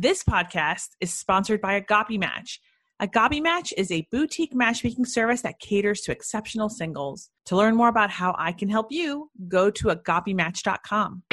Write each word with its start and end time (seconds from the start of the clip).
This 0.00 0.22
podcast 0.22 0.90
is 1.00 1.12
sponsored 1.12 1.60
by 1.60 1.72
Agape 1.72 2.20
Match. 2.20 2.60
Agape 3.00 3.42
Match 3.42 3.74
is 3.76 3.90
a 3.90 4.06
boutique 4.12 4.54
matchmaking 4.54 5.06
service 5.06 5.42
that 5.42 5.58
caters 5.58 6.02
to 6.02 6.12
exceptional 6.12 6.68
singles. 6.68 7.30
To 7.46 7.56
learn 7.56 7.74
more 7.74 7.88
about 7.88 8.08
how 8.10 8.32
I 8.38 8.52
can 8.52 8.68
help 8.68 8.92
you, 8.92 9.28
go 9.48 9.72
to 9.72 9.88
agapematch.com. 9.88 11.24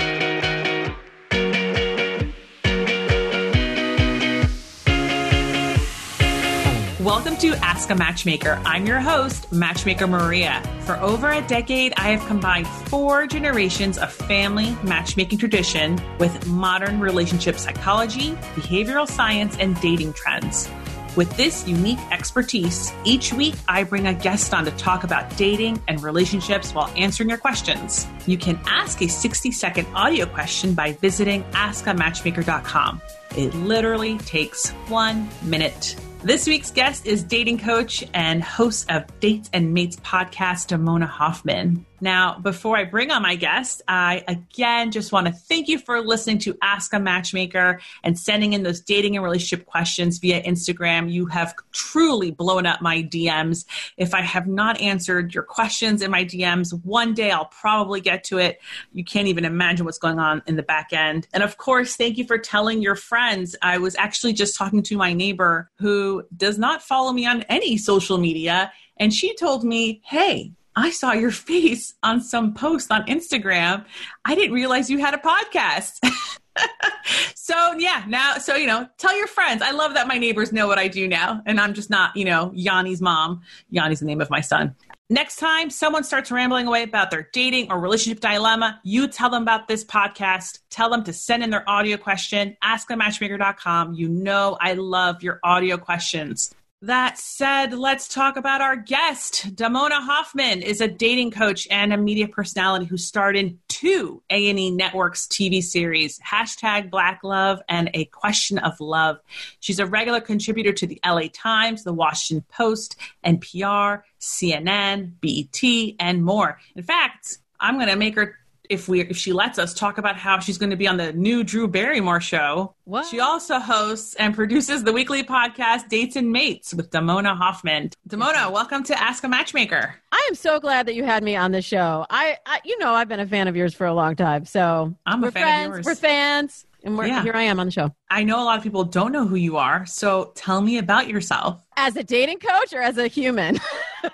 Welcome 7.06 7.38
to 7.38 7.54
Ask 7.58 7.92
a 7.92 7.96
Matchmaker. 7.96 8.60
I'm 8.66 8.88
your 8.88 9.00
host, 9.00 9.52
Matchmaker 9.52 10.08
Maria. 10.08 10.64
For 10.86 10.96
over 10.96 11.30
a 11.30 11.42
decade, 11.44 11.94
I 11.98 12.08
have 12.08 12.26
combined 12.26 12.66
four 12.66 13.28
generations 13.28 14.00
of 14.00 14.12
family 14.12 14.76
matchmaking 14.82 15.38
tradition 15.38 16.02
with 16.18 16.48
modern 16.48 17.00
relationship 17.00 17.60
psychology, 17.60 18.32
behavioral 18.56 19.08
science, 19.08 19.56
and 19.60 19.80
dating 19.82 20.14
trends. 20.14 20.68
With 21.16 21.30
this 21.38 21.68
unique 21.68 22.00
expertise, 22.10 22.92
each 23.04 23.32
week 23.32 23.54
I 23.68 23.84
bring 23.84 24.08
a 24.08 24.14
guest 24.16 24.52
on 24.52 24.66
to 24.66 24.72
talk 24.72 25.04
about 25.04 25.38
dating 25.38 25.84
and 25.88 26.02
relationships 26.02 26.74
while 26.74 26.92
answering 26.96 27.30
your 27.30 27.38
questions. 27.38 28.08
You 28.26 28.40
can 28.40 28.60
ask 28.66 29.00
a 29.04 29.08
60 29.08 29.52
second 29.52 29.86
audio 29.94 30.26
question 30.26 30.74
by 30.74 30.94
visiting 30.94 31.44
askamatchmaker.com. 31.52 33.00
It 33.38 33.54
literally 33.54 34.18
takes 34.18 34.72
one 34.88 35.30
minute. 35.44 35.96
This 36.26 36.48
week's 36.48 36.72
guest 36.72 37.06
is 37.06 37.22
dating 37.22 37.60
coach 37.60 38.04
and 38.12 38.44
host 38.44 38.90
of 38.90 39.04
Dates 39.20 39.48
and 39.54 39.76
Mates 39.76 39.98
podcast, 39.98 40.76
Damona 40.76 41.08
Hoffman. 41.08 41.86
Now, 42.02 42.38
before 42.40 42.76
I 42.78 42.84
bring 42.84 43.10
on 43.12 43.22
my 43.22 43.36
guest, 43.36 43.82
I 43.88 44.24
again 44.28 44.92
just 44.92 45.12
want 45.12 45.28
to 45.28 45.34
thank 45.34 45.68
you 45.68 45.80
for 45.80 46.02
listening 46.02 46.40
to 46.40 46.58
Ask 46.62 46.94
a 46.94 47.00
Matchmaker 47.00 47.80
and 48.04 48.20
sending 48.20 48.54
in 48.54 48.64
those 48.64 48.82
dating 48.82 49.16
and 49.16 49.24
relationship 49.24 49.66
questions 49.66 50.18
via 50.18 50.44
Instagram. 50.44 51.12
You 51.12 51.28
have 51.28 51.56
truly 51.72 52.32
blown 52.32 52.66
up 52.66 52.82
my 52.82 53.02
DMs. 53.04 53.66
If 53.98 54.14
I 54.14 54.22
have 54.22 54.46
not 54.46 54.80
answered 54.82 55.34
your 55.34 55.44
questions 55.44 56.02
in 56.02 56.12
my 56.12 56.26
DMs, 56.26 56.72
one 56.84 57.14
day 57.14 57.32
I'll 57.32 57.46
probably 57.46 58.02
get 58.02 58.26
to 58.26 58.40
it. 58.40 58.60
You 58.92 59.06
can't 59.06 59.28
even 59.28 59.46
imagine 59.46 59.86
what's 59.86 59.98
going 59.98 60.20
on 60.20 60.44
in 60.48 60.58
the 60.58 60.64
back 60.64 60.92
end. 60.92 61.28
And 61.34 61.44
of 61.44 61.58
course, 61.58 61.96
thank 61.96 62.18
you 62.18 62.26
for 62.26 62.38
telling 62.38 62.82
your 62.82 62.96
friends. 62.96 63.56
I 63.62 63.78
was 63.78 63.96
actually 63.96 64.34
just 64.34 64.58
talking 64.58 64.84
to 64.84 64.98
my 64.98 65.14
neighbor 65.14 65.72
who 65.76 66.24
does 66.36 66.58
not 66.58 66.82
follow 66.82 67.14
me 67.14 67.26
on 67.26 67.44
any 67.44 67.78
social 67.78 68.18
media. 68.18 68.72
And 68.98 69.14
she 69.14 69.36
told 69.36 69.64
me, 69.64 70.02
hey, 70.04 70.52
I 70.76 70.92
saw 70.92 71.14
your 71.14 71.32
face 71.32 71.94
on 72.04 72.22
some 72.22 72.54
post 72.54 72.92
on 72.92 73.06
Instagram. 73.06 73.86
I 74.26 74.36
didn't 74.36 74.54
realize 74.54 74.90
you 74.90 74.98
had 74.98 75.14
a 75.14 75.18
podcast. 75.18 76.00
so 77.36 77.74
yeah, 77.78 78.04
now 78.08 78.38
so 78.38 78.56
you 78.56 78.68
know, 78.68 78.88
tell 78.98 79.16
your 79.18 79.28
friends. 79.28 79.62
I 79.62 79.72
love 79.72 79.94
that 79.94 80.08
my 80.08 80.18
neighbors 80.18 80.52
know 80.52 80.68
what 80.68 80.78
I 80.78 80.88
do 80.88 81.08
now, 81.08 81.42
and 81.46 81.60
I'm 81.60 81.74
just 81.74 81.90
not 81.90 82.16
you 82.16 82.26
know 82.26 82.52
Yanni's 82.56 83.02
mom. 83.02 83.42
Yanni's 83.72 84.00
the 84.00 84.06
name 84.06 84.22
of 84.22 84.30
my 84.30 84.42
son. 84.42 84.76
Next 85.10 85.36
time 85.36 85.70
someone 85.70 86.04
starts 86.04 86.32
rambling 86.32 86.66
away 86.66 86.82
about 86.82 87.12
their 87.12 87.30
dating 87.32 87.72
or 87.72 87.80
relationship 87.80 88.22
dilemma, 88.22 88.82
you 88.84 89.08
tell 89.08 89.30
them 89.30 89.44
about 89.44 89.68
this 89.68 89.86
podcast. 89.86 90.60
Tell 90.72 90.90
them 90.90 91.04
to 91.04 91.14
send 91.14 91.44
in 91.44 91.52
their 91.52 91.68
audio 91.70 91.96
question. 91.98 92.58
AskAmatchmaker.com. 92.64 93.94
You 93.94 94.10
know 94.10 94.58
I 94.60 94.74
love 94.74 95.22
your 95.22 95.40
audio 95.44 95.78
questions. 95.78 96.56
That 96.86 97.18
said, 97.18 97.74
let's 97.74 98.08
talk 98.08 98.38
about 98.38 98.62
our 98.62 98.76
guest. 98.76 99.56
Damona 99.56 100.06
Hoffman 100.06 100.62
is 100.62 100.82
a 100.82 100.88
dating 100.88 101.32
coach 101.32 101.68
and 101.72 101.92
a 101.92 101.98
media 101.98 102.28
personality 102.28 102.86
who 102.86 102.96
starred 102.96 103.36
in 103.36 103.58
two 103.68 104.22
A&E 104.30 104.70
Network's 104.70 105.26
TV 105.26 105.64
series, 105.64 106.20
hashtag 106.20 106.92
Black 106.92 107.22
Love 107.24 107.60
and 107.68 107.90
A 107.96 108.06
Question 108.06 108.60
of 108.60 108.80
Love. 108.80 109.18
She's 109.62 109.80
a 109.80 109.88
regular 109.88 110.22
contributor 110.22 110.74
to 110.74 110.86
the 110.86 111.00
LA 111.04 111.24
Times, 111.34 111.84
the 111.84 111.92
Washington 111.92 112.46
Post, 112.52 112.98
NPR, 113.26 114.04
CNN, 114.22 115.14
BET, 115.22 115.96
and 116.00 116.24
more. 116.24 116.60
In 116.76 116.84
fact, 116.84 117.40
I'm 117.60 117.78
going 117.78 117.90
to 117.90 117.96
make 117.96 118.14
her 118.14 118.38
if 118.70 118.88
we 118.88 119.02
if 119.02 119.18
she 119.18 119.34
lets 119.34 119.58
us 119.58 119.74
talk 119.74 119.98
about 119.98 120.18
how 120.18 120.38
she's 120.38 120.60
going 120.60 120.70
to 120.70 120.76
be 120.76 120.88
on 120.88 120.98
the 120.98 121.14
new 121.14 121.44
Drew 121.44 121.68
Barrymore 121.68 122.22
show. 122.22 122.75
What? 122.86 123.08
She 123.08 123.20
also 123.20 123.58
hosts 123.58 124.14
and 124.16 124.36
produces 124.36 124.84
the 124.84 124.94
weekly 124.94 125.24
podcast 125.24 125.90
Dates 125.90 126.16
and 126.16 126.32
Mates 126.32 126.72
with 126.72 126.92
Damona 126.92 127.36
Hoffman. 127.36 127.90
Damona, 128.08 128.52
welcome 128.52 128.84
to 128.84 129.02
Ask 129.02 129.24
a 129.24 129.28
Matchmaker. 129.28 129.96
I 130.12 130.26
am 130.30 130.36
so 130.36 130.60
glad 130.60 130.86
that 130.86 130.94
you 130.94 131.04
had 131.04 131.24
me 131.24 131.36
on 131.36 131.52
the 131.52 131.64
show. 131.64 132.06
I, 132.12 132.38
I 132.46 132.60
you 132.64 132.78
know, 132.78 132.94
I've 132.94 133.08
been 133.08 133.20
a 133.20 133.26
fan 133.26 133.48
of 133.48 133.56
yours 133.56 133.74
for 133.74 133.88
a 133.88 133.94
long 133.94 134.16
time. 134.16 134.46
So 134.46 134.94
I'm 135.04 135.24
a 135.24 135.28
we're 135.28 135.32
fan 135.32 135.42
friends, 135.44 135.68
of 135.68 135.74
yours. 135.78 135.86
We're 135.88 135.96
fans, 135.96 136.66
and 136.84 136.96
we're, 136.96 137.08
Yeah. 137.08 137.24
here 137.24 137.34
I 137.34 137.42
am 137.44 137.60
on 137.60 137.66
the 137.66 137.72
show. 137.72 137.92
I 138.12 138.24
know 138.24 138.40
a 138.40 138.46
lot 138.46 138.60
of 138.60 138.64
people 138.64 138.84
don't 138.84 139.12
know 139.12 139.26
who 139.26 139.36
you 139.36 139.58
are, 139.58 139.88
so 139.88 140.32
tell 140.36 140.62
me 140.62 140.78
about 140.78 141.08
yourself. 141.08 141.66
As 141.78 141.96
a 141.96 142.04
dating 142.04 142.38
coach 142.38 142.72
or 142.72 142.82
as 142.82 142.98
a 143.00 143.08
human? 143.08 143.60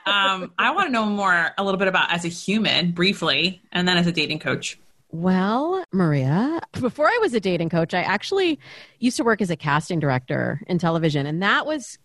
Um, 0.05 0.53
I 0.57 0.71
want 0.71 0.87
to 0.87 0.91
know 0.93 1.05
more 1.05 1.51
a 1.57 1.63
little 1.65 1.77
bit 1.77 1.89
about 1.89 2.13
as 2.13 2.23
a 2.23 2.29
human, 2.29 2.91
briefly, 2.91 3.61
and 3.73 3.85
then 3.85 3.97
as 3.97 4.07
a 4.07 4.11
dating 4.13 4.39
coach. 4.39 4.79
Well, 5.11 5.83
Maria, 5.91 6.61
before 6.79 7.07
I 7.07 7.17
was 7.21 7.33
a 7.33 7.39
dating 7.39 7.69
coach, 7.69 7.93
I 7.93 8.01
actually 8.01 8.59
used 8.99 9.17
to 9.17 9.23
work 9.23 9.41
as 9.41 9.49
a 9.49 9.57
casting 9.57 9.99
director 9.99 10.61
in 10.67 10.77
television. 10.77 11.25
And 11.25 11.43
that 11.43 11.65
was 11.65 11.97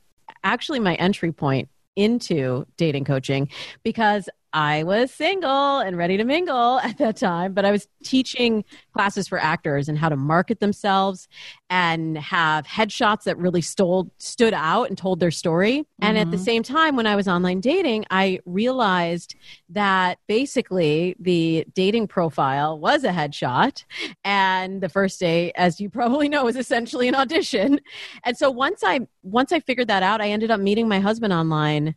actually 0.43 0.81
my 0.81 0.97
entry 0.97 1.33
point 1.33 1.69
into 1.95 2.67
dating 2.77 3.05
coaching 3.05 3.49
because 3.83 4.29
I 4.57 4.85
was 4.85 5.11
single 5.13 5.81
and 5.81 5.99
ready 5.99 6.17
to 6.17 6.25
mingle 6.25 6.81
at 6.83 6.97
that 6.97 7.19
time, 7.19 7.53
but 7.53 7.67
I 7.67 7.71
was 7.71 7.87
teaching 8.03 8.65
classes 8.95 9.29
for 9.29 9.39
actors 9.39 9.87
and 9.87 9.99
how 9.99 10.09
to 10.09 10.17
market 10.17 10.61
themselves 10.61 11.29
and 11.69 12.17
have 12.17 12.67
headshots 12.67 13.25
that 13.25 13.37
really 13.37 13.61
stole, 13.61 14.11
stood 14.17 14.55
out 14.55 14.89
and 14.89 14.97
told 14.97 15.21
their 15.21 15.31
story. 15.31 15.85
And 16.01 16.17
at 16.17 16.31
the 16.31 16.39
mm-hmm. 16.39 16.45
same 16.45 16.63
time, 16.63 16.97
when 16.97 17.07
I 17.07 17.17
was 17.17 17.29
online 17.29 17.61
dating, 17.61 18.07
I 18.11 18.41
realized 18.47 19.35
that 19.69 20.21
basically 20.27 21.17
the 21.19 21.67
dating 21.75 22.09
profile 22.09 22.79
was 22.79 23.05
a 23.05 23.11
headshot. 23.11 23.85
And 24.25 24.81
the 24.81 24.89
first 24.89 25.21
day, 25.21 25.53
as 25.57 25.81
you 25.81 25.91
probably 25.91 26.31
know, 26.31 26.49
is 26.49 26.57
essentially 26.57 27.09
an 27.09 27.15
audition. 27.15 27.79
And 28.25 28.39
so 28.39 28.51
once 28.51 28.83
I 28.83 29.01
once 29.23 29.53
I 29.53 29.61
figured 29.61 29.89
that 29.89 30.03
out, 30.03 30.23
I 30.23 30.31
ended 30.31 30.51
up 30.51 30.61
meeting 30.61 30.89
my 30.89 31.01
husband 31.01 31.35
online 31.35 31.95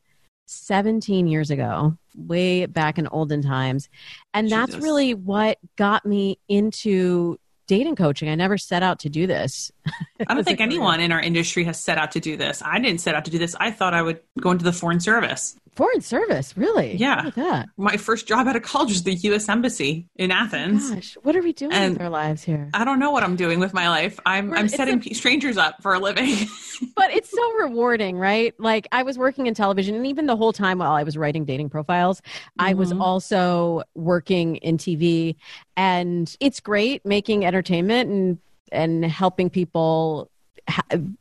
17 0.50 1.28
years 1.28 1.52
ago, 1.52 1.96
way 2.16 2.66
back 2.66 2.98
in 2.98 3.08
olden 3.08 3.42
times. 3.42 3.88
And 4.34 4.50
that's 4.50 4.76
really 4.76 5.14
what 5.14 5.60
got 5.76 6.06
me 6.06 6.40
into 6.48 7.40
dating 7.68 7.96
coaching. 7.96 8.30
I 8.30 8.36
never 8.36 8.58
set 8.58 8.82
out 8.82 9.00
to 9.02 9.10
do 9.10 9.28
this. 9.28 9.72
I 10.28 10.34
don't 10.34 10.44
think 10.44 10.60
anyone 10.60 11.00
in 11.02 11.12
our 11.12 11.22
industry 11.22 11.64
has 11.66 11.80
set 11.80 12.00
out 12.00 12.12
to 12.14 12.20
do 12.20 12.36
this. 12.36 12.64
I 12.66 12.80
didn't 12.80 13.00
set 13.00 13.14
out 13.14 13.26
to 13.26 13.32
do 13.32 13.38
this. 13.38 13.56
I 13.60 13.70
thought 13.70 13.94
I 13.94 14.02
would 14.02 14.22
go 14.40 14.50
into 14.50 14.66
the 14.66 14.74
foreign 14.74 15.00
service. 15.00 15.56
Foreign 15.80 16.02
service, 16.02 16.58
really? 16.58 16.98
Yeah. 16.98 17.64
My 17.78 17.96
first 17.96 18.28
job 18.28 18.50
out 18.50 18.58
of 18.58 18.64
college 18.64 18.90
was 18.90 19.04
the 19.04 19.14
U.S. 19.14 19.48
Embassy 19.48 20.10
in 20.18 20.30
Athens. 20.30 20.92
Gosh, 20.92 21.18
what 21.24 21.38
are 21.38 21.42
we 21.42 21.54
doing 21.54 21.72
And- 21.72 21.94
with 21.94 22.02
our 22.02 22.10
lives 22.10 22.44
here? 22.44 22.70
I 22.74 22.84
don't 22.84 23.00
know 23.00 23.12
what 23.12 23.24
I'm 23.24 23.38
doing 23.38 23.62
with 23.62 23.74
my 23.74 23.88
life. 23.88 24.20
I'm 24.26 24.50
We're- 24.50 24.60
I'm 24.60 24.68
setting 24.68 25.02
a- 25.10 25.14
strangers 25.14 25.56
up 25.56 25.82
for 25.82 25.94
a 25.94 26.00
living. 26.00 26.36
but 26.98 27.12
it's 27.12 27.32
so 27.32 27.54
rewarding, 27.54 28.18
right? 28.18 28.54
Like 28.60 28.90
I 28.92 29.04
was 29.04 29.18
working 29.18 29.48
in 29.48 29.54
television, 29.54 29.96
and 29.96 30.06
even 30.06 30.26
the 30.26 30.36
whole 30.36 30.52
time 30.52 30.80
while 30.80 30.92
I 30.92 31.04
was 31.04 31.16
writing 31.16 31.46
dating 31.46 31.70
profiles, 31.70 32.22
I 32.60 32.74
was 32.74 32.92
Mhm. 32.92 33.00
also 33.00 33.84
working 33.96 34.58
in 34.58 34.76
TV, 34.78 35.38
and 35.78 36.36
it's 36.42 36.60
great 36.60 37.06
making 37.06 37.46
entertainment 37.46 38.10
and 38.10 38.38
and 38.74 39.06
helping 39.06 39.50
people, 39.50 40.30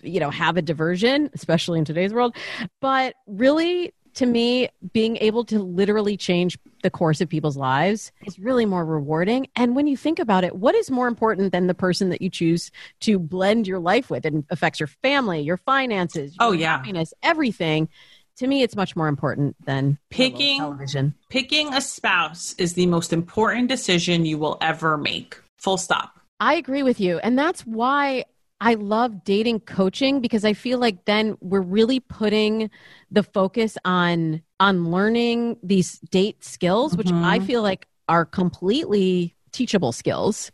you 0.03 0.21
know, 0.21 0.31
have 0.31 0.57
a 0.59 0.63
diversion, 0.63 1.31
especially 1.33 1.79
in 1.79 1.85
today's 1.85 2.13
world. 2.13 2.37
But 2.83 3.15
really, 3.27 3.95
to 4.19 4.27
me, 4.27 4.69
being 4.93 5.17
able 5.19 5.45
to 5.47 5.59
literally 5.59 6.17
change 6.17 6.59
the 6.83 6.91
course 6.91 7.21
of 7.21 7.29
people's 7.29 7.57
lives 7.57 8.13
is 8.27 8.39
really 8.39 8.67
more 8.67 8.85
rewarding. 8.85 9.49
And 9.57 9.75
when 9.75 9.87
you 9.87 9.97
think 9.97 10.19
about 10.19 10.45
it, 10.45 10.57
what 10.57 10.75
is 10.75 10.91
more 10.91 11.09
important 11.09 11.53
than 11.53 11.67
the 11.67 11.75
person 11.75 12.11
that 12.11 12.21
you 12.21 12.29
choose 12.31 12.71
to 13.01 13.19
blend 13.19 13.67
your 13.67 13.79
life 13.79 14.11
with? 14.11 14.25
It 14.27 14.35
affects 14.51 14.81
your 14.81 14.87
family, 14.87 15.41
your 15.41 15.57
finances, 15.57 16.35
oh, 16.41 16.47
your 16.53 16.55
Oh, 16.55 16.61
yeah. 16.61 16.77
happiness, 16.77 17.15
everything. 17.23 17.89
To 18.39 18.47
me, 18.47 18.63
it's 18.63 18.77
much 18.77 18.95
more 18.95 19.09
important 19.09 19.57
than 19.65 19.99
Picking- 20.11 20.59
television. 20.59 21.15
Picking 21.29 21.73
a 21.75 21.81
spouse 21.81 22.55
is 22.59 22.75
the 22.75 22.87
most 22.87 23.13
important 23.13 23.69
decision 23.69 24.25
you 24.27 24.39
will 24.39 24.59
ever 24.61 24.97
make. 24.97 25.37
Full 25.59 25.77
stop. 25.79 26.21
I 26.41 26.55
agree 26.55 26.85
with 26.85 27.01
you. 27.01 27.19
And 27.19 27.37
that's 27.39 27.63
why 27.67 28.25
I 28.61 28.75
love 28.75 29.23
dating 29.25 29.61
coaching 29.61 30.21
because 30.21 30.45
I 30.45 30.53
feel 30.53 30.79
like 30.79 31.05
then 31.05 31.37
we're 31.41 31.61
really 31.61 32.01
putting 32.01 32.71
the 33.11 33.23
focus 33.23 33.79
on 33.85 34.43
on 34.61 34.91
learning 34.91 35.59
these 35.63 36.01
date 36.11 36.43
skills, 36.45 36.97
which 36.97 37.07
Mhm. 37.09 37.25
I 37.25 37.39
feel 37.39 37.63
like 37.63 37.87
are 38.09 38.25
completely 38.25 39.37
teachable 39.53 39.93
skills. 39.93 40.51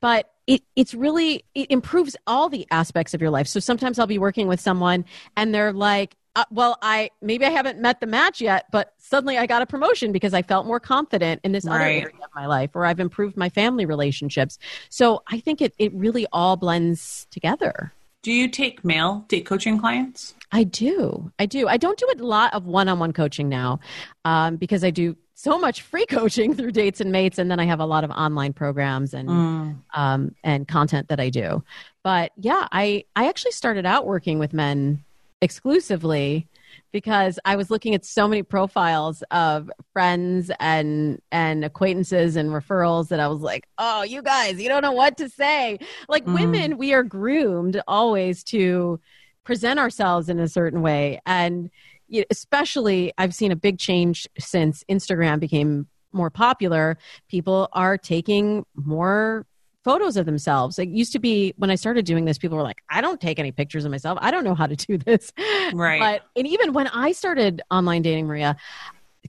But 0.00 0.30
it, 0.46 0.62
it's 0.76 0.94
really 0.94 1.44
it 1.54 1.70
improves 1.70 2.16
all 2.26 2.48
the 2.48 2.66
aspects 2.70 3.14
of 3.14 3.20
your 3.20 3.30
life. 3.30 3.46
So 3.46 3.60
sometimes 3.60 3.98
I'll 3.98 4.06
be 4.06 4.18
working 4.18 4.48
with 4.48 4.60
someone 4.60 5.04
and 5.36 5.54
they're 5.54 5.72
like, 5.72 6.16
uh, 6.38 6.44
well, 6.52 6.78
I 6.82 7.10
maybe 7.20 7.44
I 7.44 7.50
haven't 7.50 7.80
met 7.80 7.98
the 7.98 8.06
match 8.06 8.40
yet, 8.40 8.66
but 8.70 8.92
suddenly 8.96 9.36
I 9.38 9.46
got 9.46 9.60
a 9.60 9.66
promotion 9.66 10.12
because 10.12 10.32
I 10.34 10.42
felt 10.42 10.66
more 10.66 10.78
confident 10.78 11.40
in 11.42 11.50
this 11.50 11.66
other 11.66 11.80
area 11.80 12.06
of 12.06 12.30
my 12.32 12.46
life, 12.46 12.70
or 12.74 12.86
I've 12.86 13.00
improved 13.00 13.36
my 13.36 13.48
family 13.48 13.86
relationships. 13.86 14.56
So 14.88 15.22
I 15.26 15.40
think 15.40 15.60
it 15.60 15.74
it 15.78 15.92
really 15.92 16.28
all 16.32 16.56
blends 16.56 17.26
together. 17.32 17.92
Do 18.22 18.30
you 18.30 18.48
take 18.48 18.84
male 18.84 19.24
date 19.26 19.46
coaching 19.46 19.80
clients? 19.80 20.36
I 20.52 20.62
do. 20.62 21.32
I 21.40 21.46
do. 21.46 21.66
I 21.66 21.76
don't 21.76 21.98
do 21.98 22.06
a 22.16 22.22
lot 22.22 22.54
of 22.54 22.66
one 22.66 22.88
on 22.88 23.00
one 23.00 23.12
coaching 23.12 23.48
now 23.48 23.80
um, 24.24 24.56
because 24.56 24.84
I 24.84 24.90
do 24.90 25.16
so 25.34 25.58
much 25.58 25.82
free 25.82 26.06
coaching 26.10 26.54
through 26.54 26.70
Dates 26.70 27.00
and 27.00 27.10
Mates, 27.10 27.38
and 27.38 27.50
then 27.50 27.58
I 27.58 27.64
have 27.64 27.80
a 27.80 27.86
lot 27.86 28.04
of 28.04 28.10
online 28.12 28.52
programs 28.52 29.12
and 29.12 29.28
mm. 29.28 29.76
um, 29.92 30.36
and 30.44 30.68
content 30.68 31.08
that 31.08 31.18
I 31.18 31.30
do. 31.30 31.64
But 32.04 32.30
yeah, 32.36 32.68
I 32.70 33.06
I 33.16 33.28
actually 33.28 33.52
started 33.52 33.86
out 33.86 34.06
working 34.06 34.38
with 34.38 34.52
men 34.52 35.04
exclusively 35.40 36.48
because 36.92 37.38
I 37.44 37.56
was 37.56 37.70
looking 37.70 37.94
at 37.94 38.04
so 38.04 38.28
many 38.28 38.42
profiles 38.42 39.22
of 39.30 39.70
friends 39.92 40.50
and 40.58 41.20
and 41.30 41.64
acquaintances 41.64 42.36
and 42.36 42.50
referrals 42.50 43.08
that 43.08 43.20
I 43.20 43.28
was 43.28 43.40
like, 43.40 43.68
"Oh, 43.78 44.02
you 44.02 44.22
guys, 44.22 44.60
you 44.60 44.68
don't 44.68 44.82
know 44.82 44.92
what 44.92 45.16
to 45.18 45.28
say." 45.28 45.78
Like 46.08 46.24
mm. 46.24 46.34
women, 46.34 46.78
we 46.78 46.92
are 46.92 47.02
groomed 47.02 47.80
always 47.86 48.42
to 48.44 49.00
present 49.44 49.78
ourselves 49.78 50.28
in 50.28 50.38
a 50.38 50.48
certain 50.48 50.82
way 50.82 51.20
and 51.24 51.70
especially 52.30 53.12
I've 53.18 53.34
seen 53.34 53.52
a 53.52 53.56
big 53.56 53.78
change 53.78 54.26
since 54.38 54.84
Instagram 54.90 55.40
became 55.40 55.86
more 56.12 56.30
popular. 56.30 56.98
People 57.28 57.68
are 57.72 57.98
taking 57.98 58.64
more 58.74 59.46
photos 59.88 60.18
of 60.18 60.26
themselves. 60.26 60.78
It 60.78 60.90
used 60.90 61.12
to 61.12 61.18
be 61.18 61.54
when 61.56 61.70
I 61.70 61.74
started 61.74 62.04
doing 62.04 62.26
this, 62.26 62.36
people 62.36 62.58
were 62.58 62.62
like, 62.62 62.82
I 62.90 63.00
don't 63.00 63.18
take 63.18 63.38
any 63.38 63.52
pictures 63.52 63.86
of 63.86 63.90
myself. 63.90 64.18
I 64.20 64.30
don't 64.30 64.44
know 64.44 64.54
how 64.54 64.66
to 64.66 64.76
do 64.76 64.98
this. 64.98 65.32
Right. 65.72 65.98
But, 65.98 66.24
and 66.36 66.46
even 66.46 66.74
when 66.74 66.88
I 66.88 67.12
started 67.12 67.62
online 67.70 68.02
dating, 68.02 68.26
Maria, 68.26 68.54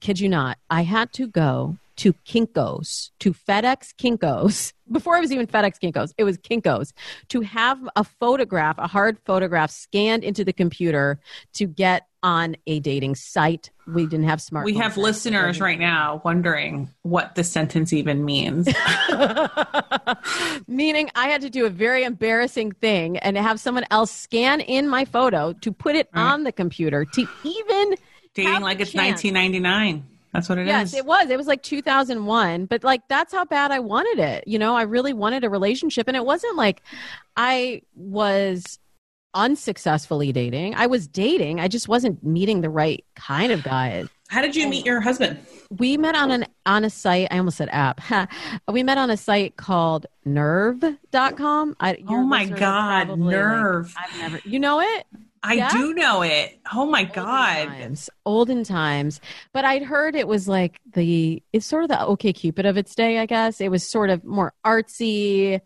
kid 0.02 0.20
you 0.20 0.28
not, 0.28 0.58
I 0.70 0.82
had 0.82 1.14
to 1.14 1.28
go 1.28 1.78
to 1.96 2.12
Kinko's, 2.28 3.12
to 3.20 3.34
FedEx 3.34 3.96
Kinko's, 3.96 4.74
before 4.92 5.16
it 5.16 5.22
was 5.22 5.32
even 5.32 5.48
FedEx 5.48 5.80
Kinko's, 5.82 6.14
it 6.18 6.26
was 6.26 6.38
Kinko's, 6.38 6.94
to 7.30 7.40
have 7.40 7.80
a 7.96 8.04
photograph, 8.04 8.76
a 8.80 8.88
hard 8.88 9.18
photograph 9.24 9.72
scanned 9.72 10.26
into 10.26 10.44
the 10.44 10.52
computer 10.52 11.22
to 11.54 11.68
get 11.68 12.06
on 12.24 12.56
a 12.68 12.80
dating 12.80 13.16
site. 13.16 13.71
We 13.88 14.06
didn't 14.06 14.27
have 14.27 14.42
smart. 14.42 14.66
We 14.66 14.75
have 14.75 14.98
listeners 14.98 15.60
right 15.60 15.80
now 15.80 16.21
wondering 16.24 16.89
what 17.01 17.36
this 17.36 17.51
sentence 17.51 17.94
even 17.94 18.25
means. 18.25 18.68
Meaning, 20.68 21.10
I 21.16 21.27
had 21.27 21.42
to 21.42 21.50
do 21.50 21.66
a 21.66 21.69
very 21.69 22.04
embarrassing 22.04 22.74
thing 22.74 23.18
and 23.18 23.38
have 23.38 23.60
someone 23.60 23.86
else 23.89 24.12
scan 24.12 24.62
in 24.62 24.88
my 24.88 25.06
photo 25.06 25.54
to 25.54 25.71
put 25.71 25.95
it 25.95 26.10
right. 26.13 26.21
on 26.21 26.44
the 26.44 26.51
computer 26.51 27.06
to 27.06 27.27
even 27.44 27.95
dating 28.33 28.62
like 28.62 28.80
it's 28.80 28.94
1999. 28.94 30.06
That's 30.33 30.48
what 30.48 30.60
it 30.60 30.68
yes, 30.68 30.89
is. 30.89 30.94
yes, 30.94 31.00
it 31.00 31.06
was. 31.07 31.30
It 31.30 31.38
was 31.38 31.48
like 31.48 31.63
2001, 31.63 32.66
but 32.66 32.83
like 32.83 33.01
that's 33.07 33.33
how 33.33 33.45
bad 33.45 33.71
I 33.71 33.80
wanted 33.80 34.19
it. 34.19 34.48
You 34.48 34.60
know, 34.60 34.75
I 34.75 34.83
really 34.83 35.13
wanted 35.13 35.44
a 35.44 35.50
relationship, 35.50 36.07
and 36.07 36.16
it 36.16 36.24
wasn't 36.24 36.56
like 36.56 36.83
I 37.36 37.81
was 37.95 38.77
unsuccessfully 39.34 40.31
dating. 40.31 40.76
I 40.76 40.88
was 40.88 41.08
dating. 41.08 41.60
I 41.60 41.68
just 41.68 41.88
wasn't 41.88 42.24
meeting 42.24 42.62
the 42.62 42.70
right 42.70 43.04
kind 43.16 43.52
of 43.52 43.64
guys. 43.64 44.08
How 44.30 44.42
did 44.42 44.56
you 44.56 44.68
meet 44.68 44.86
your 44.86 45.02
husband? 45.02 45.40
We 45.72 45.98
met 45.98 46.16
on 46.16 46.30
an 46.30 46.46
on 46.66 46.84
a 46.84 46.90
site. 46.90 47.28
I 47.31 47.40
almost 47.40 47.58
said 47.58 47.70
app. 47.72 48.00
we 48.72 48.84
met 48.84 48.98
on 48.98 49.10
a 49.10 49.18
site 49.18 49.56
called 49.56 50.06
nerve.com. 50.24 51.76
I, 51.80 51.98
oh 52.08 52.24
my 52.24 52.46
god, 52.46 53.18
Nerve. 53.18 53.94
Like, 53.96 54.06
I've 54.06 54.20
never 54.20 54.40
You 54.46 54.60
know 54.60 54.81
it? 54.81 55.08
I 55.44 55.54
yeah? 55.54 55.72
do 55.72 55.94
know 55.94 56.22
it. 56.22 56.60
Oh 56.74 56.86
my 56.86 57.02
olden 57.02 57.14
god. 57.14 57.68
Times, 57.68 58.10
olden 58.26 58.64
times. 58.64 59.22
But 59.54 59.66
I'd 59.66 59.84
heard 59.84 60.16
it 60.16 60.28
was 60.28 60.48
like 60.48 60.80
the 60.94 61.42
it's 61.54 61.66
sort 61.66 61.84
of 61.84 61.90
the 61.90 62.06
OK 62.06 62.34
Cupid 62.34 62.66
of 62.66 62.78
its 62.78 62.96
day, 62.96 63.20
I 63.20 63.26
guess. 63.26 63.62
It 63.62 63.70
was 63.70 63.88
sort 63.88 64.10
of 64.10 64.24
more 64.24 64.54
artsy 64.66 65.62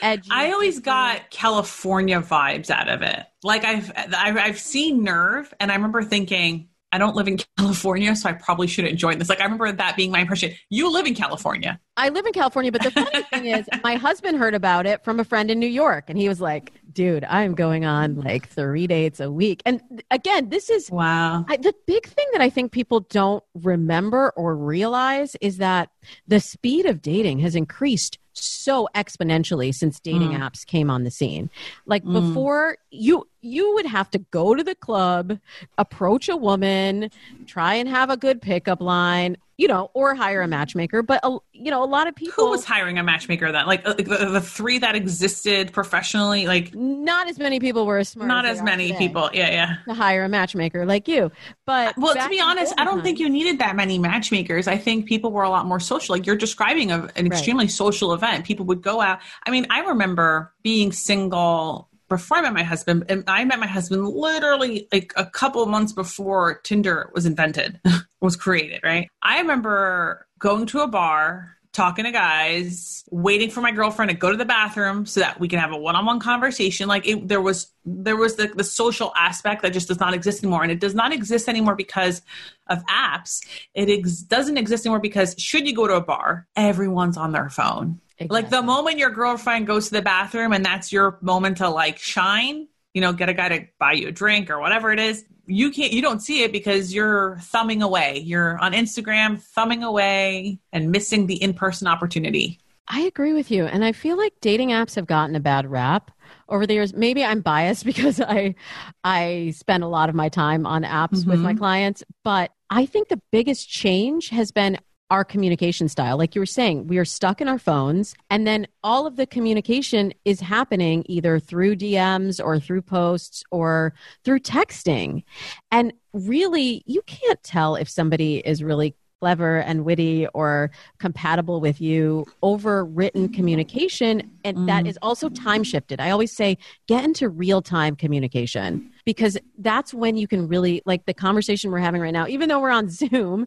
edgy. 0.00 0.28
I 0.30 0.52
always 0.52 0.80
got 0.80 1.30
California 1.30 2.20
vibes 2.20 2.70
out 2.70 2.88
of 2.88 3.02
it. 3.02 3.24
Like 3.42 3.64
I've 3.64 3.90
I've, 3.96 4.36
I've 4.36 4.58
seen 4.58 5.02
Nerve, 5.02 5.52
and 5.60 5.70
I 5.70 5.74
remember 5.74 6.02
thinking. 6.02 6.68
I 6.90 6.98
don't 6.98 7.14
live 7.14 7.28
in 7.28 7.38
California, 7.58 8.16
so 8.16 8.30
I 8.30 8.32
probably 8.32 8.66
shouldn't 8.66 8.98
join 8.98 9.18
this. 9.18 9.28
Like, 9.28 9.40
I 9.40 9.44
remember 9.44 9.70
that 9.70 9.96
being 9.96 10.10
my 10.10 10.20
impression. 10.20 10.52
You 10.70 10.90
live 10.90 11.06
in 11.06 11.14
California. 11.14 11.78
I 11.98 12.08
live 12.08 12.24
in 12.24 12.32
California, 12.32 12.72
but 12.72 12.82
the 12.82 12.90
funny 12.90 13.22
thing 13.30 13.46
is, 13.46 13.68
my 13.82 13.96
husband 13.96 14.38
heard 14.38 14.54
about 14.54 14.86
it 14.86 15.04
from 15.04 15.20
a 15.20 15.24
friend 15.24 15.50
in 15.50 15.58
New 15.58 15.66
York, 15.68 16.04
and 16.08 16.18
he 16.18 16.28
was 16.28 16.40
like, 16.40 16.72
dude, 16.90 17.24
I'm 17.24 17.54
going 17.54 17.84
on 17.84 18.16
like 18.16 18.48
three 18.48 18.86
dates 18.86 19.20
a 19.20 19.30
week. 19.30 19.62
And 19.66 19.82
again, 20.10 20.48
this 20.48 20.70
is 20.70 20.90
wow. 20.90 21.44
I, 21.48 21.58
the 21.58 21.74
big 21.86 22.06
thing 22.06 22.26
that 22.32 22.40
I 22.40 22.48
think 22.48 22.72
people 22.72 23.00
don't 23.00 23.44
remember 23.54 24.32
or 24.36 24.56
realize 24.56 25.36
is 25.40 25.58
that 25.58 25.90
the 26.26 26.40
speed 26.40 26.86
of 26.86 27.02
dating 27.02 27.40
has 27.40 27.54
increased 27.54 28.18
so 28.44 28.88
exponentially 28.94 29.74
since 29.74 30.00
dating 30.00 30.30
mm. 30.30 30.38
apps 30.38 30.66
came 30.66 30.90
on 30.90 31.04
the 31.04 31.10
scene. 31.10 31.50
Like 31.86 32.04
mm. 32.04 32.12
before, 32.12 32.76
you 32.90 33.26
you 33.40 33.74
would 33.74 33.86
have 33.86 34.10
to 34.10 34.18
go 34.18 34.54
to 34.54 34.64
the 34.64 34.74
club, 34.74 35.38
approach 35.76 36.28
a 36.28 36.36
woman, 36.36 37.10
try 37.46 37.74
and 37.74 37.88
have 37.88 38.10
a 38.10 38.16
good 38.16 38.42
pickup 38.42 38.80
line, 38.80 39.36
you 39.58 39.66
know, 39.66 39.90
or 39.92 40.14
hire 40.14 40.40
a 40.40 40.46
matchmaker. 40.46 41.02
But, 41.02 41.20
uh, 41.24 41.38
you 41.52 41.72
know, 41.72 41.82
a 41.82 41.86
lot 41.86 42.06
of 42.06 42.14
people. 42.14 42.44
Who 42.44 42.50
was 42.50 42.64
hiring 42.64 42.96
a 42.96 43.02
matchmaker 43.02 43.50
then? 43.50 43.66
Like, 43.66 43.86
uh, 43.86 43.94
the, 43.94 44.02
the, 44.04 44.40
three 44.40 44.78
that 44.78 44.94
existed 44.94 45.72
professionally? 45.72 46.46
Like, 46.46 46.72
not 46.76 47.28
as 47.28 47.40
many 47.40 47.58
people 47.58 47.84
were 47.84 47.98
as 47.98 48.08
smart. 48.08 48.28
Not 48.28 48.46
as, 48.46 48.58
as 48.58 48.64
many 48.64 48.92
people. 48.92 49.28
Yeah, 49.34 49.50
yeah. 49.50 49.74
To 49.88 49.94
hire 49.94 50.24
a 50.24 50.28
matchmaker 50.28 50.86
like 50.86 51.08
you. 51.08 51.32
But, 51.66 51.98
well, 51.98 52.14
to 52.14 52.28
be 52.28 52.40
honest, 52.40 52.72
I 52.78 52.84
don't 52.84 52.94
time, 52.94 53.02
think 53.02 53.18
you 53.18 53.28
needed 53.28 53.58
that 53.58 53.74
many 53.74 53.98
matchmakers. 53.98 54.68
I 54.68 54.78
think 54.78 55.06
people 55.06 55.32
were 55.32 55.42
a 55.42 55.50
lot 55.50 55.66
more 55.66 55.80
social. 55.80 56.14
Like, 56.14 56.24
you're 56.24 56.36
describing 56.36 56.92
a, 56.92 57.10
an 57.16 57.26
extremely 57.26 57.64
right. 57.64 57.70
social 57.70 58.14
event. 58.14 58.46
People 58.46 58.64
would 58.66 58.80
go 58.80 59.00
out. 59.00 59.18
I 59.44 59.50
mean, 59.50 59.66
I 59.70 59.80
remember 59.80 60.54
being 60.62 60.92
single 60.92 61.87
before 62.08 62.38
I 62.38 62.42
met 62.42 62.54
my 62.54 62.62
husband, 62.62 63.04
and 63.08 63.24
I 63.26 63.44
met 63.44 63.58
my 63.58 63.66
husband 63.66 64.06
literally 64.06 64.88
like 64.92 65.12
a 65.16 65.26
couple 65.26 65.64
months 65.66 65.92
before 65.92 66.60
Tinder 66.60 67.10
was 67.14 67.26
invented, 67.26 67.80
was 68.20 68.36
created, 68.36 68.80
right? 68.82 69.08
I 69.22 69.38
remember 69.40 70.26
going 70.38 70.66
to 70.66 70.80
a 70.80 70.88
bar, 70.88 71.56
talking 71.72 72.04
to 72.04 72.10
guys, 72.10 73.04
waiting 73.10 73.50
for 73.50 73.60
my 73.60 73.70
girlfriend 73.70 74.10
to 74.10 74.16
go 74.16 74.30
to 74.30 74.36
the 74.36 74.44
bathroom 74.44 75.06
so 75.06 75.20
that 75.20 75.38
we 75.38 75.48
can 75.48 75.58
have 75.58 75.70
a 75.70 75.76
one-on-one 75.76 76.18
conversation. 76.18 76.88
Like 76.88 77.06
it, 77.06 77.28
there 77.28 77.42
was 77.42 77.72
there 77.84 78.16
was 78.16 78.36
the, 78.36 78.48
the 78.48 78.64
social 78.64 79.12
aspect 79.16 79.62
that 79.62 79.72
just 79.72 79.88
does 79.88 80.00
not 80.00 80.14
exist 80.14 80.42
anymore, 80.42 80.62
and 80.62 80.72
it 80.72 80.80
does 80.80 80.94
not 80.94 81.12
exist 81.12 81.48
anymore 81.48 81.76
because 81.76 82.22
of 82.68 82.84
apps. 82.86 83.46
It 83.74 83.90
ex- 83.90 84.22
doesn't 84.22 84.56
exist 84.56 84.86
anymore 84.86 85.00
because 85.00 85.34
should 85.38 85.66
you 85.66 85.74
go 85.74 85.86
to 85.86 85.94
a 85.94 86.00
bar, 86.00 86.46
everyone's 86.56 87.16
on 87.16 87.32
their 87.32 87.50
phone 87.50 88.00
Exactly. 88.18 88.42
Like 88.42 88.50
the 88.50 88.62
moment 88.62 88.98
your 88.98 89.10
girlfriend 89.10 89.66
goes 89.66 89.88
to 89.88 89.94
the 89.94 90.02
bathroom 90.02 90.52
and 90.52 90.64
that's 90.64 90.92
your 90.92 91.18
moment 91.20 91.58
to 91.58 91.68
like 91.68 91.98
shine, 91.98 92.66
you 92.92 93.00
know, 93.00 93.12
get 93.12 93.28
a 93.28 93.34
guy 93.34 93.48
to 93.48 93.66
buy 93.78 93.92
you 93.92 94.08
a 94.08 94.12
drink 94.12 94.50
or 94.50 94.58
whatever 94.58 94.90
it 94.90 94.98
is, 94.98 95.24
you 95.46 95.70
can't 95.70 95.92
you 95.92 96.02
don't 96.02 96.20
see 96.20 96.42
it 96.42 96.50
because 96.50 96.92
you're 96.92 97.38
thumbing 97.42 97.80
away. 97.80 98.18
You're 98.18 98.58
on 98.58 98.72
Instagram 98.72 99.40
thumbing 99.40 99.84
away 99.84 100.58
and 100.72 100.90
missing 100.90 101.26
the 101.26 101.40
in-person 101.40 101.86
opportunity. 101.86 102.58
I 102.88 103.02
agree 103.02 103.34
with 103.34 103.50
you. 103.50 103.66
And 103.66 103.84
I 103.84 103.92
feel 103.92 104.16
like 104.16 104.32
dating 104.40 104.70
apps 104.70 104.96
have 104.96 105.06
gotten 105.06 105.36
a 105.36 105.40
bad 105.40 105.70
rap 105.70 106.10
over 106.48 106.66
the 106.66 106.74
years. 106.74 106.94
Maybe 106.94 107.24
I'm 107.24 107.40
biased 107.40 107.84
because 107.84 108.20
I 108.20 108.56
I 109.04 109.52
spend 109.56 109.84
a 109.84 109.88
lot 109.88 110.08
of 110.08 110.14
my 110.14 110.28
time 110.28 110.66
on 110.66 110.82
apps 110.82 111.18
mm-hmm. 111.18 111.30
with 111.30 111.40
my 111.40 111.50
mm-hmm. 111.50 111.58
clients, 111.58 112.02
but 112.24 112.50
I 112.68 112.84
think 112.86 113.08
the 113.08 113.20
biggest 113.30 113.68
change 113.68 114.30
has 114.30 114.50
been 114.50 114.78
our 115.10 115.24
communication 115.24 115.88
style. 115.88 116.18
Like 116.18 116.34
you 116.34 116.40
were 116.40 116.46
saying, 116.46 116.86
we 116.86 116.98
are 116.98 117.04
stuck 117.04 117.40
in 117.40 117.48
our 117.48 117.58
phones, 117.58 118.14
and 118.30 118.46
then 118.46 118.66
all 118.82 119.06
of 119.06 119.16
the 119.16 119.26
communication 119.26 120.12
is 120.24 120.40
happening 120.40 121.04
either 121.06 121.38
through 121.38 121.76
DMs 121.76 122.44
or 122.44 122.60
through 122.60 122.82
posts 122.82 123.42
or 123.50 123.94
through 124.24 124.40
texting. 124.40 125.24
And 125.70 125.92
really, 126.12 126.82
you 126.86 127.02
can't 127.02 127.42
tell 127.42 127.76
if 127.76 127.88
somebody 127.88 128.38
is 128.38 128.62
really 128.62 128.94
clever 129.20 129.58
and 129.58 129.84
witty 129.84 130.26
or 130.34 130.70
compatible 130.98 131.60
with 131.60 131.80
you 131.80 132.26
over 132.42 132.84
written 132.84 133.28
communication. 133.28 134.30
And 134.44 134.58
mm. 134.58 134.66
that 134.66 134.86
is 134.86 134.98
also 135.02 135.28
time 135.28 135.64
shifted. 135.64 136.00
I 136.00 136.10
always 136.10 136.32
say 136.32 136.58
get 136.86 137.04
into 137.04 137.28
real 137.28 137.62
time 137.62 137.96
communication 137.96 138.90
because 139.04 139.36
that's 139.58 139.92
when 139.92 140.16
you 140.16 140.28
can 140.28 140.48
really 140.48 140.82
like 140.84 141.06
the 141.06 141.14
conversation 141.14 141.70
we're 141.70 141.78
having 141.78 142.00
right 142.00 142.12
now 142.12 142.26
even 142.28 142.48
though 142.48 142.60
we're 142.60 142.70
on 142.70 142.88
zoom 142.90 143.46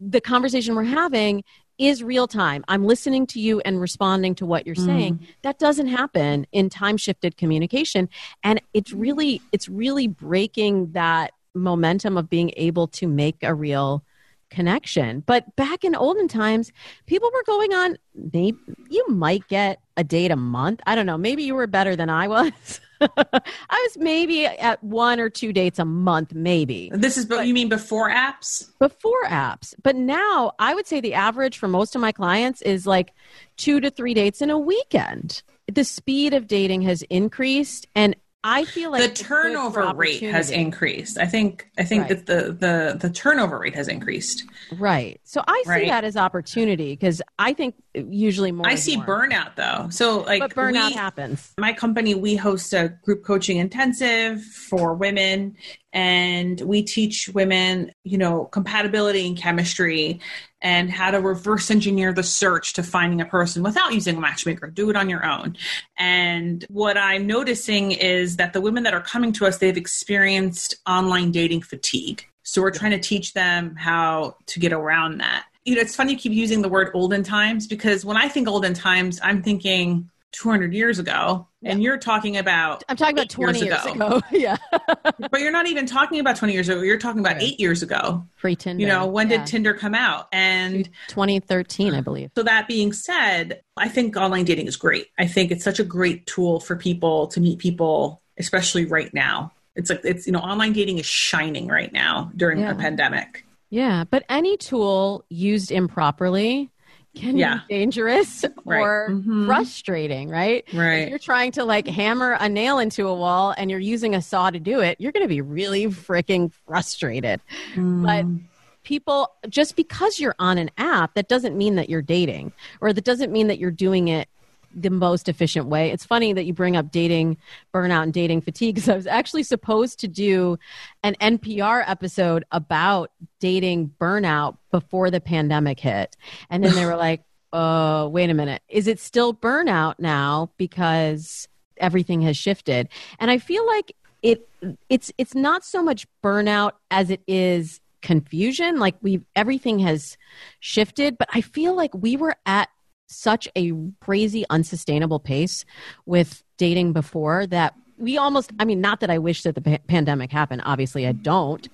the 0.00 0.20
conversation 0.20 0.74
we're 0.74 0.82
having 0.82 1.44
is 1.80 2.02
real 2.02 2.28
time. 2.28 2.62
I'm 2.68 2.84
listening 2.84 3.26
to 3.28 3.40
you 3.40 3.60
and 3.60 3.80
responding 3.80 4.34
to 4.36 4.46
what 4.46 4.66
you're 4.66 4.76
mm. 4.76 4.84
saying. 4.84 5.26
That 5.42 5.58
doesn't 5.58 5.86
happen 5.86 6.46
in 6.52 6.68
time 6.68 6.98
shifted 6.98 7.38
communication. 7.38 8.10
And 8.44 8.60
it's 8.74 8.92
really 8.92 9.40
it's 9.50 9.66
really 9.66 10.06
breaking 10.06 10.92
that 10.92 11.32
momentum 11.54 12.18
of 12.18 12.28
being 12.28 12.52
able 12.56 12.86
to 12.86 13.08
make 13.08 13.36
a 13.42 13.54
real 13.54 14.04
connection. 14.50 15.22
But 15.26 15.56
back 15.56 15.84
in 15.84 15.94
olden 15.94 16.28
times, 16.28 16.72
people 17.06 17.30
were 17.32 17.44
going 17.44 17.72
on, 17.72 17.96
maybe 18.14 18.58
you 18.90 19.06
might 19.08 19.46
get 19.48 19.80
a 19.96 20.04
date 20.04 20.30
a 20.30 20.36
month. 20.36 20.80
I 20.86 20.94
don't 20.94 21.06
know. 21.06 21.18
Maybe 21.18 21.42
you 21.42 21.54
were 21.54 21.66
better 21.66 21.96
than 21.96 22.10
I 22.10 22.28
was. 22.28 22.80
I 23.00 23.40
was 23.70 23.96
maybe 23.98 24.44
at 24.44 24.82
one 24.84 25.20
or 25.20 25.30
two 25.30 25.52
dates 25.52 25.78
a 25.78 25.84
month, 25.84 26.34
maybe. 26.34 26.90
This 26.92 27.16
is, 27.16 27.24
but 27.24 27.46
you 27.46 27.54
mean 27.54 27.68
before 27.68 28.10
apps? 28.10 28.70
Before 28.78 29.24
apps. 29.24 29.74
But 29.82 29.96
now 29.96 30.52
I 30.58 30.74
would 30.74 30.86
say 30.86 31.00
the 31.00 31.14
average 31.14 31.58
for 31.58 31.68
most 31.68 31.94
of 31.94 32.00
my 32.00 32.12
clients 32.12 32.60
is 32.62 32.86
like 32.86 33.12
two 33.56 33.80
to 33.80 33.90
three 33.90 34.14
dates 34.14 34.42
in 34.42 34.50
a 34.50 34.58
weekend. 34.58 35.42
The 35.72 35.84
speed 35.84 36.34
of 36.34 36.46
dating 36.46 36.82
has 36.82 37.02
increased 37.02 37.86
and 37.94 38.16
I 38.42 38.64
feel 38.64 38.90
like 38.90 39.02
the 39.02 39.22
turnover 39.22 39.92
rate 39.94 40.22
has 40.22 40.50
increased. 40.50 41.18
I 41.18 41.26
think 41.26 41.70
I 41.76 41.84
think 41.84 42.08
right. 42.08 42.24
that 42.24 42.26
the, 42.26 42.52
the 42.52 42.96
the 42.98 43.10
turnover 43.10 43.58
rate 43.58 43.74
has 43.74 43.86
increased. 43.86 44.44
Right. 44.72 45.20
So 45.24 45.42
I 45.46 45.62
see 45.64 45.70
right. 45.70 45.88
that 45.88 46.04
as 46.04 46.16
opportunity 46.16 46.92
because 46.92 47.20
I 47.38 47.52
think 47.52 47.74
usually 47.94 48.50
more. 48.50 48.66
I 48.66 48.76
see 48.76 48.96
more. 48.96 49.06
burnout 49.06 49.56
though. 49.56 49.88
So 49.90 50.20
like 50.20 50.40
but 50.40 50.54
burnout 50.54 50.88
we, 50.88 50.94
happens. 50.94 51.52
My 51.58 51.74
company 51.74 52.14
we 52.14 52.34
host 52.34 52.72
a 52.72 52.94
group 53.04 53.24
coaching 53.24 53.58
intensive 53.58 54.42
for 54.42 54.94
women 54.94 55.56
and 55.92 56.60
we 56.60 56.82
teach 56.82 57.28
women, 57.34 57.92
you 58.04 58.18
know, 58.18 58.44
compatibility 58.46 59.26
and 59.26 59.36
chemistry 59.36 60.20
and 60.62 60.90
how 60.90 61.10
to 61.10 61.20
reverse 61.20 61.70
engineer 61.70 62.12
the 62.12 62.22
search 62.22 62.74
to 62.74 62.82
finding 62.82 63.20
a 63.20 63.24
person 63.24 63.62
without 63.62 63.92
using 63.92 64.16
a 64.16 64.20
matchmaker. 64.20 64.68
Do 64.68 64.90
it 64.90 64.96
on 64.96 65.08
your 65.08 65.24
own. 65.24 65.56
And 65.98 66.64
what 66.68 66.96
I'm 66.96 67.26
noticing 67.26 67.92
is 67.92 68.36
that 68.36 68.52
the 68.52 68.60
women 68.60 68.82
that 68.84 68.94
are 68.94 69.00
coming 69.00 69.32
to 69.34 69.46
us, 69.46 69.58
they've 69.58 69.76
experienced 69.76 70.76
online 70.86 71.32
dating 71.32 71.62
fatigue. 71.62 72.26
So 72.42 72.62
we're 72.62 72.70
trying 72.70 72.92
to 72.92 73.00
teach 73.00 73.32
them 73.32 73.74
how 73.76 74.36
to 74.46 74.60
get 74.60 74.72
around 74.72 75.18
that. 75.18 75.46
You 75.64 75.74
know, 75.74 75.82
it's 75.82 75.94
funny 75.94 76.12
you 76.12 76.18
keep 76.18 76.32
using 76.32 76.62
the 76.62 76.68
word 76.68 76.90
olden 76.94 77.22
times 77.22 77.66
because 77.66 78.04
when 78.04 78.16
I 78.16 78.28
think 78.28 78.48
olden 78.48 78.74
times, 78.74 79.20
I'm 79.22 79.42
thinking 79.42 80.10
200 80.32 80.72
years 80.72 80.98
ago 80.98 81.48
yeah. 81.60 81.72
and 81.72 81.82
you're 81.82 81.98
talking 81.98 82.36
about 82.36 82.84
i'm 82.88 82.96
talking 82.96 83.16
about 83.16 83.28
20 83.28 83.58
years, 83.58 83.68
years 83.68 83.94
ago, 83.94 84.06
ago. 84.06 84.20
yeah 84.30 84.56
but 85.30 85.40
you're 85.40 85.50
not 85.50 85.66
even 85.66 85.86
talking 85.86 86.20
about 86.20 86.36
20 86.36 86.52
years 86.52 86.68
ago 86.68 86.82
you're 86.82 86.98
talking 86.98 87.20
about 87.20 87.34
right. 87.34 87.42
eight 87.42 87.58
years 87.58 87.82
ago 87.82 88.24
free 88.36 88.54
tinder 88.54 88.80
you 88.80 88.86
know 88.86 89.06
when 89.06 89.28
yeah. 89.28 89.38
did 89.38 89.46
tinder 89.46 89.74
come 89.74 89.94
out 89.94 90.28
and 90.32 90.88
2013 91.08 91.94
i 91.94 92.00
believe 92.00 92.30
so 92.36 92.42
that 92.42 92.68
being 92.68 92.92
said 92.92 93.60
i 93.76 93.88
think 93.88 94.16
online 94.16 94.44
dating 94.44 94.66
is 94.66 94.76
great 94.76 95.08
i 95.18 95.26
think 95.26 95.50
it's 95.50 95.64
such 95.64 95.80
a 95.80 95.84
great 95.84 96.26
tool 96.26 96.60
for 96.60 96.76
people 96.76 97.26
to 97.26 97.40
meet 97.40 97.58
people 97.58 98.22
especially 98.38 98.84
right 98.84 99.12
now 99.12 99.52
it's 99.74 99.90
like 99.90 100.00
it's 100.04 100.26
you 100.26 100.32
know 100.32 100.40
online 100.40 100.72
dating 100.72 100.98
is 100.98 101.06
shining 101.06 101.66
right 101.66 101.92
now 101.92 102.30
during 102.36 102.60
yeah. 102.60 102.72
the 102.72 102.78
pandemic 102.78 103.44
yeah 103.70 104.04
but 104.08 104.24
any 104.28 104.56
tool 104.56 105.24
used 105.28 105.72
improperly 105.72 106.70
can 107.14 107.36
yeah. 107.36 107.60
be 107.68 107.74
dangerous 107.74 108.44
right. 108.64 108.80
or 108.80 109.08
mm-hmm. 109.10 109.46
frustrating, 109.46 110.28
right? 110.28 110.64
Right. 110.72 111.02
If 111.02 111.10
you're 111.10 111.18
trying 111.18 111.52
to 111.52 111.64
like 111.64 111.86
hammer 111.86 112.36
a 112.38 112.48
nail 112.48 112.78
into 112.78 113.08
a 113.08 113.14
wall 113.14 113.54
and 113.56 113.70
you're 113.70 113.80
using 113.80 114.14
a 114.14 114.22
saw 114.22 114.50
to 114.50 114.60
do 114.60 114.80
it, 114.80 115.00
you're 115.00 115.12
going 115.12 115.24
to 115.24 115.28
be 115.28 115.40
really 115.40 115.86
freaking 115.86 116.52
frustrated. 116.66 117.40
Mm. 117.74 118.04
But 118.04 118.44
people, 118.84 119.32
just 119.48 119.76
because 119.76 120.20
you're 120.20 120.36
on 120.38 120.58
an 120.58 120.70
app, 120.78 121.14
that 121.14 121.28
doesn't 121.28 121.56
mean 121.56 121.76
that 121.76 121.90
you're 121.90 122.02
dating 122.02 122.52
or 122.80 122.92
that 122.92 123.04
doesn't 123.04 123.32
mean 123.32 123.48
that 123.48 123.58
you're 123.58 123.70
doing 123.70 124.08
it 124.08 124.28
the 124.74 124.90
most 124.90 125.28
efficient 125.28 125.66
way. 125.66 125.90
It's 125.90 126.04
funny 126.04 126.32
that 126.32 126.44
you 126.44 126.52
bring 126.52 126.76
up 126.76 126.90
dating 126.90 127.36
burnout 127.74 128.04
and 128.04 128.12
dating 128.12 128.42
fatigue 128.42 128.76
because 128.76 128.88
I 128.88 128.96
was 128.96 129.06
actually 129.06 129.42
supposed 129.42 130.00
to 130.00 130.08
do 130.08 130.58
an 131.02 131.14
NPR 131.20 131.84
episode 131.86 132.44
about 132.52 133.10
dating 133.40 133.94
burnout 134.00 134.56
before 134.70 135.10
the 135.10 135.20
pandemic 135.20 135.80
hit. 135.80 136.16
And 136.48 136.64
then 136.64 136.74
they 136.74 136.86
were 136.86 136.96
like, 137.08 137.22
oh, 137.52 138.08
wait 138.08 138.30
a 138.30 138.34
minute. 138.34 138.62
Is 138.68 138.86
it 138.86 139.00
still 139.00 139.34
burnout 139.34 139.94
now 139.98 140.50
because 140.56 141.48
everything 141.78 142.22
has 142.22 142.36
shifted? 142.36 142.88
And 143.18 143.30
I 143.30 143.38
feel 143.38 143.66
like 143.66 143.94
it 144.22 144.48
it's 144.88 145.12
it's 145.18 145.34
not 145.34 145.64
so 145.64 145.82
much 145.82 146.06
burnout 146.22 146.72
as 146.90 147.10
it 147.10 147.22
is 147.26 147.80
confusion 148.02 148.78
like 148.78 148.94
we 149.02 149.20
everything 149.36 149.78
has 149.78 150.16
shifted 150.58 151.18
but 151.18 151.28
i 151.32 151.40
feel 151.40 151.74
like 151.74 151.94
we 151.94 152.16
were 152.16 152.34
at 152.46 152.68
such 153.10 153.48
a 153.56 153.72
crazy 154.00 154.44
unsustainable 154.50 155.18
pace 155.18 155.64
with 156.06 156.42
dating 156.56 156.92
before 156.92 157.46
that 157.46 157.74
we 157.98 158.16
almost 158.16 158.52
i 158.58 158.64
mean 158.64 158.80
not 158.80 159.00
that 159.00 159.10
i 159.10 159.18
wish 159.18 159.42
that 159.42 159.54
the 159.54 159.60
pa- 159.60 159.78
pandemic 159.88 160.30
happened 160.30 160.62
obviously 160.64 161.06
i 161.06 161.12
don't 161.12 161.68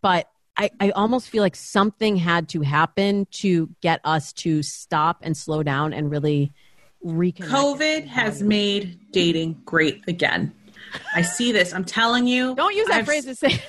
but 0.00 0.28
I, 0.54 0.70
I 0.80 0.90
almost 0.90 1.30
feel 1.30 1.42
like 1.42 1.56
something 1.56 2.16
had 2.16 2.50
to 2.50 2.60
happen 2.60 3.26
to 3.30 3.70
get 3.80 4.00
us 4.04 4.34
to 4.34 4.62
stop 4.62 5.20
and 5.22 5.34
slow 5.34 5.62
down 5.62 5.94
and 5.94 6.10
really 6.10 6.52
reconnect. 7.04 7.48
COVID 7.48 8.06
has 8.06 8.42
made 8.42 8.98
dating 9.12 9.62
great 9.64 10.02
again. 10.06 10.52
I 11.14 11.22
see 11.22 11.52
this. 11.52 11.72
I'm 11.72 11.84
telling 11.84 12.26
you. 12.26 12.54
Don't 12.54 12.74
use 12.74 12.86
that 12.88 12.98
I've, 12.98 13.06
phrase 13.06 13.24
to 13.24 13.34
say. 13.34 13.62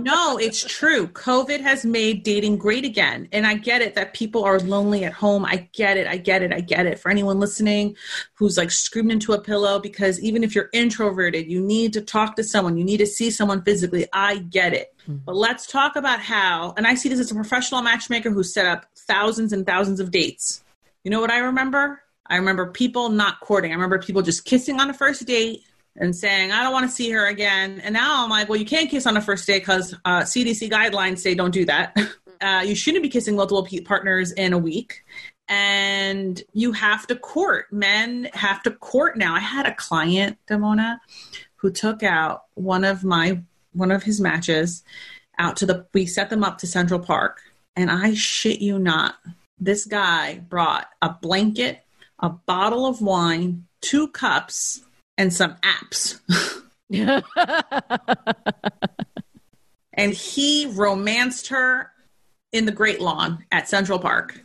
No, 0.00 0.38
it's 0.38 0.64
true. 0.64 1.08
COVID 1.08 1.60
has 1.60 1.84
made 1.84 2.22
dating 2.22 2.58
great 2.58 2.84
again. 2.84 3.28
And 3.32 3.46
I 3.46 3.54
get 3.54 3.82
it 3.82 3.94
that 3.94 4.14
people 4.14 4.44
are 4.44 4.58
lonely 4.60 5.04
at 5.04 5.12
home. 5.12 5.44
I 5.44 5.68
get 5.72 5.96
it. 5.96 6.06
I 6.06 6.16
get 6.16 6.42
it. 6.42 6.52
I 6.52 6.60
get 6.60 6.86
it. 6.86 6.98
For 6.98 7.10
anyone 7.10 7.40
listening 7.40 7.96
who's 8.34 8.56
like 8.56 8.70
screaming 8.70 9.12
into 9.12 9.32
a 9.32 9.40
pillow, 9.40 9.78
because 9.78 10.20
even 10.20 10.44
if 10.44 10.54
you're 10.54 10.70
introverted, 10.72 11.50
you 11.50 11.60
need 11.60 11.92
to 11.94 12.00
talk 12.00 12.36
to 12.36 12.44
someone, 12.44 12.76
you 12.76 12.84
need 12.84 12.98
to 12.98 13.06
see 13.06 13.30
someone 13.30 13.62
physically. 13.62 14.06
I 14.12 14.38
get 14.38 14.74
it. 14.74 14.94
Mm-hmm. 15.02 15.24
But 15.24 15.36
let's 15.36 15.66
talk 15.66 15.96
about 15.96 16.20
how, 16.20 16.74
and 16.76 16.86
I 16.86 16.94
see 16.94 17.08
this 17.08 17.20
as 17.20 17.30
a 17.30 17.34
professional 17.34 17.82
matchmaker 17.82 18.30
who 18.30 18.42
set 18.42 18.66
up 18.66 18.86
thousands 18.96 19.52
and 19.52 19.66
thousands 19.66 20.00
of 20.00 20.10
dates. 20.10 20.62
You 21.04 21.10
know 21.10 21.20
what 21.20 21.30
I 21.30 21.38
remember? 21.38 22.02
I 22.26 22.36
remember 22.36 22.70
people 22.70 23.08
not 23.08 23.40
courting. 23.40 23.72
I 23.72 23.74
remember 23.74 23.98
people 23.98 24.22
just 24.22 24.44
kissing 24.44 24.80
on 24.80 24.90
a 24.90 24.94
first 24.94 25.26
date 25.26 25.62
and 26.00 26.14
saying, 26.14 26.52
I 26.52 26.62
don't 26.62 26.72
want 26.72 26.88
to 26.88 26.94
see 26.94 27.10
her 27.10 27.26
again. 27.26 27.80
And 27.80 27.92
now 27.92 28.24
I'm 28.24 28.30
like, 28.30 28.48
well, 28.48 28.58
you 28.58 28.64
can't 28.64 28.90
kiss 28.90 29.06
on 29.06 29.14
the 29.14 29.20
first 29.20 29.46
date 29.46 29.60
because 29.60 29.94
uh, 30.04 30.20
CDC 30.20 30.70
guidelines 30.70 31.18
say 31.18 31.34
don't 31.34 31.52
do 31.52 31.64
that. 31.66 31.96
Uh, 32.40 32.62
you 32.64 32.76
shouldn't 32.76 33.02
be 33.02 33.08
kissing 33.08 33.34
multiple 33.34 33.66
partners 33.84 34.30
in 34.30 34.52
a 34.52 34.58
week. 34.58 35.04
And 35.48 36.40
you 36.52 36.70
have 36.70 37.04
to 37.08 37.16
court. 37.16 37.72
Men 37.72 38.30
have 38.32 38.62
to 38.62 38.70
court 38.70 39.16
now. 39.18 39.34
I 39.34 39.40
had 39.40 39.66
a 39.66 39.74
client, 39.74 40.38
Damona, 40.48 40.98
who 41.56 41.72
took 41.72 42.04
out 42.04 42.44
one 42.54 42.84
of 42.84 43.02
my 43.02 43.42
one 43.72 43.90
of 43.90 44.04
his 44.04 44.20
matches 44.20 44.84
out 45.38 45.56
to 45.56 45.66
the 45.66 45.86
we 45.94 46.06
set 46.06 46.30
them 46.30 46.44
up 46.44 46.58
to 46.58 46.68
Central 46.68 47.00
Park. 47.00 47.40
And 47.74 47.90
I 47.90 48.14
shit 48.14 48.60
you 48.60 48.78
not, 48.78 49.16
this 49.58 49.84
guy 49.84 50.38
brought 50.38 50.88
a 51.02 51.10
blanket, 51.10 51.80
a 52.18 52.28
bottle 52.28 52.86
of 52.86 53.00
wine, 53.00 53.66
two 53.80 54.08
cups, 54.08 54.82
and 55.18 55.34
some 55.34 55.56
apps. 55.56 56.20
and 59.92 60.14
he 60.14 60.66
romanced 60.72 61.48
her 61.48 61.90
in 62.52 62.64
the 62.64 62.72
Great 62.72 63.00
Lawn 63.02 63.44
at 63.52 63.68
Central 63.68 63.98
Park. 63.98 64.40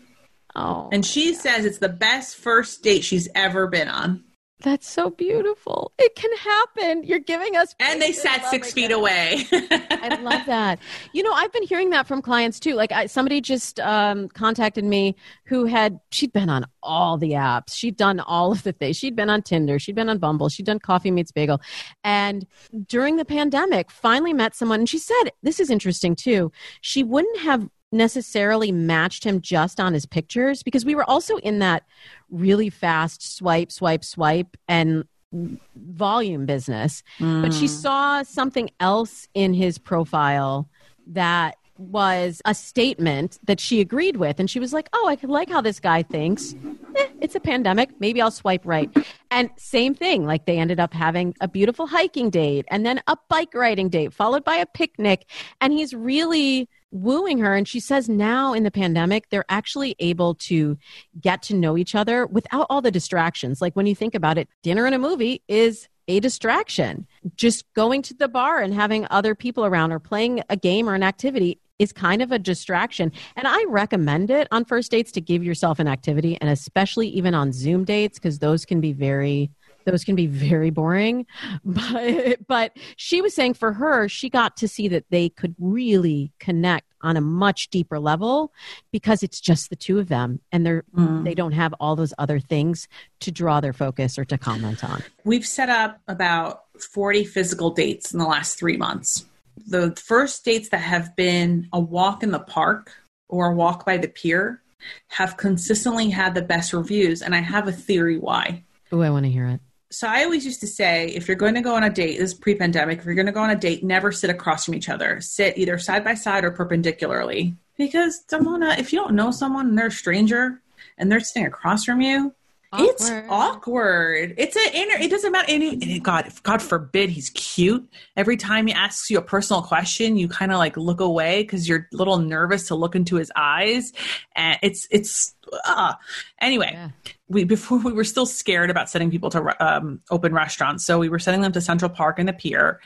Oh. 0.55 0.89
And 0.91 1.05
she 1.05 1.33
says 1.33 1.63
it's 1.63 1.77
the 1.77 1.87
best 1.89 2.35
first 2.35 2.83
date 2.83 3.03
she's 3.05 3.29
ever 3.33 3.67
been 3.67 3.87
on. 3.87 4.23
That's 4.63 4.89
so 4.89 5.09
beautiful. 5.09 5.91
It 5.99 6.15
can 6.15 6.31
happen. 6.37 7.03
You're 7.03 7.19
giving 7.19 7.57
us. 7.57 7.75
And 7.81 8.01
they 8.01 8.13
sat 8.13 8.45
six 8.45 8.71
feet 8.71 8.91
away. 8.91 9.45
I 9.51 10.17
love 10.21 10.45
that. 10.45 10.79
You 11.11 11.21
know, 11.21 11.33
I've 11.33 11.51
been 11.51 11.63
hearing 11.63 11.89
that 11.89 12.07
from 12.07 12.21
clients 12.21 12.61
too. 12.61 12.73
Like 12.75 12.93
I, 12.93 13.07
somebody 13.07 13.41
just 13.41 13.81
um, 13.81 14.29
contacted 14.29 14.85
me 14.85 15.17
who 15.43 15.65
had, 15.65 15.99
she'd 16.11 16.31
been 16.31 16.49
on 16.49 16.65
all 16.81 17.17
the 17.17 17.31
apps. 17.31 17.73
She'd 17.75 17.97
done 17.97 18.21
all 18.21 18.53
of 18.53 18.63
the 18.63 18.71
things. 18.71 18.95
She'd 18.95 19.17
been 19.17 19.29
on 19.29 19.41
Tinder. 19.41 19.79
She'd 19.79 19.95
been 19.95 20.07
on 20.07 20.17
Bumble. 20.17 20.47
She'd 20.47 20.65
done 20.65 20.79
Coffee 20.79 21.11
Meets 21.11 21.33
Bagel. 21.33 21.59
And 22.05 22.47
during 22.87 23.17
the 23.17 23.25
pandemic, 23.25 23.91
finally 23.91 24.31
met 24.31 24.55
someone. 24.55 24.79
And 24.79 24.89
she 24.89 24.97
said, 24.97 25.31
this 25.43 25.59
is 25.59 25.69
interesting 25.69 26.15
too. 26.15 26.53
She 26.79 27.03
wouldn't 27.03 27.39
have 27.39 27.67
necessarily 27.93 28.71
matched 28.71 29.23
him 29.23 29.39
just 29.39 29.79
on 29.79 29.93
his 29.93 30.05
pictures 30.05 30.63
because 30.63 30.83
we 30.83 30.95
were 30.95 31.09
also 31.09 31.37
in 31.37 31.59
that 31.59 31.83
really 32.29 32.69
fast 32.69 33.35
swipe, 33.37 33.71
swipe, 33.71 34.03
swipe, 34.03 34.57
and 34.67 35.05
volume 35.31 36.45
business. 36.45 37.03
Mm. 37.19 37.41
But 37.41 37.53
she 37.53 37.65
mm. 37.65 37.69
saw 37.69 38.23
something 38.23 38.69
else 38.79 39.27
in 39.33 39.53
his 39.53 39.77
profile 39.77 40.69
that 41.07 41.55
was 41.77 42.41
a 42.45 42.53
statement 42.53 43.39
that 43.43 43.59
she 43.59 43.81
agreed 43.81 44.17
with. 44.17 44.39
And 44.39 44.49
she 44.49 44.59
was 44.59 44.73
like, 44.73 44.89
Oh, 44.93 45.07
I 45.07 45.17
like 45.25 45.49
how 45.49 45.61
this 45.61 45.79
guy 45.79 46.03
thinks. 46.03 46.55
Eh, 46.95 47.07
it's 47.19 47.35
a 47.35 47.39
pandemic. 47.39 47.89
Maybe 47.99 48.21
I'll 48.21 48.31
swipe 48.31 48.61
right. 48.63 48.95
And 49.31 49.49
same 49.57 49.95
thing. 49.95 50.25
Like 50.25 50.45
they 50.45 50.59
ended 50.59 50.79
up 50.79 50.93
having 50.93 51.33
a 51.41 51.47
beautiful 51.47 51.87
hiking 51.87 52.29
date 52.29 52.65
and 52.69 52.85
then 52.85 53.01
a 53.07 53.17
bike 53.27 53.53
riding 53.55 53.89
date, 53.89 54.13
followed 54.13 54.43
by 54.43 54.55
a 54.55 54.67
picnic. 54.67 55.25
And 55.61 55.73
he's 55.73 55.93
really 55.93 56.69
wooing 56.93 57.39
her. 57.39 57.53
And 57.55 57.67
she 57.67 57.79
says 57.79 58.07
now 58.07 58.53
in 58.53 58.63
the 58.63 58.71
pandemic, 58.71 59.29
they're 59.29 59.45
actually 59.49 59.95
able 59.99 60.35
to 60.35 60.77
get 61.19 61.41
to 61.43 61.55
know 61.55 61.77
each 61.77 61.95
other 61.95 62.25
without 62.25 62.67
all 62.69 62.81
the 62.81 62.91
distractions. 62.91 63.61
Like 63.61 63.75
when 63.75 63.87
you 63.87 63.95
think 63.95 64.15
about 64.15 64.37
it, 64.37 64.47
dinner 64.61 64.85
and 64.85 64.95
a 64.95 64.99
movie 64.99 65.41
is 65.47 65.89
a 66.07 66.19
distraction. 66.19 67.07
Just 67.35 67.65
going 67.73 68.01
to 68.03 68.13
the 68.13 68.27
bar 68.27 68.61
and 68.61 68.73
having 68.73 69.07
other 69.09 69.35
people 69.35 69.65
around 69.65 69.91
or 69.91 69.99
playing 69.99 70.43
a 70.49 70.55
game 70.55 70.87
or 70.87 70.93
an 70.93 71.03
activity 71.03 71.59
is 71.79 71.91
kind 71.91 72.21
of 72.21 72.31
a 72.31 72.39
distraction. 72.39 73.11
And 73.35 73.47
I 73.47 73.63
recommend 73.67 74.29
it 74.29 74.47
on 74.51 74.63
first 74.63 74.91
dates 74.91 75.11
to 75.13 75.21
give 75.21 75.43
yourself 75.43 75.79
an 75.79 75.87
activity 75.87 76.37
and 76.39 76.49
especially 76.49 77.07
even 77.09 77.33
on 77.33 77.51
Zoom 77.51 77.83
dates 77.83 78.19
because 78.19 78.39
those 78.39 78.65
can 78.65 78.79
be 78.79 78.93
very 78.93 79.49
those 79.85 80.03
can 80.03 80.15
be 80.15 80.27
very 80.27 80.69
boring 80.69 81.25
but 81.65 82.37
but 82.47 82.77
she 82.95 83.21
was 83.21 83.33
saying 83.33 83.53
for 83.53 83.73
her 83.73 84.07
she 84.07 84.29
got 84.29 84.57
to 84.57 84.67
see 84.67 84.87
that 84.87 85.05
they 85.09 85.29
could 85.29 85.55
really 85.59 86.31
connect 86.39 86.87
on 87.01 87.17
a 87.17 87.21
much 87.21 87.69
deeper 87.69 87.99
level 87.99 88.53
because 88.91 89.23
it's 89.23 89.41
just 89.41 89.69
the 89.69 89.75
two 89.75 89.99
of 89.99 90.07
them 90.07 90.39
and 90.51 90.65
they're 90.65 90.83
Mm. 90.95 91.23
they 91.23 91.33
don't 91.33 91.53
have 91.53 91.73
all 91.79 91.95
those 91.95 92.13
other 92.17 92.39
things 92.39 92.87
to 93.19 93.31
draw 93.31 93.59
their 93.59 93.73
focus 93.73 94.17
or 94.19 94.25
to 94.25 94.37
comment 94.37 94.83
on 94.83 95.01
We've 95.23 95.45
set 95.45 95.69
up 95.69 95.99
about 96.07 96.63
40 96.79 97.23
physical 97.25 97.71
dates 97.71 98.13
in 98.13 98.19
the 98.19 98.25
last 98.25 98.57
three 98.59 98.77
months. 98.77 99.25
The 99.67 99.95
first 99.95 100.43
dates 100.45 100.69
that 100.69 100.81
have 100.81 101.15
been 101.15 101.67
a 101.73 101.79
walk 101.79 102.23
in 102.23 102.31
the 102.31 102.39
park 102.39 102.91
or 103.29 103.51
a 103.51 103.55
walk 103.55 103.85
by 103.85 103.97
the 103.97 104.07
pier 104.07 104.61
have 105.07 105.37
consistently 105.37 106.09
had 106.09 106.33
the 106.35 106.41
best 106.41 106.73
reviews. 106.73 107.21
And 107.21 107.33
I 107.35 107.39
have 107.39 107.67
a 107.67 107.71
theory 107.71 108.17
why. 108.17 108.63
oh 108.91 109.01
i 109.01 109.09
want 109.09 109.25
to 109.25 109.31
hear 109.31 109.47
it 109.47 109.61
So 109.93 110.07
I 110.07 110.23
always 110.23 110.43
used 110.43 110.59
to 110.61 110.67
say 110.67 111.09
if 111.09 111.27
you're 111.27 111.37
going 111.37 111.53
to 111.53 111.61
go 111.61 111.75
on 111.75 111.83
a 111.83 111.89
date, 111.89 112.17
this 112.17 112.31
is 112.31 112.33
pre 112.33 112.55
pandemic, 112.55 112.97
if 112.97 113.05
you're 113.05 113.13
going 113.13 113.27
to 113.27 113.31
go 113.31 113.41
on 113.41 113.51
a 113.51 113.55
date, 113.55 113.83
never 113.83 114.11
sit 114.11 114.31
across 114.31 114.65
from 114.65 114.73
each 114.73 114.89
other. 114.89 115.21
Sit 115.21 115.55
either 115.55 115.77
side 115.77 116.03
by 116.03 116.15
side 116.15 116.43
or 116.43 116.49
perpendicularly. 116.49 117.55
Because, 117.77 118.23
Damona, 118.25 118.77
if 118.79 118.91
you 118.91 118.99
don't 118.99 119.15
know 119.15 119.29
someone 119.29 119.67
and 119.69 119.77
they're 119.77 119.87
a 119.87 119.91
stranger 119.91 120.61
and 120.97 121.11
they're 121.11 121.19
sitting 121.19 121.45
across 121.45 121.85
from 121.85 122.01
you, 122.01 122.33
it's 122.79 123.09
Awkward. 123.09 123.25
awkward. 123.29 124.33
It's 124.37 124.55
an 124.55 124.73
inner. 124.73 124.95
It 124.95 125.09
doesn't 125.11 125.31
matter. 125.31 125.45
Any 125.49 125.73
and 125.81 126.03
God, 126.03 126.31
God 126.43 126.61
forbid, 126.61 127.09
he's 127.09 127.29
cute. 127.31 127.87
Every 128.17 128.37
time 128.37 128.67
he 128.67 128.73
asks 128.73 129.09
you 129.09 129.17
a 129.17 129.21
personal 129.21 129.61
question, 129.61 130.17
you 130.17 130.27
kind 130.27 130.51
of 130.51 130.57
like 130.57 130.75
look 130.77 130.99
away 130.99 131.43
because 131.43 131.67
you're 131.67 131.87
a 131.93 131.95
little 131.95 132.17
nervous 132.17 132.67
to 132.67 132.75
look 132.75 132.95
into 132.95 133.15
his 133.17 133.31
eyes, 133.35 133.93
and 134.35 134.57
it's 134.61 134.87
it's. 134.91 135.35
Uh. 135.65 135.93
Anyway, 136.41 136.71
Yeah. 136.73 136.89
we 137.27 137.43
before 137.43 137.77
we 137.77 137.91
were 137.91 138.03
still 138.03 138.25
scared 138.25 138.69
about 138.71 138.89
sending 138.89 139.11
people 139.11 139.29
to 139.31 139.55
um, 139.65 140.01
open 140.09 140.33
restaurants, 140.33 140.83
so 140.85 140.97
we 140.97 141.09
were 141.09 141.19
sending 141.19 141.41
them 141.41 141.51
to 141.51 141.61
Central 141.61 141.89
Park 141.89 142.17
and 142.17 142.27
the 142.27 142.33
Pier. 142.33 142.79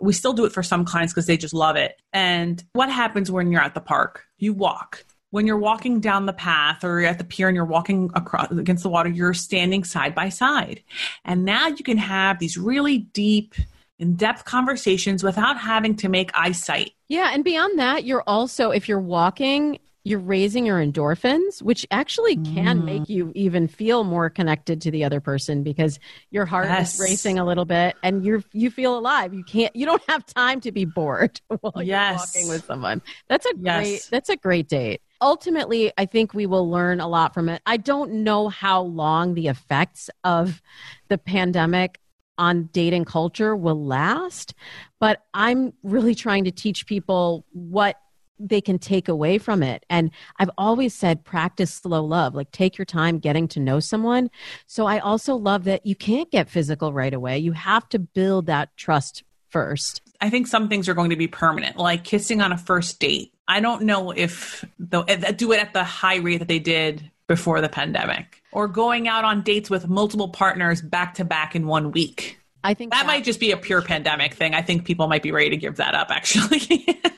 We 0.00 0.12
still 0.12 0.32
do 0.32 0.44
it 0.44 0.52
for 0.52 0.62
some 0.62 0.84
clients 0.84 1.12
because 1.12 1.26
they 1.26 1.36
just 1.36 1.54
love 1.54 1.76
it. 1.76 1.96
And 2.12 2.64
what 2.72 2.90
happens 2.90 3.30
when 3.30 3.52
you're 3.52 3.60
at 3.62 3.74
the 3.74 3.80
park? 3.80 4.24
You 4.38 4.52
walk 4.52 5.04
when 5.30 5.46
you're 5.46 5.58
walking 5.58 6.00
down 6.00 6.26
the 6.26 6.32
path 6.32 6.84
or 6.84 7.00
at 7.00 7.18
the 7.18 7.24
pier 7.24 7.48
and 7.48 7.54
you're 7.54 7.64
walking 7.64 8.10
across 8.14 8.50
against 8.50 8.82
the 8.82 8.88
water, 8.88 9.10
you're 9.10 9.34
standing 9.34 9.84
side 9.84 10.14
by 10.14 10.28
side. 10.28 10.82
And 11.24 11.44
now 11.44 11.66
you 11.68 11.84
can 11.84 11.98
have 11.98 12.38
these 12.38 12.56
really 12.56 12.98
deep, 12.98 13.54
in 13.98 14.14
depth 14.14 14.44
conversations 14.44 15.22
without 15.24 15.58
having 15.58 15.96
to 15.96 16.08
make 16.08 16.30
eyesight. 16.32 16.92
Yeah, 17.08 17.30
and 17.34 17.42
beyond 17.44 17.78
that, 17.80 18.04
you're 18.04 18.22
also 18.28 18.70
if 18.70 18.88
you're 18.88 19.00
walking, 19.00 19.80
you're 20.04 20.20
raising 20.20 20.64
your 20.64 20.78
endorphins, 20.78 21.60
which 21.60 21.84
actually 21.90 22.36
can 22.36 22.82
Mm. 22.82 22.84
make 22.84 23.08
you 23.08 23.32
even 23.34 23.66
feel 23.66 24.04
more 24.04 24.30
connected 24.30 24.80
to 24.82 24.90
the 24.92 25.02
other 25.04 25.20
person 25.20 25.64
because 25.64 25.98
your 26.30 26.46
heart 26.46 26.66
Yes. 26.68 26.94
is 26.94 27.00
racing 27.00 27.38
a 27.40 27.44
little 27.44 27.64
bit 27.64 27.96
and 28.04 28.24
you're 28.24 28.42
you 28.52 28.70
feel 28.70 28.96
alive. 28.96 29.34
You 29.34 29.42
can't 29.44 29.74
you 29.74 29.84
don't 29.84 30.02
have 30.08 30.24
time 30.24 30.60
to 30.60 30.70
be 30.72 30.84
bored 30.84 31.40
while 31.60 31.82
Yes. 31.82 31.86
you're 32.34 32.42
walking 32.44 32.48
with 32.48 32.64
someone. 32.66 33.02
That's 33.28 33.46
a 33.46 33.52
Yes. 33.60 33.84
great 33.84 34.02
that's 34.10 34.28
a 34.30 34.36
great 34.36 34.68
date. 34.68 35.02
Ultimately, 35.20 35.92
I 35.98 36.06
think 36.06 36.32
we 36.32 36.46
will 36.46 36.70
learn 36.70 37.00
a 37.00 37.08
lot 37.08 37.34
from 37.34 37.48
it. 37.48 37.62
I 37.66 37.76
don't 37.76 38.22
know 38.22 38.48
how 38.48 38.82
long 38.82 39.34
the 39.34 39.48
effects 39.48 40.10
of 40.24 40.62
the 41.08 41.18
pandemic 41.18 42.00
on 42.38 42.68
dating 42.72 43.04
culture 43.04 43.56
will 43.56 43.84
last, 43.84 44.54
but 45.00 45.24
I'm 45.34 45.72
really 45.82 46.14
trying 46.14 46.44
to 46.44 46.52
teach 46.52 46.86
people 46.86 47.44
what 47.52 47.96
they 48.38 48.60
can 48.60 48.78
take 48.78 49.08
away 49.08 49.38
from 49.38 49.62
it. 49.62 49.84
And 49.90 50.12
I've 50.38 50.50
always 50.56 50.94
said 50.94 51.24
practice 51.24 51.74
slow 51.74 52.04
love, 52.04 52.34
like 52.34 52.52
take 52.52 52.78
your 52.78 52.84
time 52.84 53.18
getting 53.18 53.48
to 53.48 53.60
know 53.60 53.80
someone. 53.80 54.30
So 54.66 54.86
I 54.86 55.00
also 55.00 55.34
love 55.34 55.64
that 55.64 55.84
you 55.84 55.96
can't 55.96 56.30
get 56.30 56.48
physical 56.48 56.92
right 56.92 57.12
away. 57.12 57.38
You 57.38 57.52
have 57.52 57.88
to 57.88 57.98
build 57.98 58.46
that 58.46 58.76
trust 58.76 59.24
first. 59.50 60.02
I 60.20 60.30
think 60.30 60.46
some 60.46 60.68
things 60.68 60.88
are 60.88 60.94
going 60.94 61.10
to 61.10 61.16
be 61.16 61.26
permanent, 61.28 61.76
like 61.76 62.04
kissing 62.04 62.40
on 62.40 62.52
a 62.52 62.58
first 62.58 63.00
date. 63.00 63.32
I 63.48 63.60
don't 63.60 63.82
know 63.82 64.10
if 64.10 64.64
they'll 64.78 65.04
do 65.04 65.52
it 65.52 65.60
at 65.60 65.72
the 65.72 65.82
high 65.84 66.16
rate 66.16 66.36
that 66.38 66.48
they 66.48 66.58
did 66.58 67.10
before 67.26 67.60
the 67.60 67.68
pandemic 67.68 68.42
or 68.52 68.68
going 68.68 69.08
out 69.08 69.24
on 69.24 69.42
dates 69.42 69.68
with 69.70 69.88
multiple 69.88 70.28
partners 70.28 70.80
back 70.82 71.14
to 71.14 71.24
back 71.24 71.54
in 71.56 71.66
one 71.66 71.90
week. 71.92 72.38
I 72.64 72.74
think 72.74 72.92
That 72.92 73.06
might 73.06 73.24
just 73.24 73.38
be 73.40 73.50
a 73.52 73.56
pure 73.56 73.82
pandemic 73.82 74.34
thing. 74.34 74.54
I 74.54 74.62
think 74.62 74.84
people 74.84 75.06
might 75.08 75.22
be 75.22 75.30
ready 75.32 75.50
to 75.50 75.56
give 75.56 75.76
that 75.76 75.94
up, 75.94 76.08
actually. 76.10 77.00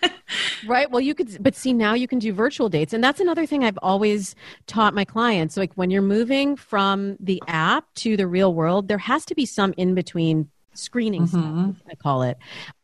Right. 0.66 0.90
Well, 0.90 1.00
you 1.00 1.14
could, 1.14 1.42
but 1.42 1.56
see, 1.56 1.72
now 1.72 1.94
you 1.94 2.06
can 2.06 2.18
do 2.18 2.32
virtual 2.32 2.68
dates. 2.68 2.92
And 2.92 3.02
that's 3.02 3.18
another 3.18 3.46
thing 3.46 3.64
I've 3.64 3.78
always 3.82 4.34
taught 4.66 4.94
my 4.94 5.04
clients. 5.04 5.56
Like 5.56 5.72
when 5.74 5.90
you're 5.90 6.02
moving 6.02 6.54
from 6.54 7.16
the 7.18 7.42
app 7.48 7.86
to 7.96 8.16
the 8.16 8.26
real 8.26 8.52
world, 8.54 8.86
there 8.86 8.98
has 8.98 9.24
to 9.26 9.34
be 9.34 9.46
some 9.46 9.72
in 9.78 9.94
between 9.94 10.48
screening 10.74 11.26
Mhm. 11.26 11.74
step, 11.76 11.86
I 11.90 11.94
call 11.94 12.22
it. 12.22 12.36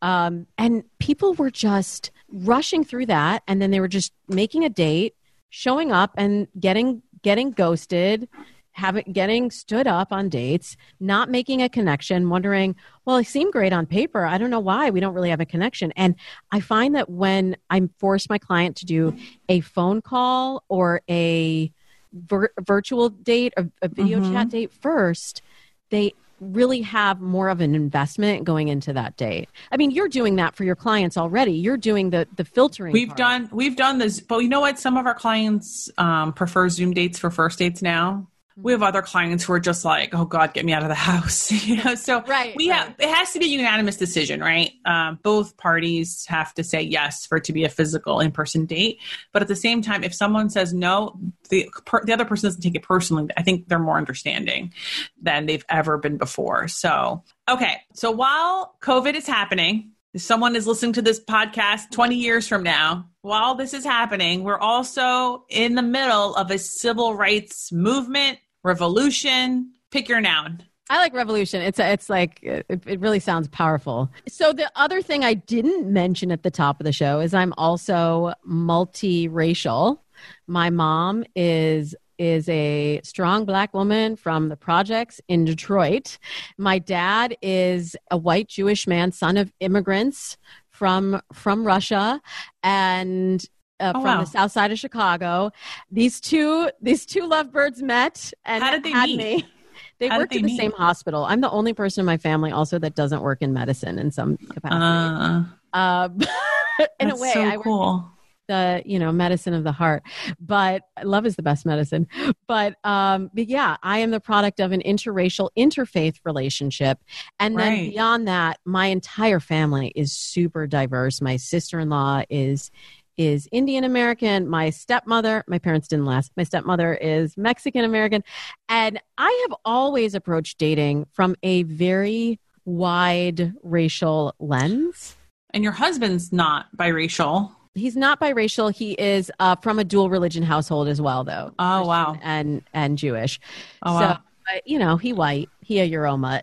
Um, 0.03 0.47
and 0.59 0.85
people 0.99 1.35
were 1.35 1.51
just 1.51 2.11
rushing 2.31 2.85
through 2.85 3.07
that. 3.07 3.43
And 3.47 3.61
then 3.61 3.71
they 3.71 3.81
were 3.81 3.89
just 3.89 4.13
making 4.29 4.65
a 4.65 4.69
date, 4.69 5.15
showing 5.51 5.93
up 5.93 6.13
and 6.17 6.49
getting, 6.59 7.03
getting 7.23 7.51
ghosted. 7.51 8.29
Having 8.73 9.05
getting 9.13 9.51
stood 9.51 9.87
up 9.87 10.13
on 10.13 10.29
dates, 10.29 10.77
not 11.01 11.31
making 11.31 11.63
a 11.63 11.69
connection, 11.71 12.29
wondering, 12.29 12.77
well, 13.07 13.17
I 13.17 13.23
seem 13.23 13.51
great 13.51 13.73
on 13.73 13.87
paper. 13.87 14.27
I 14.27 14.37
don't 14.37 14.51
know 14.51 14.61
why 14.61 14.91
we 14.91 15.01
don't 15.01 15.15
really 15.15 15.31
have 15.31 15.41
a 15.41 15.47
connection. 15.47 15.95
And 15.97 16.15
I 16.53 16.61
find 16.61 16.95
that 16.95 17.09
when 17.09 17.57
I 17.71 17.89
force 17.99 18.29
my 18.29 18.37
client 18.37 18.77
to 18.77 18.85
do 18.85 19.17
a 19.49 19.61
phone 19.61 20.03
call 20.03 20.63
or 20.69 21.01
a 21.09 21.73
vir- 22.13 22.53
virtual 22.61 23.09
date, 23.09 23.55
a, 23.57 23.65
a 23.81 23.89
video 23.89 24.21
Mhm. 24.21 24.31
chat 24.31 24.51
date 24.51 24.73
first, 24.75 25.41
they 25.89 26.13
really 26.41 26.83
have 26.83 27.21
more 27.21 27.49
of 27.49 27.61
an 27.61 27.75
investment 27.75 28.45
going 28.45 28.69
into 28.69 28.93
that 28.93 29.17
date. 29.17 29.49
I 29.73 29.77
mean, 29.77 29.91
you're 29.91 30.09
doing 30.09 30.37
that 30.37 30.55
for 30.55 30.65
your 30.65 30.77
clients 30.77 31.17
already. 31.17 31.53
You're 31.53 31.77
doing 31.77 32.11
the 32.11 32.27
the 32.37 32.45
filtering. 32.45 32.93
We've 32.93 33.09
part. 33.09 33.19
done 33.19 33.49
we've 33.53 33.77
done 33.77 33.99
this, 33.99 34.21
but 34.21 34.39
you 34.39 34.49
know 34.49 34.61
what? 34.61 34.79
Some 34.79 34.97
of 34.97 35.07
our 35.07 35.15
clients 35.15 35.91
um, 35.99 36.33
prefer 36.33 36.69
Zoom 36.69 36.93
dates 36.93 37.19
for 37.19 37.31
first 37.31 37.59
dates 37.59 37.83
now. 37.83 38.27
We 38.57 38.73
have 38.73 38.83
other 38.83 39.03
clients 39.03 39.45
who 39.45 39.53
are 39.53 39.61
just 39.61 39.85
like, 39.85 40.15
"Oh 40.15 40.25
God, 40.25 40.55
get 40.55 40.65
me 40.65 40.73
out 40.73 40.83
of 40.83 40.89
the 40.89 40.95
house," 41.13 41.51
you 41.67 41.83
know. 41.83 41.95
So 41.95 42.23
Right, 42.23 42.55
we 42.57 42.71
right. 42.71 42.79
have 42.79 42.95
it 42.99 43.09
has 43.09 43.33
to 43.33 43.39
be 43.39 43.47
a 43.47 43.49
unanimous 43.49 43.97
decision, 43.97 44.41
right? 44.41 44.73
Um, 44.85 45.19
both 45.23 45.57
parties 45.57 46.25
have 46.29 46.55
to 46.55 46.65
say 46.65 46.81
yes 46.81 47.27
for 47.27 47.39
it 47.39 47.45
to 47.45 47.53
be 47.53 47.65
a 47.65 47.69
physical 47.69 48.21
in 48.21 48.33
person 48.33 48.67
date. 48.67 48.99
But 49.33 49.43
at 49.43 49.49
the 49.49 49.57
same 49.57 49.83
time, 49.83 50.03
if 50.05 50.15
someone 50.15 50.49
says 50.51 50.73
no, 50.73 51.19
the 51.51 51.69
per, 51.85 52.05
the 52.05 52.13
other 52.13 52.25
person 52.25 52.49
doesn't 52.49 52.63
take 52.63 52.75
it 52.75 52.83
personally. 52.83 53.29
I 53.37 53.43
think 53.43 53.69
they're 53.69 53.79
more 53.79 53.99
understanding 53.99 54.73
than 55.21 55.47
they've 55.47 55.65
ever 55.69 55.99
been 55.99 56.17
before. 56.17 56.69
So 56.69 57.23
okay, 57.49 57.83
so 57.93 58.11
while 58.11 58.77
COVID 58.81 59.15
is 59.15 59.27
happening, 59.27 59.93
if 60.15 60.23
someone 60.23 60.57
is 60.57 60.67
listening 60.67 60.95
to 60.95 61.03
this 61.03 61.21
podcast 61.23 61.91
20 61.91 62.17
years 62.17 62.49
from 62.49 62.63
now, 62.63 63.07
while 63.21 63.55
this 63.55 63.75
is 63.75 63.85
happening, 63.85 64.45
we're 64.45 64.59
also 64.59 65.45
in 65.51 65.75
the 65.75 65.83
middle 65.83 66.35
of 66.37 66.51
a 66.51 66.59
civil 66.59 67.15
rights 67.15 67.71
movement, 67.71 68.39
revolution. 68.67 69.73
Pick 69.91 70.09
your 70.09 70.21
noun. 70.21 70.63
I 70.89 70.99
like 70.99 71.15
revolution. 71.15 71.63
It's 71.63 71.79
a, 71.79 71.93
it's 71.93 72.09
like 72.09 72.41
it, 72.43 72.67
it 72.69 73.01
really 73.01 73.19
sounds 73.19 73.49
powerful. 73.49 74.11
So 74.29 74.53
the 74.53 74.71
other 74.77 75.03
thing 75.03 75.25
I 75.25 75.35
didn't 75.35 75.93
mention 75.93 76.31
at 76.31 76.43
the 76.43 76.51
top 76.51 76.81
of 76.81 76.85
the 76.85 76.93
show 76.93 77.21
is 77.21 77.35
I'm 77.35 77.55
also 77.57 78.35
multiracial. 78.47 79.99
My 80.47 80.71
mom 80.71 81.25
is 81.35 81.95
is 82.19 82.49
a 82.49 83.01
strong 83.05 83.45
black 83.45 83.75
woman 83.75 84.17
from 84.17 84.49
the 84.49 84.57
projects 84.57 85.21
in 85.29 85.45
Detroit. 85.45 86.19
My 86.57 86.79
dad 86.79 87.37
is 87.43 87.95
a 88.11 88.17
white 88.17 88.49
Jewish 88.49 88.87
man, 88.87 89.13
son 89.13 89.37
of 89.37 89.53
immigrants 89.61 90.39
from 90.71 91.21
from 91.33 91.67
Russia 91.67 92.21
and 92.63 93.45
uh, 93.81 93.93
Oh, 93.95 94.01
from 94.01 94.15
wow. 94.17 94.21
the 94.21 94.27
south 94.27 94.53
side 94.53 94.73
of 94.73 94.79
Chicago. 94.79 95.51
These 95.91 96.21
two 96.21 96.71
these 96.81 97.07
two 97.07 97.27
lovebirds 97.27 97.83
met 97.83 98.33
and 98.45 98.63
How 98.63 98.71
did 98.71 98.83
they 98.83 98.91
had 98.93 99.11
meet? 99.11 99.17
me. 99.19 99.53
They 99.99 100.09
How 100.09 100.19
worked 100.19 100.31
they 100.31 100.37
in 100.37 100.43
the 100.43 100.49
meet? 100.49 100.57
same 100.59 100.73
hospital. 100.73 101.25
I'm 101.25 101.41
the 101.41 101.51
only 101.51 101.73
person 101.75 102.01
in 102.03 102.07
my 102.07 102.19
family 102.19 102.51
also 102.51 102.79
that 102.79 102.95
doesn't 102.95 103.23
work 103.23 103.43
in 103.43 103.53
medicine 103.53 103.99
in 103.99 104.11
some 104.11 104.37
capacity. 104.37 104.81
Uh, 104.83 105.45
Uh, 105.73 106.09
in 107.01 107.11
a 107.11 107.17
way, 107.17 107.31
so 107.33 107.41
I 107.43 107.57
work 107.57 107.65
cool. 107.65 108.11
the 108.49 108.83
you 108.87 108.99
know 108.99 109.11
medicine 109.13 109.53
of 109.55 109.65
the 109.65 109.73
heart 109.73 110.03
but 110.39 110.83
love 111.03 111.27
is 111.27 111.35
the 111.37 111.43
best 111.43 111.67
medicine 111.67 112.07
but 112.47 112.77
um 112.85 113.29
but 113.35 113.49
yeah 113.49 113.77
i 113.83 113.99
am 113.99 114.13
the 114.13 114.21
product 114.21 114.61
of 114.61 114.71
an 114.71 114.81
interracial 114.87 115.49
interfaith 115.59 116.17
relationship 116.25 116.99
and 117.41 117.59
then 117.59 117.73
Right. 117.73 117.91
beyond 117.91 118.29
that 118.29 118.61
my 118.65 118.87
entire 118.87 119.41
family 119.41 119.89
is 119.97 120.13
super 120.13 120.67
diverse 120.69 121.21
my 121.21 121.37
sister-in-law 121.37 122.23
is 122.31 122.71
is 123.17 123.49
indian 123.53 123.85
american 123.85 124.49
my 124.49 124.71
stepmother 124.71 125.43
my 125.47 125.59
parents 125.59 125.89
didn't 125.89 126.05
last 126.05 126.33
my 126.37 126.43
stepmother 126.43 126.95
is 126.95 127.37
mexican 127.37 127.85
american 127.85 128.23
and 128.69 129.01
i 129.19 129.47
have 129.49 129.57
always 129.65 130.15
approached 130.15 130.59
dating 130.59 131.07
from 131.13 131.35
a 131.43 131.63
very 131.65 132.39
wide 132.65 133.53
racial 133.63 134.35
lens 134.39 135.17
And 135.55 135.63
your 135.63 135.73
husband's 135.73 136.33
not 136.33 136.67
biracial. 136.77 137.51
He's 137.75 137.97
not 137.97 138.21
biracial. 138.21 138.75
He 138.75 138.93
is 138.93 139.31
uh, 139.39 139.57
from 139.57 139.79
a 139.79 139.85
dual 139.85 140.11
religion 140.11 140.43
household 140.43 140.89
as 140.89 141.01
well, 141.01 141.25
though. 141.25 141.53
Oh, 141.59 141.85
Christian 141.85 141.89
wow. 141.89 142.19
And 142.23 142.63
and 142.73 142.99
Jewish. 142.99 143.39
Oh, 143.83 143.99
so 143.99 144.05
wow. 144.07 144.19
But, 144.53 144.67
you 144.67 144.79
know, 144.79 144.97
he 144.97 145.13
white. 145.13 145.49
He 145.61 145.81
a 145.81 145.89
Euromut. 145.89 146.43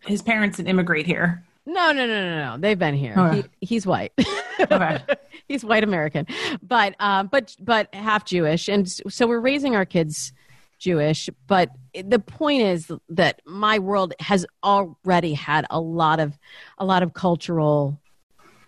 His 0.06 0.22
parents 0.22 0.56
didn't 0.56 0.68
immigrate 0.68 1.06
here. 1.06 1.44
No, 1.66 1.92
no, 1.92 2.06
no, 2.06 2.06
no, 2.06 2.50
no. 2.52 2.58
They've 2.58 2.78
been 2.78 2.94
here. 2.94 3.32
He, 3.32 3.44
he's 3.60 3.86
white. 3.86 4.12
Okay. 4.60 5.02
he's 5.48 5.64
white 5.64 5.82
American, 5.82 6.28
but 6.62 6.94
um, 7.00 7.26
but 7.26 7.56
but 7.58 7.92
half 7.92 8.24
Jewish, 8.24 8.68
and 8.68 8.88
so 8.88 9.26
we're 9.26 9.40
raising 9.40 9.74
our 9.74 9.84
kids 9.84 10.32
Jewish. 10.78 11.28
But 11.48 11.70
the 11.92 12.20
point 12.20 12.62
is 12.62 12.88
that 13.08 13.42
my 13.44 13.80
world 13.80 14.14
has 14.20 14.46
already 14.62 15.34
had 15.34 15.66
a 15.70 15.80
lot 15.80 16.20
of 16.20 16.38
a 16.78 16.84
lot 16.84 17.02
of 17.02 17.14
cultural 17.14 18.00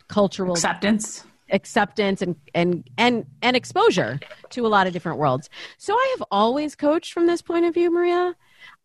cultural 0.08 0.54
Acceptance. 0.54 1.24
acceptance 1.52 2.20
and 2.20 2.34
and 2.52 2.82
and 2.98 3.26
and 3.42 3.56
exposure 3.56 4.18
to 4.50 4.66
a 4.66 4.68
lot 4.68 4.88
of 4.88 4.92
different 4.92 5.18
worlds. 5.18 5.48
So 5.78 5.94
I 5.94 6.16
have 6.18 6.26
always 6.32 6.74
coached 6.74 7.12
from 7.12 7.28
this 7.28 7.42
point 7.42 7.64
of 7.64 7.74
view, 7.74 7.92
Maria. 7.92 8.34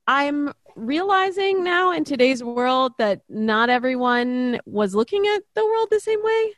I'm 0.08 0.54
realizing 0.75 1.63
now 1.63 1.91
in 1.91 2.03
today's 2.03 2.43
world 2.43 2.93
that 2.97 3.21
not 3.29 3.69
everyone 3.69 4.60
was 4.65 4.95
looking 4.95 5.25
at 5.27 5.43
the 5.53 5.65
world 5.65 5.88
the 5.91 5.99
same 5.99 6.23
way. 6.23 6.53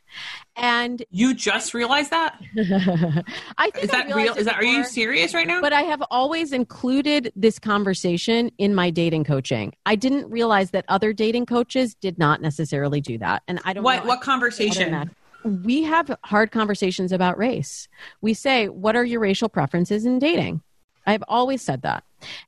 And 0.56 1.04
You 1.10 1.34
just 1.34 1.74
realized 1.74 2.10
that? 2.10 2.40
I 3.58 3.70
think 3.70 3.84
Is 3.84 3.90
that 3.90 4.14
real? 4.14 4.34
Is 4.34 4.46
that 4.46 4.56
are 4.56 4.64
you 4.64 4.84
serious 4.84 5.34
right 5.34 5.46
now? 5.46 5.60
But 5.60 5.72
I 5.72 5.82
have 5.82 6.02
always 6.10 6.52
included 6.52 7.32
this 7.34 7.58
conversation 7.58 8.50
in 8.58 8.74
my 8.74 8.90
dating 8.90 9.24
coaching. 9.24 9.72
I 9.86 9.96
didn't 9.96 10.30
realize 10.30 10.70
that 10.70 10.84
other 10.88 11.12
dating 11.12 11.46
coaches 11.46 11.94
did 11.94 12.18
not 12.18 12.40
necessarily 12.40 13.00
do 13.00 13.18
that. 13.18 13.42
And 13.48 13.60
I 13.64 13.72
don't 13.72 13.84
what 13.84 14.04
know. 14.04 14.08
what 14.08 14.20
conversation? 14.20 15.10
We 15.44 15.82
have 15.82 16.16
hard 16.24 16.52
conversations 16.52 17.12
about 17.12 17.36
race. 17.36 17.88
We 18.20 18.32
say, 18.32 18.68
What 18.68 18.96
are 18.96 19.04
your 19.04 19.20
racial 19.20 19.48
preferences 19.48 20.06
in 20.06 20.18
dating? 20.18 20.62
I've 21.06 21.24
always 21.28 21.62
said 21.62 21.82
that. 21.82 22.04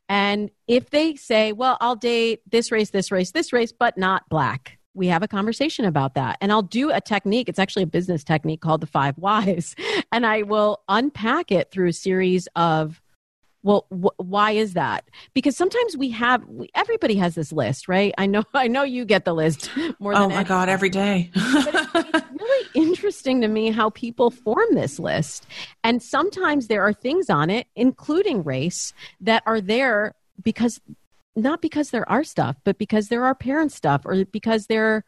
And 0.08 0.50
if 0.66 0.90
they 0.90 1.14
say, 1.16 1.52
Well, 1.52 1.76
I'll 1.80 1.96
date 1.96 2.40
this 2.50 2.70
race, 2.70 2.90
this 2.90 3.10
race, 3.10 3.32
this 3.32 3.52
race, 3.52 3.72
but 3.72 3.96
not 3.98 4.28
black, 4.28 4.78
we 4.96 5.08
have 5.08 5.22
a 5.22 5.28
conversation 5.28 5.84
about 5.84 6.14
that. 6.14 6.38
And 6.40 6.50
I'll 6.50 6.62
do 6.62 6.90
a 6.90 7.00
technique. 7.00 7.48
It's 7.48 7.58
actually 7.58 7.82
a 7.82 7.86
business 7.86 8.24
technique 8.24 8.62
called 8.62 8.80
the 8.80 8.86
five 8.86 9.16
whys. 9.18 9.74
And 10.12 10.24
I 10.24 10.42
will 10.42 10.82
unpack 10.88 11.50
it 11.50 11.70
through 11.70 11.88
a 11.88 11.92
series 11.92 12.48
of 12.54 13.02
well 13.62 13.86
wh- 13.90 14.18
why 14.20 14.52
is 14.52 14.74
that 14.74 15.04
because 15.34 15.56
sometimes 15.56 15.96
we 15.96 16.10
have 16.10 16.44
we, 16.46 16.68
everybody 16.74 17.16
has 17.16 17.34
this 17.34 17.52
list 17.52 17.88
right 17.88 18.14
i 18.18 18.26
know 18.26 18.42
i 18.54 18.68
know 18.68 18.82
you 18.82 19.04
get 19.04 19.24
the 19.24 19.34
list 19.34 19.70
more 19.98 20.14
Oh 20.14 20.28
than 20.28 20.36
my 20.36 20.44
god, 20.44 20.68
every 20.68 20.90
day. 20.90 21.30
it's 21.34 22.30
really 22.40 22.68
interesting 22.74 23.40
to 23.40 23.48
me 23.48 23.70
how 23.70 23.90
people 23.90 24.30
form 24.30 24.66
this 24.72 24.98
list. 24.98 25.46
And 25.84 26.02
sometimes 26.02 26.68
there 26.68 26.82
are 26.82 26.92
things 26.92 27.28
on 27.30 27.50
it, 27.50 27.66
including 27.76 28.42
race, 28.44 28.92
that 29.20 29.42
are 29.46 29.60
there 29.60 30.14
because 30.42 30.80
not 31.34 31.60
because 31.60 31.90
there 31.90 32.08
are 32.08 32.24
stuff, 32.24 32.56
but 32.64 32.78
because 32.78 33.08
there 33.08 33.22
are 33.22 33.26
our 33.26 33.34
parents' 33.34 33.74
stuff 33.74 34.02
or 34.04 34.24
because 34.26 34.66
they're 34.66 35.04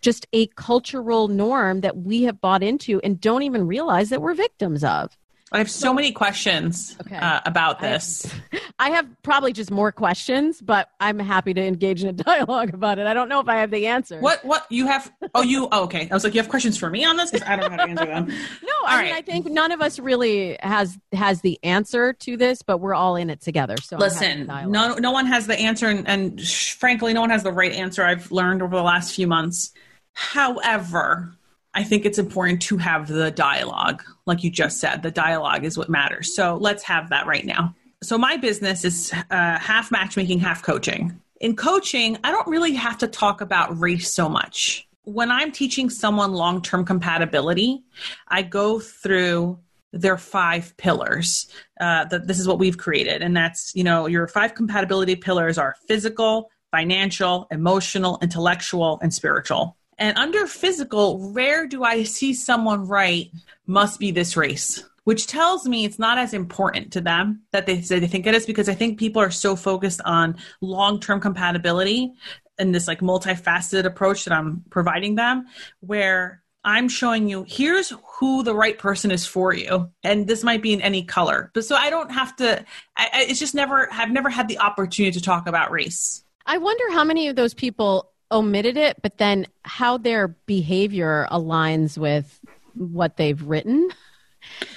just 0.00 0.26
a 0.32 0.46
cultural 0.48 1.28
norm 1.28 1.80
that 1.80 1.96
we 1.98 2.22
have 2.24 2.40
bought 2.40 2.62
into 2.62 3.00
and 3.02 3.20
don't 3.20 3.42
even 3.42 3.66
realize 3.66 4.10
that 4.10 4.22
we're 4.22 4.34
victims 4.34 4.84
of. 4.84 5.16
I 5.54 5.58
have 5.58 5.70
so 5.70 5.94
many 5.94 6.10
questions 6.10 6.96
Okay. 7.02 7.16
uh, 7.16 7.40
about 7.46 7.82
I- 7.82 7.90
this. 7.90 8.26
I 8.78 8.90
have 8.90 9.06
probably 9.22 9.52
just 9.52 9.70
more 9.70 9.92
questions, 9.92 10.60
but 10.60 10.88
I'm 10.98 11.20
happy 11.20 11.54
to 11.54 11.62
engage 11.62 12.02
in 12.02 12.08
a 12.08 12.12
dialogue 12.24 12.74
about 12.74 12.98
it. 12.98 13.06
I 13.06 13.14
don't 13.14 13.28
know 13.28 13.38
if 13.38 13.48
I 13.48 13.56
have 13.58 13.70
the 13.70 13.86
answer. 13.86 14.18
What 14.18 14.44
what 14.44 14.66
you 14.68 14.86
have? 14.88 15.12
Oh, 15.34 15.42
you 15.42 15.68
oh, 15.70 15.84
okay. 15.84 16.08
I 16.10 16.14
was 16.14 16.24
like, 16.24 16.34
you 16.34 16.40
have 16.40 16.50
questions 16.50 16.76
for 16.76 16.90
me 16.90 17.04
on 17.04 17.16
this 17.16 17.30
because 17.30 17.46
I 17.48 17.54
don't 17.54 17.70
know 17.70 17.76
how 17.78 17.84
to 17.84 17.90
answer 17.90 18.06
them. 18.06 18.26
No, 18.62 18.72
I 18.86 18.96
All 18.96 19.02
mean. 19.04 19.12
I 19.14 19.22
think 19.22 19.46
none 19.46 19.70
of 19.70 19.80
us 19.80 19.98
really 20.00 20.56
has 20.60 20.98
has 21.12 21.40
the 21.42 21.58
answer 21.62 22.12
to 22.14 22.36
this, 22.36 22.62
but 22.62 22.78
we're 22.78 22.94
all 22.94 23.14
in 23.14 23.30
it 23.30 23.40
together. 23.40 23.76
So 23.80 23.96
I'm 23.96 24.02
happy 24.02 24.14
to 24.14 24.38
Listen, 24.40 24.72
no 24.72 24.94
no 24.94 25.12
one 25.12 25.26
has 25.26 25.46
the 25.46 25.58
answer, 25.58 25.86
and, 25.86 26.06
and 26.08 26.42
frankly, 26.42 27.12
no 27.14 27.20
one 27.20 27.30
has 27.30 27.44
the 27.44 27.52
right 27.52 27.72
answer. 27.72 28.02
I've 28.04 28.32
learned 28.32 28.60
over 28.60 28.74
the 28.74 28.82
last 28.82 29.14
few 29.14 29.28
months. 29.28 29.72
However, 30.14 31.32
I 31.74 31.82
think 31.82 32.04
it's 32.04 32.18
important 32.18 32.62
to 32.62 32.76
have 32.76 33.08
the 33.08 33.30
dialogue, 33.30 34.02
like 34.26 34.44
you 34.44 34.50
just 34.50 34.78
said. 34.78 35.02
The 35.02 35.10
dialogue 35.10 35.64
is 35.64 35.76
what 35.76 35.88
matters. 35.88 36.34
So 36.34 36.56
let's 36.56 36.84
have 36.84 37.10
that 37.10 37.26
right 37.26 37.44
now. 37.44 37.74
So 38.02 38.16
my 38.16 38.36
business 38.36 38.84
is 38.84 39.12
uh, 39.12 39.58
half 39.58 39.90
matchmaking, 39.90 40.38
half 40.38 40.62
coaching. 40.62 41.20
In 41.40 41.56
coaching, 41.56 42.18
I 42.22 42.30
don't 42.30 42.46
really 42.46 42.74
have 42.74 42.98
to 42.98 43.08
talk 43.08 43.40
about 43.40 43.78
race 43.78 44.12
so 44.12 44.28
much. 44.28 44.86
When 45.02 45.30
I'm 45.30 45.52
teaching 45.52 45.90
someone 45.90 46.32
long 46.32 46.62
term 46.62 46.84
compatibility, 46.84 47.82
I 48.28 48.42
go 48.42 48.78
through 48.78 49.58
their 49.92 50.16
five 50.16 50.76
pillars. 50.76 51.48
Uh, 51.80 52.04
that 52.06 52.26
this 52.26 52.38
is 52.38 52.46
what 52.46 52.58
we've 52.58 52.78
created, 52.78 53.22
and 53.22 53.36
that's 53.36 53.74
you 53.74 53.84
know 53.84 54.06
your 54.06 54.26
five 54.28 54.54
compatibility 54.54 55.16
pillars 55.16 55.58
are 55.58 55.76
physical, 55.86 56.50
financial, 56.70 57.46
emotional, 57.50 58.18
intellectual, 58.22 58.98
and 59.02 59.12
spiritual. 59.12 59.76
And 59.98 60.18
under 60.18 60.46
physical, 60.46 61.32
rare 61.32 61.66
do 61.66 61.84
I 61.84 62.02
see 62.02 62.34
someone 62.34 62.86
write 62.86 63.30
must 63.66 64.00
be 64.00 64.10
this 64.10 64.36
race, 64.36 64.84
which 65.04 65.26
tells 65.26 65.66
me 65.66 65.84
it's 65.84 65.98
not 65.98 66.18
as 66.18 66.34
important 66.34 66.92
to 66.92 67.00
them 67.00 67.42
that 67.52 67.66
they 67.66 67.80
say 67.82 67.98
they 67.98 68.06
think 68.06 68.26
it 68.26 68.34
is 68.34 68.46
because 68.46 68.68
I 68.68 68.74
think 68.74 68.98
people 68.98 69.22
are 69.22 69.30
so 69.30 69.56
focused 69.56 70.00
on 70.04 70.36
long 70.60 71.00
term 71.00 71.20
compatibility 71.20 72.12
and 72.58 72.74
this 72.74 72.88
like 72.88 73.00
multifaceted 73.00 73.84
approach 73.84 74.24
that 74.24 74.32
I'm 74.32 74.64
providing 74.70 75.14
them 75.14 75.46
where 75.80 76.42
I'm 76.64 76.88
showing 76.88 77.28
you 77.28 77.44
here's 77.46 77.92
who 78.18 78.42
the 78.42 78.54
right 78.54 78.78
person 78.78 79.10
is 79.10 79.26
for 79.26 79.52
you, 79.52 79.90
and 80.02 80.26
this 80.26 80.42
might 80.42 80.62
be 80.62 80.72
in 80.72 80.80
any 80.80 81.04
color. 81.04 81.50
But 81.52 81.66
so 81.66 81.76
I 81.76 81.90
don't 81.90 82.10
have 82.10 82.34
to. 82.36 82.64
I, 82.96 83.26
it's 83.28 83.38
just 83.38 83.54
never. 83.54 83.88
I've 83.92 84.10
never 84.10 84.30
had 84.30 84.48
the 84.48 84.58
opportunity 84.58 85.18
to 85.18 85.22
talk 85.22 85.46
about 85.46 85.70
race. 85.70 86.24
I 86.46 86.58
wonder 86.58 86.90
how 86.92 87.04
many 87.04 87.28
of 87.28 87.36
those 87.36 87.52
people 87.52 88.10
omitted 88.34 88.76
it, 88.76 89.00
but 89.00 89.16
then 89.16 89.46
how 89.64 89.96
their 89.96 90.28
behavior 90.28 91.26
aligns 91.30 91.96
with 91.96 92.40
what 92.74 93.16
they've 93.16 93.40
written. 93.42 93.88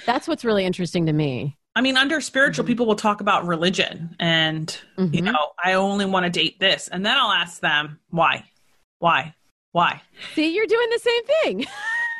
That's 0.06 0.26
what's 0.28 0.44
really 0.44 0.64
interesting 0.64 1.06
to 1.06 1.12
me. 1.12 1.56
I 1.74 1.80
mean, 1.80 1.96
under 1.96 2.20
spiritual, 2.20 2.64
people 2.64 2.86
will 2.86 2.96
talk 2.96 3.20
about 3.20 3.46
religion, 3.46 4.16
and 4.18 4.74
you 4.96 5.20
Mhm. 5.22 5.24
know, 5.24 5.52
I 5.62 5.74
only 5.74 6.06
want 6.06 6.24
to 6.24 6.30
date 6.30 6.58
this, 6.58 6.88
and 6.88 7.04
then 7.04 7.16
I'll 7.16 7.30
ask 7.30 7.60
them 7.60 8.00
why, 8.08 8.44
why, 9.00 9.34
why. 9.72 10.02
See, 10.34 10.54
you're 10.54 10.66
doing 10.66 10.88
the 10.90 10.98
same 10.98 11.24
thing. 11.42 11.66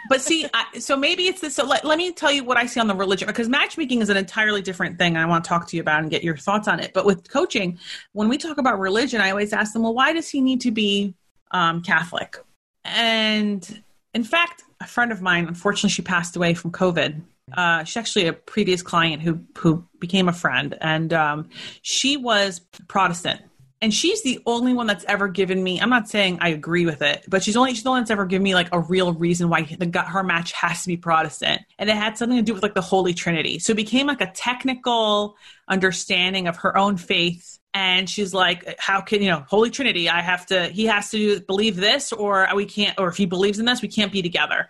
But 0.08 0.22
see, 0.22 0.46
I, 0.54 0.78
so 0.78 0.96
maybe 0.96 1.24
it's 1.26 1.42
this. 1.42 1.56
So 1.56 1.66
let, 1.66 1.84
let 1.84 1.98
me 1.98 2.12
tell 2.12 2.32
you 2.32 2.42
what 2.42 2.56
I 2.56 2.64
see 2.64 2.80
on 2.80 2.86
the 2.86 2.94
religion, 2.94 3.26
because 3.26 3.46
matchmaking 3.48 4.00
is 4.00 4.08
an 4.08 4.16
entirely 4.16 4.62
different 4.62 4.96
thing. 4.96 5.18
I 5.18 5.26
want 5.26 5.44
to 5.44 5.48
talk 5.48 5.68
to 5.68 5.76
you 5.76 5.82
about 5.82 6.00
and 6.00 6.10
get 6.10 6.24
your 6.24 6.36
thoughts 6.36 6.66
on 6.66 6.80
it. 6.80 6.94
But 6.94 7.04
with 7.04 7.28
coaching, 7.28 7.78
when 8.12 8.28
we 8.28 8.38
talk 8.38 8.56
about 8.56 8.78
religion, 8.78 9.20
I 9.20 9.28
always 9.30 9.52
ask 9.52 9.74
them, 9.74 9.82
well, 9.82 9.92
why 9.92 10.14
does 10.14 10.30
he 10.30 10.40
need 10.40 10.62
to 10.62 10.70
be 10.70 11.14
um, 11.50 11.82
Catholic? 11.82 12.38
And 12.84 13.82
in 14.14 14.24
fact, 14.24 14.64
a 14.80 14.86
friend 14.86 15.12
of 15.12 15.20
mine, 15.20 15.46
unfortunately, 15.46 15.90
she 15.90 16.02
passed 16.02 16.36
away 16.36 16.54
from 16.54 16.72
COVID. 16.72 17.20
Uh, 17.56 17.84
she's 17.84 17.96
actually 17.96 18.26
a 18.26 18.32
previous 18.32 18.82
client 18.82 19.22
who 19.22 19.40
who 19.56 19.84
became 19.98 20.28
a 20.28 20.32
friend, 20.32 20.76
and 20.80 21.12
um, 21.12 21.48
she 21.82 22.16
was 22.16 22.60
Protestant. 22.88 23.40
And 23.80 23.94
she's 23.94 24.22
the 24.24 24.40
only 24.44 24.72
one 24.72 24.88
that's 24.88 25.04
ever 25.04 25.28
given 25.28 25.62
me. 25.62 25.80
I'm 25.80 25.88
not 25.88 26.08
saying 26.08 26.38
I 26.40 26.48
agree 26.48 26.84
with 26.84 27.00
it, 27.00 27.24
but 27.28 27.44
she's 27.44 27.56
only 27.56 27.74
she's 27.74 27.84
the 27.84 27.90
one 27.90 28.00
that's 28.00 28.10
ever 28.10 28.26
given 28.26 28.42
me 28.42 28.54
like 28.54 28.68
a 28.72 28.80
real 28.80 29.12
reason 29.12 29.48
why 29.48 29.62
the 29.62 30.02
her 30.02 30.24
match 30.24 30.52
has 30.52 30.82
to 30.82 30.88
be 30.88 30.96
Protestant, 30.96 31.62
and 31.78 31.88
it 31.88 31.96
had 31.96 32.18
something 32.18 32.36
to 32.36 32.42
do 32.42 32.54
with 32.54 32.62
like 32.62 32.74
the 32.74 32.80
Holy 32.80 33.14
Trinity. 33.14 33.58
So 33.58 33.72
it 33.72 33.76
became 33.76 34.08
like 34.08 34.20
a 34.20 34.30
technical 34.32 35.36
understanding 35.68 36.48
of 36.48 36.56
her 36.56 36.76
own 36.76 36.96
faith. 36.96 37.57
And 37.74 38.08
she's 38.08 38.34
like, 38.34 38.78
"How 38.78 39.00
can 39.00 39.22
you 39.22 39.30
know 39.30 39.44
Holy 39.48 39.70
Trinity? 39.70 40.08
I 40.08 40.20
have 40.20 40.46
to. 40.46 40.68
He 40.68 40.86
has 40.86 41.10
to 41.10 41.40
believe 41.40 41.76
this, 41.76 42.12
or 42.12 42.48
we 42.54 42.64
can't. 42.64 42.98
Or 42.98 43.08
if 43.08 43.16
he 43.16 43.26
believes 43.26 43.58
in 43.58 43.66
this, 43.66 43.82
we 43.82 43.88
can't 43.88 44.12
be 44.12 44.22
together." 44.22 44.68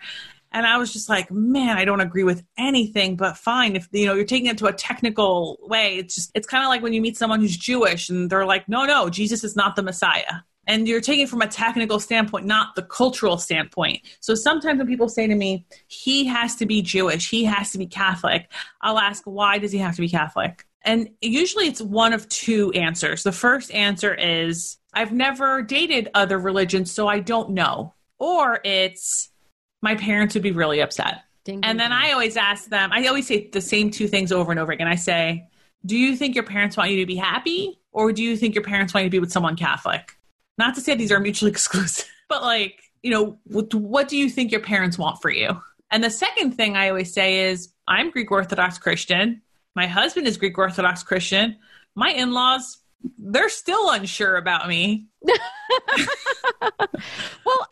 And 0.53 0.67
I 0.67 0.79
was 0.79 0.93
just 0.93 1.09
like, 1.09 1.31
man, 1.31 1.77
I 1.77 1.85
don't 1.85 2.01
agree 2.01 2.25
with 2.25 2.43
anything, 2.57 3.17
but 3.17 3.37
fine. 3.37 3.77
If 3.77 3.89
you 3.93 4.07
know 4.07 4.15
you're 4.15 4.25
taking 4.25 4.49
it 4.49 4.59
to 4.59 4.67
a 4.67 4.73
technical 4.73 5.59
way, 5.63 5.97
it's 5.99 6.15
just 6.15 6.31
it's 6.35 6.47
kind 6.47 6.65
of 6.65 6.69
like 6.69 6.83
when 6.83 6.93
you 6.93 7.03
meet 7.03 7.17
someone 7.17 7.41
who's 7.41 7.57
Jewish 7.57 8.09
and 8.09 8.31
they're 8.31 8.47
like, 8.47 8.69
no, 8.69 8.85
no, 8.87 9.11
Jesus 9.11 9.45
is 9.45 9.57
not 9.57 9.77
the 9.77 9.83
Messiah. 9.83 10.41
And 10.67 10.87
you're 10.87 11.01
taking 11.01 11.27
from 11.27 11.41
a 11.41 11.47
technical 11.47 11.99
standpoint, 11.99 12.45
not 12.45 12.75
the 12.77 12.83
cultural 12.83 13.39
standpoint. 13.39 14.03
So 14.21 14.35
sometimes 14.35 14.79
when 14.79 14.87
people 14.87 15.09
say 15.09 15.27
to 15.27 15.35
me, 15.35 15.67
he 15.87 16.27
has 16.27 16.57
to 16.57 16.67
be 16.67 16.83
Jewish, 16.83 17.31
he 17.31 17.45
has 17.45 17.73
to 17.73 17.79
be 17.79 17.87
Catholic, 17.87 18.51
I'll 18.83 18.99
ask, 18.99 19.23
why 19.25 19.57
does 19.59 19.73
he 19.73 19.79
have 19.79 19.97
to 19.97 20.03
be 20.03 20.11
Catholic? 20.11 20.67
And 20.83 21.11
usually 21.21 21.67
it's 21.67 21.83
one 21.83 22.12
of 22.12 22.29
two 22.29 22.71
answers. 22.73 23.23
The 23.23 23.33
first 23.33 23.73
answer 23.73 24.14
is, 24.14 24.79
I've 24.95 25.12
never 25.12 25.62
dated 25.62 26.09
other 26.14 26.38
religions, 26.38 26.91
so 26.93 27.09
I 27.09 27.21
don't 27.21 27.51
know. 27.51 27.95
Or 28.19 28.61
it's, 28.64 29.31
my 29.83 29.95
parents 29.95 30.35
would 30.35 30.43
be 30.43 30.53
really 30.53 30.81
upset. 30.81 31.23
Ding, 31.45 31.57
And 31.57 31.62
ding, 31.62 31.77
then 31.79 31.91
ding. 31.91 32.11
I 32.11 32.12
always 32.12 32.37
ask 32.37 32.69
them, 32.69 32.91
I 32.93 33.07
always 33.07 33.27
say 33.27 33.49
the 33.49 33.61
same 33.61 33.91
two 33.91 34.09
things 34.09 34.33
over 34.33 34.51
and 34.51 34.61
over 34.61 34.73
again. 34.73 34.88
I 34.88 34.95
say, 34.95 35.49
Do 35.85 35.97
you 35.97 36.17
think 36.17 36.35
your 36.35 36.45
parents 36.45 36.77
want 36.77 36.91
you 36.91 36.99
to 37.01 37.07
be 37.07 37.17
happy? 37.17 37.79
Or 37.93 38.12
do 38.12 38.23
you 38.23 38.37
think 38.37 38.55
your 38.55 38.64
parents 38.64 38.95
want 38.95 39.05
you 39.05 39.11
to 39.11 39.14
be 39.14 39.19
with 39.19 39.33
someone 39.33 39.57
Catholic? 39.57 40.17
Not 40.57 40.75
to 40.77 40.81
say 40.81 40.95
these 40.95 41.12
are 41.12 41.21
mutually 41.21 41.51
exclusive, 41.57 42.09
but 42.29 42.43
like, 42.43 42.81
you 43.03 43.11
know, 43.11 43.38
what, 43.45 43.73
what 43.75 44.09
do 44.09 44.17
you 44.17 44.29
think 44.29 44.53
your 44.53 44.61
parents 44.61 44.99
want 44.99 45.21
for 45.23 45.31
you? 45.31 45.61
And 45.91 46.05
the 46.05 46.11
second 46.11 46.53
thing 46.53 46.77
I 46.77 46.88
always 46.88 47.12
say 47.12 47.49
is, 47.49 47.73
I'm 47.87 48.11
Greek 48.11 48.31
Orthodox 48.31 48.79
Christian. 48.79 49.43
My 49.75 49.87
husband 49.87 50.27
is 50.27 50.37
Greek 50.37 50.59
Orthodox 50.59 51.03
Christian. 51.03 51.57
my 51.95 52.11
in 52.11 52.33
laws, 52.33 52.79
they're 53.19 53.49
still 53.49 53.91
unsure 53.91 54.37
about 54.37 54.69
me. 54.69 55.07
well, 55.23 55.37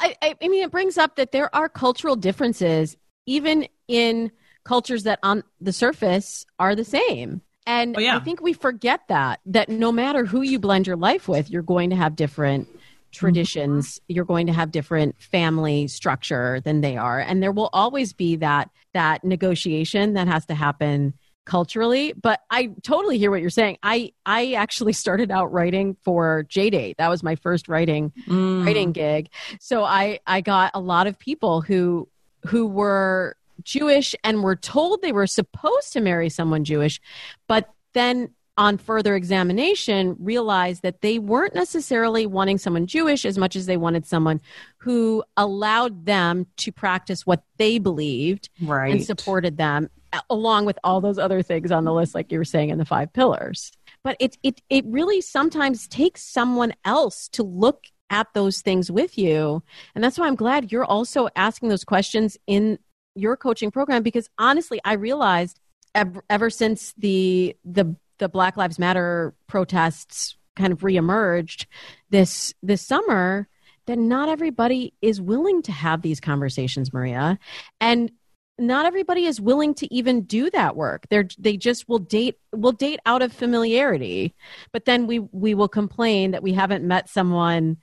I, 0.00 0.16
I 0.22 0.48
mean, 0.48 0.62
it 0.62 0.70
brings 0.70 0.98
up 0.98 1.16
that 1.16 1.32
there 1.32 1.54
are 1.54 1.68
cultural 1.68 2.16
differences, 2.16 2.96
even 3.26 3.66
in 3.88 4.30
cultures 4.64 5.04
that 5.04 5.18
on 5.22 5.42
the 5.60 5.72
surface 5.72 6.46
are 6.58 6.74
the 6.74 6.84
same. 6.84 7.40
And 7.66 7.96
oh, 7.96 8.00
yeah. 8.00 8.16
I 8.16 8.20
think 8.20 8.40
we 8.40 8.52
forget 8.52 9.00
that, 9.08 9.40
that 9.46 9.68
no 9.68 9.90
matter 9.90 10.24
who 10.24 10.42
you 10.42 10.60
blend 10.60 10.86
your 10.86 10.96
life 10.96 11.26
with, 11.26 11.50
you're 11.50 11.62
going 11.62 11.90
to 11.90 11.96
have 11.96 12.14
different 12.14 12.68
traditions 13.12 13.94
mm-hmm. 13.94 14.14
you're 14.14 14.24
going 14.24 14.46
to 14.46 14.52
have 14.52 14.70
different 14.70 15.20
family 15.20 15.88
structure 15.88 16.60
than 16.60 16.80
they 16.80 16.96
are 16.96 17.18
and 17.18 17.42
there 17.42 17.52
will 17.52 17.70
always 17.72 18.12
be 18.12 18.36
that 18.36 18.70
that 18.92 19.24
negotiation 19.24 20.14
that 20.14 20.28
has 20.28 20.44
to 20.44 20.54
happen 20.54 21.14
culturally 21.46 22.12
but 22.20 22.40
i 22.50 22.66
totally 22.82 23.16
hear 23.18 23.30
what 23.30 23.40
you're 23.40 23.48
saying 23.48 23.78
i 23.82 24.12
i 24.26 24.52
actually 24.52 24.92
started 24.92 25.30
out 25.30 25.50
writing 25.52 25.96
for 26.02 26.44
JDate 26.48 26.96
that 26.98 27.08
was 27.08 27.22
my 27.22 27.36
first 27.36 27.68
writing 27.68 28.12
mm. 28.26 28.66
writing 28.66 28.92
gig 28.92 29.30
so 29.60 29.84
i 29.84 30.18
i 30.26 30.40
got 30.40 30.72
a 30.74 30.80
lot 30.80 31.06
of 31.06 31.18
people 31.18 31.60
who 31.62 32.08
who 32.46 32.66
were 32.66 33.36
jewish 33.62 34.14
and 34.24 34.42
were 34.42 34.56
told 34.56 35.00
they 35.00 35.12
were 35.12 35.26
supposed 35.26 35.92
to 35.92 36.00
marry 36.00 36.28
someone 36.28 36.64
jewish 36.64 37.00
but 37.46 37.70
then 37.94 38.28
on 38.58 38.78
further 38.78 39.14
examination 39.14 40.16
realized 40.18 40.82
that 40.82 41.02
they 41.02 41.18
weren't 41.18 41.54
necessarily 41.54 42.26
wanting 42.26 42.56
someone 42.56 42.86
Jewish 42.86 43.24
as 43.26 43.36
much 43.36 43.54
as 43.54 43.66
they 43.66 43.76
wanted 43.76 44.06
someone 44.06 44.40
who 44.78 45.22
allowed 45.36 46.06
them 46.06 46.46
to 46.56 46.72
practice 46.72 47.26
what 47.26 47.42
they 47.58 47.78
believed 47.78 48.48
right. 48.62 48.92
and 48.92 49.04
supported 49.04 49.58
them 49.58 49.90
along 50.30 50.66
with 50.66 50.78
all 50.84 51.00
those 51.00 51.18
other 51.18 51.42
things 51.42 51.70
on 51.70 51.84
the 51.84 51.92
list 51.92 52.14
like 52.14 52.30
you 52.30 52.38
were 52.38 52.44
saying 52.44 52.70
in 52.70 52.78
the 52.78 52.84
five 52.84 53.12
pillars. 53.12 53.72
But 54.02 54.16
it 54.20 54.38
it 54.42 54.62
it 54.70 54.84
really 54.86 55.20
sometimes 55.20 55.88
takes 55.88 56.22
someone 56.22 56.74
else 56.84 57.28
to 57.30 57.42
look 57.42 57.86
at 58.10 58.28
those 58.34 58.60
things 58.60 58.90
with 58.90 59.18
you. 59.18 59.62
And 59.94 60.02
that's 60.02 60.18
why 60.18 60.26
I'm 60.26 60.36
glad 60.36 60.70
you're 60.70 60.84
also 60.84 61.28
asking 61.34 61.68
those 61.68 61.84
questions 61.84 62.36
in 62.46 62.78
your 63.14 63.36
coaching 63.36 63.70
program 63.70 64.02
because 64.02 64.28
honestly, 64.38 64.80
I 64.84 64.94
realized 64.94 65.58
ever, 65.94 66.22
ever 66.30 66.50
since 66.50 66.92
the 66.98 67.56
the 67.64 67.96
the 68.18 68.28
Black 68.28 68.56
Lives 68.56 68.78
Matter 68.78 69.34
protests 69.46 70.36
kind 70.54 70.72
of 70.72 70.80
reemerged 70.80 71.66
this 72.10 72.54
this 72.62 72.82
summer 72.82 73.48
that 73.86 73.98
not 73.98 74.28
everybody 74.28 74.94
is 75.00 75.20
willing 75.20 75.62
to 75.62 75.72
have 75.72 76.02
these 76.02 76.20
conversations, 76.20 76.92
Maria. 76.92 77.38
And 77.80 78.10
not 78.58 78.86
everybody 78.86 79.26
is 79.26 79.40
willing 79.40 79.74
to 79.74 79.94
even 79.94 80.22
do 80.22 80.50
that 80.50 80.76
work. 80.76 81.06
They're 81.10 81.28
they 81.38 81.56
just 81.56 81.88
will 81.88 81.98
date 81.98 82.38
will 82.52 82.72
date 82.72 83.00
out 83.04 83.22
of 83.22 83.32
familiarity. 83.32 84.34
But 84.72 84.84
then 84.84 85.06
we 85.06 85.18
we 85.18 85.54
will 85.54 85.68
complain 85.68 86.30
that 86.30 86.42
we 86.42 86.52
haven't 86.52 86.84
met 86.84 87.08
someone 87.08 87.76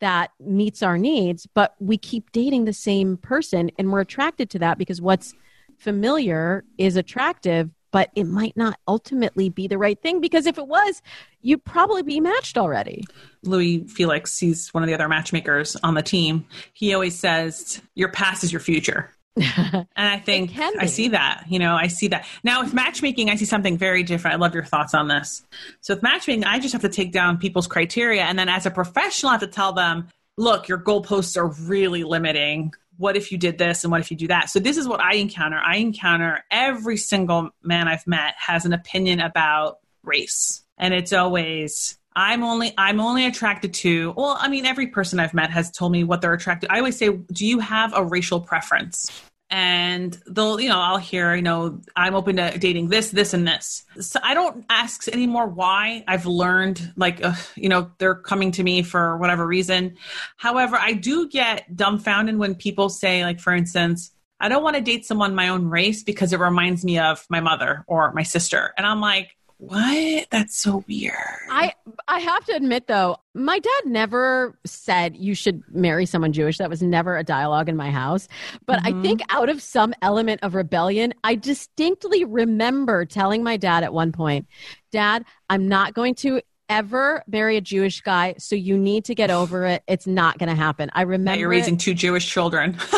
that 0.00 0.30
meets 0.40 0.82
our 0.82 0.96
needs, 0.96 1.46
but 1.46 1.74
we 1.78 1.98
keep 1.98 2.32
dating 2.32 2.64
the 2.64 2.72
same 2.72 3.16
person 3.18 3.70
and 3.78 3.92
we're 3.92 4.00
attracted 4.00 4.50
to 4.50 4.58
that 4.58 4.78
because 4.78 5.00
what's 5.00 5.34
familiar 5.78 6.64
is 6.78 6.96
attractive, 6.96 7.70
but 7.90 8.10
it 8.14 8.24
might 8.24 8.56
not 8.56 8.78
ultimately 8.88 9.48
be 9.48 9.66
the 9.66 9.76
right 9.76 10.00
thing 10.00 10.20
because 10.20 10.46
if 10.46 10.58
it 10.58 10.66
was, 10.66 11.02
you'd 11.42 11.64
probably 11.64 12.02
be 12.02 12.20
matched 12.20 12.56
already. 12.56 13.04
Louis 13.42 13.84
Felix, 13.88 14.38
he's 14.38 14.72
one 14.72 14.82
of 14.82 14.86
the 14.86 14.94
other 14.94 15.08
matchmakers 15.08 15.76
on 15.76 15.94
the 15.94 16.02
team. 16.02 16.46
He 16.72 16.94
always 16.94 17.18
says, 17.18 17.82
Your 17.94 18.10
past 18.10 18.44
is 18.44 18.52
your 18.52 18.60
future. 18.60 19.10
and 19.36 19.86
I 19.96 20.18
think 20.18 20.58
I 20.58 20.86
see 20.86 21.08
that. 21.08 21.44
You 21.48 21.58
know, 21.58 21.74
I 21.74 21.86
see 21.86 22.08
that. 22.08 22.26
Now, 22.42 22.62
with 22.62 22.74
matchmaking, 22.74 23.30
I 23.30 23.36
see 23.36 23.44
something 23.44 23.78
very 23.78 24.02
different. 24.02 24.34
I 24.34 24.38
love 24.38 24.54
your 24.54 24.64
thoughts 24.64 24.94
on 24.94 25.08
this. 25.08 25.42
So, 25.80 25.94
with 25.94 26.02
matchmaking, 26.02 26.44
I 26.44 26.58
just 26.58 26.72
have 26.72 26.82
to 26.82 26.88
take 26.88 27.12
down 27.12 27.38
people's 27.38 27.66
criteria. 27.66 28.22
And 28.22 28.38
then 28.38 28.48
as 28.48 28.66
a 28.66 28.70
professional, 28.70 29.30
I 29.30 29.34
have 29.34 29.40
to 29.40 29.46
tell 29.46 29.72
them, 29.72 30.08
look, 30.36 30.68
your 30.68 30.78
goalposts 30.78 31.36
are 31.36 31.48
really 31.68 32.04
limiting 32.04 32.72
what 33.00 33.16
if 33.16 33.32
you 33.32 33.38
did 33.38 33.56
this 33.56 33.82
and 33.82 33.90
what 33.90 34.02
if 34.02 34.10
you 34.10 34.16
do 34.16 34.26
that? 34.26 34.50
So 34.50 34.58
this 34.58 34.76
is 34.76 34.86
what 34.86 35.00
I 35.00 35.14
encounter. 35.14 35.56
I 35.56 35.76
encounter 35.76 36.44
every 36.50 36.98
single 36.98 37.48
man 37.62 37.88
I've 37.88 38.06
met 38.06 38.34
has 38.36 38.66
an 38.66 38.74
opinion 38.74 39.20
about 39.20 39.78
race. 40.02 40.62
And 40.76 40.92
it's 40.92 41.14
always 41.14 41.98
I'm 42.16 42.42
only 42.42 42.74
I'm 42.76 43.00
only 43.00 43.26
attracted 43.26 43.74
to 43.74 44.12
well, 44.16 44.36
I 44.40 44.48
mean 44.48 44.66
every 44.66 44.88
person 44.88 45.20
I've 45.20 45.34
met 45.34 45.50
has 45.50 45.70
told 45.70 45.92
me 45.92 46.04
what 46.04 46.20
they're 46.20 46.34
attracted. 46.34 46.70
I 46.70 46.78
always 46.78 46.96
say, 46.96 47.08
"Do 47.08 47.46
you 47.46 47.60
have 47.60 47.92
a 47.94 48.04
racial 48.04 48.40
preference?" 48.40 49.10
and 49.50 50.16
they'll 50.28 50.60
you 50.60 50.68
know 50.68 50.78
i'll 50.78 50.96
hear 50.96 51.34
you 51.34 51.42
know 51.42 51.80
i'm 51.96 52.14
open 52.14 52.36
to 52.36 52.56
dating 52.58 52.88
this 52.88 53.10
this 53.10 53.34
and 53.34 53.46
this 53.46 53.84
so 53.98 54.20
i 54.22 54.32
don't 54.32 54.64
ask 54.70 55.08
anymore 55.08 55.46
why 55.46 56.04
i've 56.06 56.24
learned 56.24 56.92
like 56.96 57.22
uh, 57.24 57.34
you 57.56 57.68
know 57.68 57.90
they're 57.98 58.14
coming 58.14 58.52
to 58.52 58.62
me 58.62 58.82
for 58.82 59.16
whatever 59.18 59.44
reason 59.44 59.96
however 60.36 60.76
i 60.76 60.92
do 60.92 61.28
get 61.28 61.74
dumbfounded 61.74 62.38
when 62.38 62.54
people 62.54 62.88
say 62.88 63.24
like 63.24 63.40
for 63.40 63.52
instance 63.52 64.12
i 64.38 64.48
don't 64.48 64.62
want 64.62 64.76
to 64.76 64.82
date 64.82 65.04
someone 65.04 65.34
my 65.34 65.48
own 65.48 65.66
race 65.66 66.04
because 66.04 66.32
it 66.32 66.38
reminds 66.38 66.84
me 66.84 66.98
of 66.98 67.26
my 67.28 67.40
mother 67.40 67.84
or 67.88 68.12
my 68.12 68.22
sister 68.22 68.72
and 68.78 68.86
i'm 68.86 69.00
like 69.00 69.36
what? 69.60 70.26
That's 70.30 70.56
so 70.56 70.82
weird. 70.88 71.14
I 71.50 71.74
I 72.08 72.20
have 72.20 72.44
to 72.46 72.56
admit 72.56 72.86
though, 72.86 73.18
my 73.34 73.58
dad 73.58 73.82
never 73.84 74.58
said 74.64 75.16
you 75.16 75.34
should 75.34 75.62
marry 75.68 76.06
someone 76.06 76.32
Jewish. 76.32 76.56
That 76.56 76.70
was 76.70 76.82
never 76.82 77.18
a 77.18 77.22
dialogue 77.22 77.68
in 77.68 77.76
my 77.76 77.90
house. 77.90 78.26
But 78.64 78.80
mm-hmm. 78.80 78.98
I 78.98 79.02
think 79.02 79.20
out 79.28 79.50
of 79.50 79.60
some 79.60 79.92
element 80.00 80.40
of 80.42 80.54
rebellion, 80.54 81.12
I 81.24 81.34
distinctly 81.34 82.24
remember 82.24 83.04
telling 83.04 83.44
my 83.44 83.58
dad 83.58 83.84
at 83.84 83.92
one 83.92 84.12
point, 84.12 84.46
"Dad, 84.92 85.26
I'm 85.50 85.68
not 85.68 85.92
going 85.92 86.14
to 86.16 86.40
ever 86.70 87.22
marry 87.26 87.58
a 87.58 87.60
Jewish 87.60 88.00
guy, 88.00 88.36
so 88.38 88.56
you 88.56 88.78
need 88.78 89.04
to 89.06 89.14
get 89.14 89.30
over 89.30 89.66
it. 89.66 89.82
It's 89.86 90.06
not 90.06 90.38
going 90.38 90.48
to 90.48 90.54
happen." 90.54 90.90
I 90.94 91.02
remember 91.02 91.32
now 91.32 91.38
you're 91.38 91.50
raising 91.50 91.74
it. 91.74 91.80
two 91.80 91.92
Jewish 91.92 92.26
children. 92.26 92.78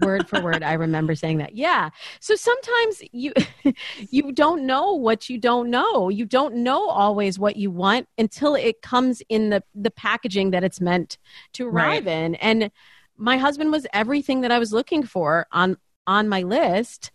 word 0.00 0.28
for 0.28 0.40
word 0.42 0.62
i 0.62 0.72
remember 0.72 1.14
saying 1.14 1.38
that. 1.38 1.54
Yeah. 1.54 1.90
So 2.20 2.34
sometimes 2.34 3.02
you 3.12 3.32
you 4.10 4.32
don't 4.32 4.66
know 4.66 4.94
what 4.94 5.28
you 5.28 5.38
don't 5.38 5.70
know. 5.70 6.08
You 6.08 6.24
don't 6.24 6.56
know 6.56 6.88
always 6.88 7.38
what 7.38 7.56
you 7.56 7.70
want 7.70 8.08
until 8.18 8.54
it 8.54 8.82
comes 8.82 9.22
in 9.28 9.50
the 9.50 9.62
the 9.74 9.90
packaging 9.90 10.50
that 10.50 10.64
it's 10.64 10.80
meant 10.80 11.18
to 11.54 11.68
arrive 11.68 12.06
right. 12.06 12.14
in. 12.14 12.34
And 12.36 12.70
my 13.16 13.36
husband 13.36 13.70
was 13.70 13.86
everything 13.92 14.40
that 14.40 14.50
i 14.50 14.58
was 14.58 14.72
looking 14.72 15.02
for 15.02 15.46
on 15.52 15.76
on 16.06 16.28
my 16.28 16.42
list 16.42 17.12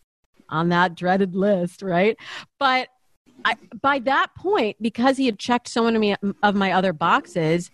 on 0.50 0.70
that 0.70 0.96
dreaded 0.96 1.36
list 1.36 1.82
right? 1.82 2.16
But 2.60 2.90
I, 3.44 3.56
by 3.82 4.00
that 4.00 4.28
point 4.38 4.78
because 4.82 5.18
he 5.18 5.26
had 5.26 5.38
checked 5.38 5.68
so 5.68 5.84
many 5.84 6.16
of 6.42 6.56
my 6.56 6.72
other 6.72 6.94
boxes 6.94 7.70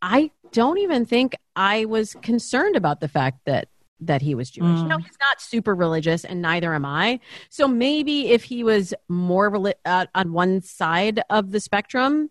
i 0.00 0.30
don't 0.50 0.78
even 0.78 1.04
think 1.04 1.36
i 1.54 1.84
was 1.84 2.16
concerned 2.22 2.74
about 2.74 3.00
the 3.00 3.08
fact 3.08 3.40
that 3.44 3.68
that 4.00 4.22
he 4.22 4.34
was 4.34 4.50
Jewish. 4.50 4.80
Mm. 4.80 4.88
No, 4.88 4.98
he's 4.98 5.18
not 5.20 5.40
super 5.40 5.74
religious, 5.74 6.24
and 6.24 6.42
neither 6.42 6.74
am 6.74 6.84
I. 6.84 7.20
So 7.48 7.68
maybe 7.68 8.28
if 8.30 8.44
he 8.44 8.64
was 8.64 8.94
more 9.08 9.50
reli- 9.50 9.74
uh, 9.84 10.06
on 10.14 10.32
one 10.32 10.60
side 10.62 11.20
of 11.30 11.52
the 11.52 11.60
spectrum, 11.60 12.30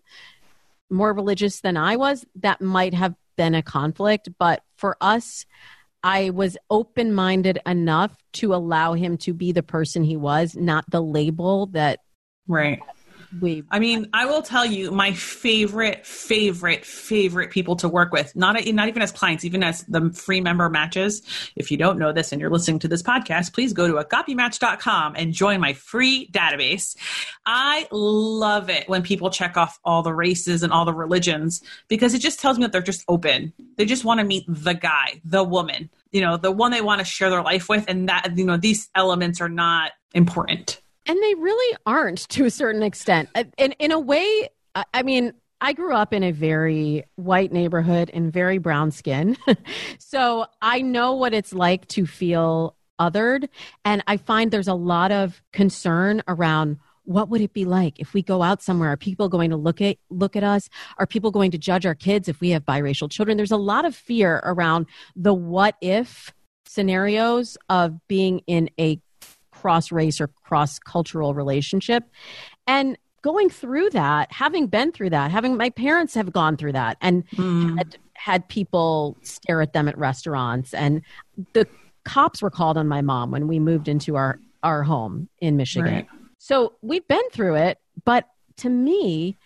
more 0.90 1.12
religious 1.12 1.60
than 1.60 1.76
I 1.76 1.96
was, 1.96 2.24
that 2.36 2.60
might 2.60 2.94
have 2.94 3.14
been 3.36 3.54
a 3.54 3.62
conflict. 3.62 4.28
But 4.38 4.62
for 4.76 4.96
us, 5.00 5.46
I 6.02 6.30
was 6.30 6.56
open 6.70 7.14
minded 7.14 7.58
enough 7.66 8.16
to 8.34 8.54
allow 8.54 8.92
him 8.92 9.16
to 9.18 9.32
be 9.32 9.52
the 9.52 9.62
person 9.62 10.04
he 10.04 10.16
was, 10.16 10.54
not 10.54 10.88
the 10.90 11.02
label 11.02 11.66
that 11.68 12.00
right 12.46 12.80
we 13.40 13.64
I 13.70 13.78
mean, 13.78 14.08
I 14.12 14.26
will 14.26 14.42
tell 14.42 14.64
you 14.64 14.90
my 14.90 15.12
favorite, 15.12 16.06
favorite, 16.06 16.84
favorite 16.84 17.50
people 17.50 17.76
to 17.76 17.88
work 17.88 18.12
with, 18.12 18.34
not, 18.36 18.56
not 18.66 18.88
even 18.88 19.02
as 19.02 19.12
clients, 19.12 19.44
even 19.44 19.62
as 19.62 19.82
the 19.84 20.10
free 20.10 20.40
member 20.40 20.68
matches. 20.68 21.22
If 21.56 21.70
you 21.70 21.76
don't 21.76 21.98
know 21.98 22.12
this 22.12 22.32
and 22.32 22.40
you're 22.40 22.50
listening 22.50 22.78
to 22.80 22.88
this 22.88 23.02
podcast, 23.02 23.52
please 23.52 23.72
go 23.72 23.86
to 23.86 23.94
agapematch.com 23.94 25.14
and 25.16 25.32
join 25.32 25.60
my 25.60 25.72
free 25.72 26.28
database. 26.32 26.96
I 27.46 27.88
love 27.90 28.70
it 28.70 28.88
when 28.88 29.02
people 29.02 29.30
check 29.30 29.56
off 29.56 29.78
all 29.84 30.02
the 30.02 30.14
races 30.14 30.62
and 30.62 30.72
all 30.72 30.84
the 30.84 30.94
religions 30.94 31.62
because 31.88 32.14
it 32.14 32.20
just 32.20 32.40
tells 32.40 32.58
me 32.58 32.64
that 32.64 32.72
they're 32.72 32.82
just 32.82 33.04
open. 33.08 33.52
They 33.76 33.84
just 33.84 34.04
want 34.04 34.20
to 34.20 34.24
meet 34.24 34.44
the 34.48 34.74
guy, 34.74 35.20
the 35.24 35.44
woman, 35.44 35.90
you 36.12 36.20
know, 36.20 36.36
the 36.36 36.52
one 36.52 36.70
they 36.70 36.80
want 36.80 37.00
to 37.00 37.04
share 37.04 37.30
their 37.30 37.42
life 37.42 37.68
with. 37.68 37.84
And 37.88 38.08
that, 38.08 38.32
you 38.36 38.44
know, 38.44 38.56
these 38.56 38.88
elements 38.94 39.40
are 39.40 39.48
not 39.48 39.92
important. 40.14 40.80
And 41.06 41.18
they 41.22 41.34
really 41.34 41.76
aren't 41.86 42.28
to 42.30 42.44
a 42.44 42.50
certain 42.50 42.82
extent. 42.82 43.28
Uh, 43.34 43.44
in, 43.58 43.72
in 43.72 43.92
a 43.92 43.98
way, 43.98 44.48
I 44.92 45.02
mean, 45.02 45.32
I 45.60 45.72
grew 45.72 45.94
up 45.94 46.12
in 46.12 46.22
a 46.22 46.30
very 46.30 47.04
white 47.16 47.52
neighborhood 47.52 48.10
and 48.12 48.32
very 48.32 48.58
brown 48.58 48.90
skin. 48.90 49.36
so 49.98 50.46
I 50.60 50.82
know 50.82 51.14
what 51.14 51.32
it's 51.32 51.52
like 51.52 51.86
to 51.88 52.06
feel 52.06 52.76
othered. 53.00 53.48
And 53.84 54.02
I 54.06 54.16
find 54.16 54.50
there's 54.50 54.68
a 54.68 54.74
lot 54.74 55.12
of 55.12 55.42
concern 55.52 56.22
around 56.28 56.78
what 57.04 57.28
would 57.28 57.40
it 57.40 57.52
be 57.52 57.64
like 57.64 58.00
if 58.00 58.14
we 58.14 58.22
go 58.22 58.42
out 58.42 58.62
somewhere 58.62 58.90
are 58.90 58.96
people 58.96 59.28
going 59.28 59.50
to 59.50 59.56
look 59.56 59.82
at 59.82 59.98
look 60.08 60.36
at 60.36 60.42
us 60.42 60.70
are 60.96 61.06
people 61.06 61.30
going 61.30 61.50
to 61.50 61.58
judge 61.58 61.84
our 61.84 61.94
kids 61.94 62.28
if 62.28 62.40
we 62.40 62.48
have 62.48 62.64
biracial 62.64 63.10
children 63.10 63.36
there's 63.36 63.50
a 63.50 63.58
lot 63.58 63.84
of 63.84 63.94
fear 63.94 64.40
around 64.44 64.86
the 65.14 65.34
what 65.34 65.74
if 65.82 66.32
scenarios 66.64 67.58
of 67.68 67.94
being 68.08 68.40
in 68.46 68.70
a 68.80 68.98
cross 69.64 69.90
race 69.90 70.20
or 70.20 70.28
cross 70.42 70.78
cultural 70.78 71.32
relationship. 71.32 72.04
And 72.66 72.98
going 73.22 73.48
through 73.48 73.88
that, 73.88 74.30
having 74.30 74.66
been 74.66 74.92
through 74.92 75.08
that, 75.08 75.30
having 75.30 75.56
my 75.56 75.70
parents 75.70 76.12
have 76.14 76.30
gone 76.34 76.58
through 76.58 76.72
that 76.72 76.98
and 77.00 77.24
Mm. 77.30 77.78
had, 77.78 77.96
had 78.12 78.48
people 78.50 79.16
stare 79.22 79.62
at 79.62 79.72
them 79.72 79.88
at 79.88 79.96
restaurants 79.96 80.74
and 80.74 81.00
the 81.54 81.66
cops 82.04 82.42
were 82.42 82.50
called 82.50 82.76
on 82.76 82.86
my 82.86 83.00
mom 83.00 83.30
when 83.30 83.48
we 83.48 83.58
moved 83.58 83.88
into 83.88 84.16
our 84.16 84.38
our 84.62 84.82
home 84.82 85.28
in 85.40 85.56
Michigan. 85.56 85.94
Right. 85.94 86.06
So 86.38 86.74
we've 86.82 87.06
been 87.08 87.28
through 87.32 87.54
it, 87.54 87.78
but 88.04 88.28
to 88.58 88.68
me, 88.68 89.38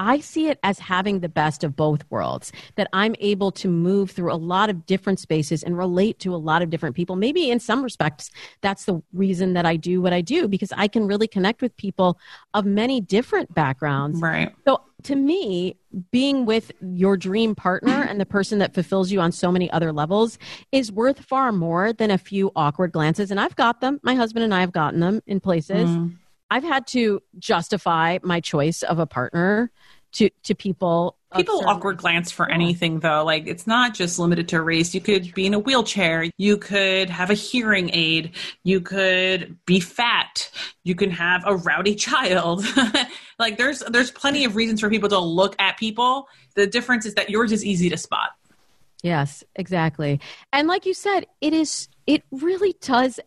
I 0.00 0.20
see 0.20 0.48
it 0.48 0.58
as 0.62 0.78
having 0.78 1.20
the 1.20 1.28
best 1.28 1.62
of 1.62 1.76
both 1.76 2.10
worlds, 2.10 2.52
that 2.76 2.88
I'm 2.94 3.14
able 3.20 3.52
to 3.52 3.68
move 3.68 4.10
through 4.10 4.32
a 4.32 4.34
lot 4.34 4.70
of 4.70 4.86
different 4.86 5.20
spaces 5.20 5.62
and 5.62 5.76
relate 5.76 6.18
to 6.20 6.34
a 6.34 6.38
lot 6.38 6.62
of 6.62 6.70
different 6.70 6.96
people. 6.96 7.16
Maybe 7.16 7.50
in 7.50 7.60
some 7.60 7.82
respects, 7.82 8.30
that's 8.62 8.86
the 8.86 9.02
reason 9.12 9.52
that 9.52 9.66
I 9.66 9.76
do 9.76 10.00
what 10.00 10.14
I 10.14 10.22
do, 10.22 10.48
because 10.48 10.72
I 10.74 10.88
can 10.88 11.06
really 11.06 11.28
connect 11.28 11.60
with 11.60 11.76
people 11.76 12.18
of 12.54 12.64
many 12.64 13.02
different 13.02 13.54
backgrounds. 13.54 14.20
Right. 14.20 14.54
So 14.66 14.80
to 15.02 15.14
me, 15.14 15.76
being 16.10 16.46
with 16.46 16.72
your 16.80 17.18
dream 17.18 17.54
partner 17.54 18.02
and 18.02 18.18
the 18.18 18.26
person 18.26 18.58
that 18.60 18.72
fulfills 18.72 19.12
you 19.12 19.20
on 19.20 19.32
so 19.32 19.52
many 19.52 19.70
other 19.70 19.92
levels 19.92 20.38
is 20.72 20.90
worth 20.90 21.20
far 21.20 21.52
more 21.52 21.92
than 21.92 22.10
a 22.10 22.18
few 22.18 22.50
awkward 22.56 22.92
glances. 22.92 23.30
And 23.30 23.38
I've 23.38 23.56
got 23.56 23.82
them. 23.82 24.00
My 24.02 24.14
husband 24.14 24.44
and 24.44 24.54
I 24.54 24.60
have 24.60 24.72
gotten 24.72 25.00
them 25.00 25.20
in 25.26 25.40
places. 25.40 25.90
Mm. 25.90 26.16
I've 26.52 26.64
had 26.64 26.86
to 26.88 27.22
justify 27.38 28.18
my 28.22 28.40
choice 28.40 28.82
of 28.82 28.98
a 28.98 29.06
partner 29.06 29.70
to 30.12 30.30
to 30.44 30.54
people. 30.54 31.16
People 31.36 31.62
awkward 31.64 31.96
glance 31.98 32.32
for 32.32 32.50
anything 32.50 32.98
though. 32.98 33.24
Like 33.24 33.46
it's 33.46 33.64
not 33.64 33.94
just 33.94 34.18
limited 34.18 34.48
to 34.48 34.60
race. 34.62 34.94
You 34.94 35.00
could 35.00 35.32
be 35.32 35.46
in 35.46 35.54
a 35.54 35.60
wheelchair. 35.60 36.28
You 36.38 36.56
could 36.56 37.08
have 37.08 37.30
a 37.30 37.34
hearing 37.34 37.90
aid. 37.92 38.32
You 38.64 38.80
could 38.80 39.56
be 39.64 39.78
fat. 39.78 40.50
You 40.82 40.96
can 40.96 41.10
have 41.10 41.44
a 41.46 41.54
rowdy 41.54 41.94
child. 41.94 42.64
like 43.38 43.58
there's 43.58 43.78
there's 43.80 44.10
plenty 44.10 44.44
of 44.44 44.56
reasons 44.56 44.80
for 44.80 44.90
people 44.90 45.08
to 45.10 45.20
look 45.20 45.54
at 45.60 45.78
people. 45.78 46.26
The 46.56 46.66
difference 46.66 47.06
is 47.06 47.14
that 47.14 47.30
yours 47.30 47.52
is 47.52 47.64
easy 47.64 47.88
to 47.90 47.96
spot. 47.96 48.30
Yes, 49.02 49.44
exactly. 49.54 50.20
And 50.52 50.66
like 50.66 50.84
you 50.84 50.94
said, 50.94 51.26
it 51.40 51.52
is 51.52 51.88
it 52.08 52.24
really 52.32 52.74
does 52.80 53.20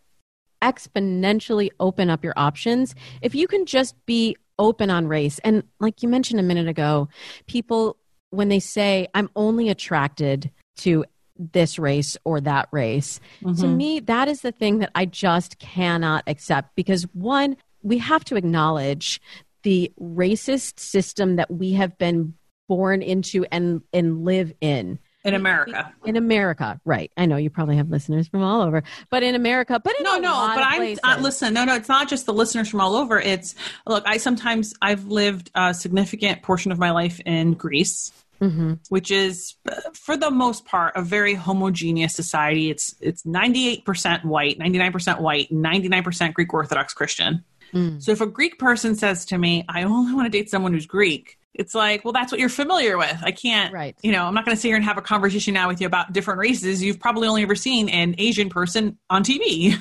exponentially 0.61 1.69
open 1.79 2.09
up 2.09 2.23
your 2.23 2.33
options 2.37 2.95
if 3.21 3.35
you 3.35 3.47
can 3.47 3.65
just 3.65 3.93
be 4.05 4.35
open 4.59 4.89
on 4.89 5.07
race. 5.07 5.39
And 5.43 5.63
like 5.79 6.03
you 6.03 6.09
mentioned 6.09 6.39
a 6.39 6.43
minute 6.43 6.67
ago, 6.67 7.09
people 7.47 7.97
when 8.29 8.49
they 8.49 8.59
say 8.59 9.07
I'm 9.13 9.29
only 9.35 9.69
attracted 9.69 10.49
to 10.77 11.05
this 11.37 11.77
race 11.77 12.17
or 12.25 12.41
that 12.41 12.67
race, 12.71 13.19
to 13.41 13.47
Mhm. 13.47 13.75
me 13.75 13.99
that 14.01 14.27
is 14.27 14.41
the 14.41 14.51
thing 14.51 14.79
that 14.79 14.91
I 14.95 15.05
just 15.05 15.59
cannot 15.59 16.23
accept 16.27 16.75
because 16.75 17.03
one, 17.13 17.57
we 17.83 17.97
have 17.99 18.23
to 18.25 18.35
acknowledge 18.35 19.21
the 19.63 19.91
racist 19.99 20.79
system 20.79 21.35
that 21.35 21.51
we 21.51 21.73
have 21.73 21.97
been 21.97 22.33
born 22.67 23.01
into 23.01 23.45
and 23.51 23.81
and 23.91 24.23
live 24.25 24.53
in 24.61 24.99
in 25.23 25.33
America. 25.33 25.93
in 26.05 26.15
America, 26.15 26.79
right? 26.85 27.11
I 27.17 27.25
know 27.25 27.37
you 27.37 27.49
probably 27.49 27.77
have 27.77 27.89
listeners 27.89 28.27
from 28.27 28.41
all 28.43 28.61
over, 28.61 28.83
but 29.09 29.23
in 29.23 29.35
America, 29.35 29.79
but 29.83 29.93
in 29.97 30.03
No, 30.03 30.17
no, 30.17 30.31
but 30.55 30.63
I'm 30.63 30.97
uh, 31.03 31.17
listen. 31.21 31.53
No, 31.53 31.65
no, 31.65 31.75
it's 31.75 31.89
not 31.89 32.09
just 32.09 32.25
the 32.25 32.33
listeners 32.33 32.69
from 32.69 32.81
all 32.81 32.95
over. 32.95 33.19
It's 33.19 33.55
look. 33.87 34.03
I 34.05 34.17
sometimes 34.17 34.73
I've 34.81 35.05
lived 35.05 35.49
a 35.55 35.73
significant 35.73 36.41
portion 36.41 36.71
of 36.71 36.79
my 36.79 36.91
life 36.91 37.19
in 37.25 37.53
Greece, 37.53 38.11
Mhm. 38.41 38.79
which 38.89 39.11
is 39.11 39.55
for 39.93 40.17
the 40.17 40.29
most 40.31 40.65
part 40.65 40.93
a 40.95 41.01
very 41.01 41.33
homogeneous 41.35 42.13
society. 42.15 42.69
It's 42.69 42.95
it's 42.99 43.23
98% 43.25 44.25
white, 44.25 44.57
99% 44.59 45.21
white, 45.21 45.51
99% 45.51 46.33
Greek 46.33 46.53
Orthodox 46.53 46.93
Christian. 46.93 47.43
Mm. 47.73 48.01
So 48.03 48.11
if 48.11 48.21
a 48.21 48.27
Greek 48.27 48.59
person 48.59 48.95
says 48.95 49.25
to 49.25 49.37
me, 49.37 49.65
"I 49.69 49.83
only 49.83 50.13
want 50.13 50.25
to 50.25 50.29
date 50.37 50.49
someone 50.49 50.73
who's 50.73 50.85
Greek," 50.85 51.37
it's 51.53 51.75
like, 51.75 52.03
well, 52.03 52.13
that's 52.13 52.31
what 52.31 52.39
you're 52.39 52.49
familiar 52.49 52.97
with. 52.97 53.15
I 53.23 53.31
can't, 53.31 53.73
Right. 53.73 53.95
you 54.01 54.11
know, 54.11 54.25
I'm 54.25 54.33
not 54.33 54.43
going 54.45 54.55
to 54.57 54.61
sit 54.61 54.69
here 54.69 54.75
and 54.75 54.83
have 54.85 54.97
a 54.97 55.01
conversation 55.01 55.53
now 55.53 55.67
with 55.67 55.79
you 55.81 55.87
about 55.87 56.11
different 56.13 56.39
races. 56.39 56.81
You've 56.83 56.99
probably 56.99 57.27
only 57.27 57.43
ever 57.43 57.55
seen 57.55 57.89
an 57.89 58.15
Asian 58.17 58.49
person 58.49 58.97
on 59.09 59.23
TV. 59.23 59.75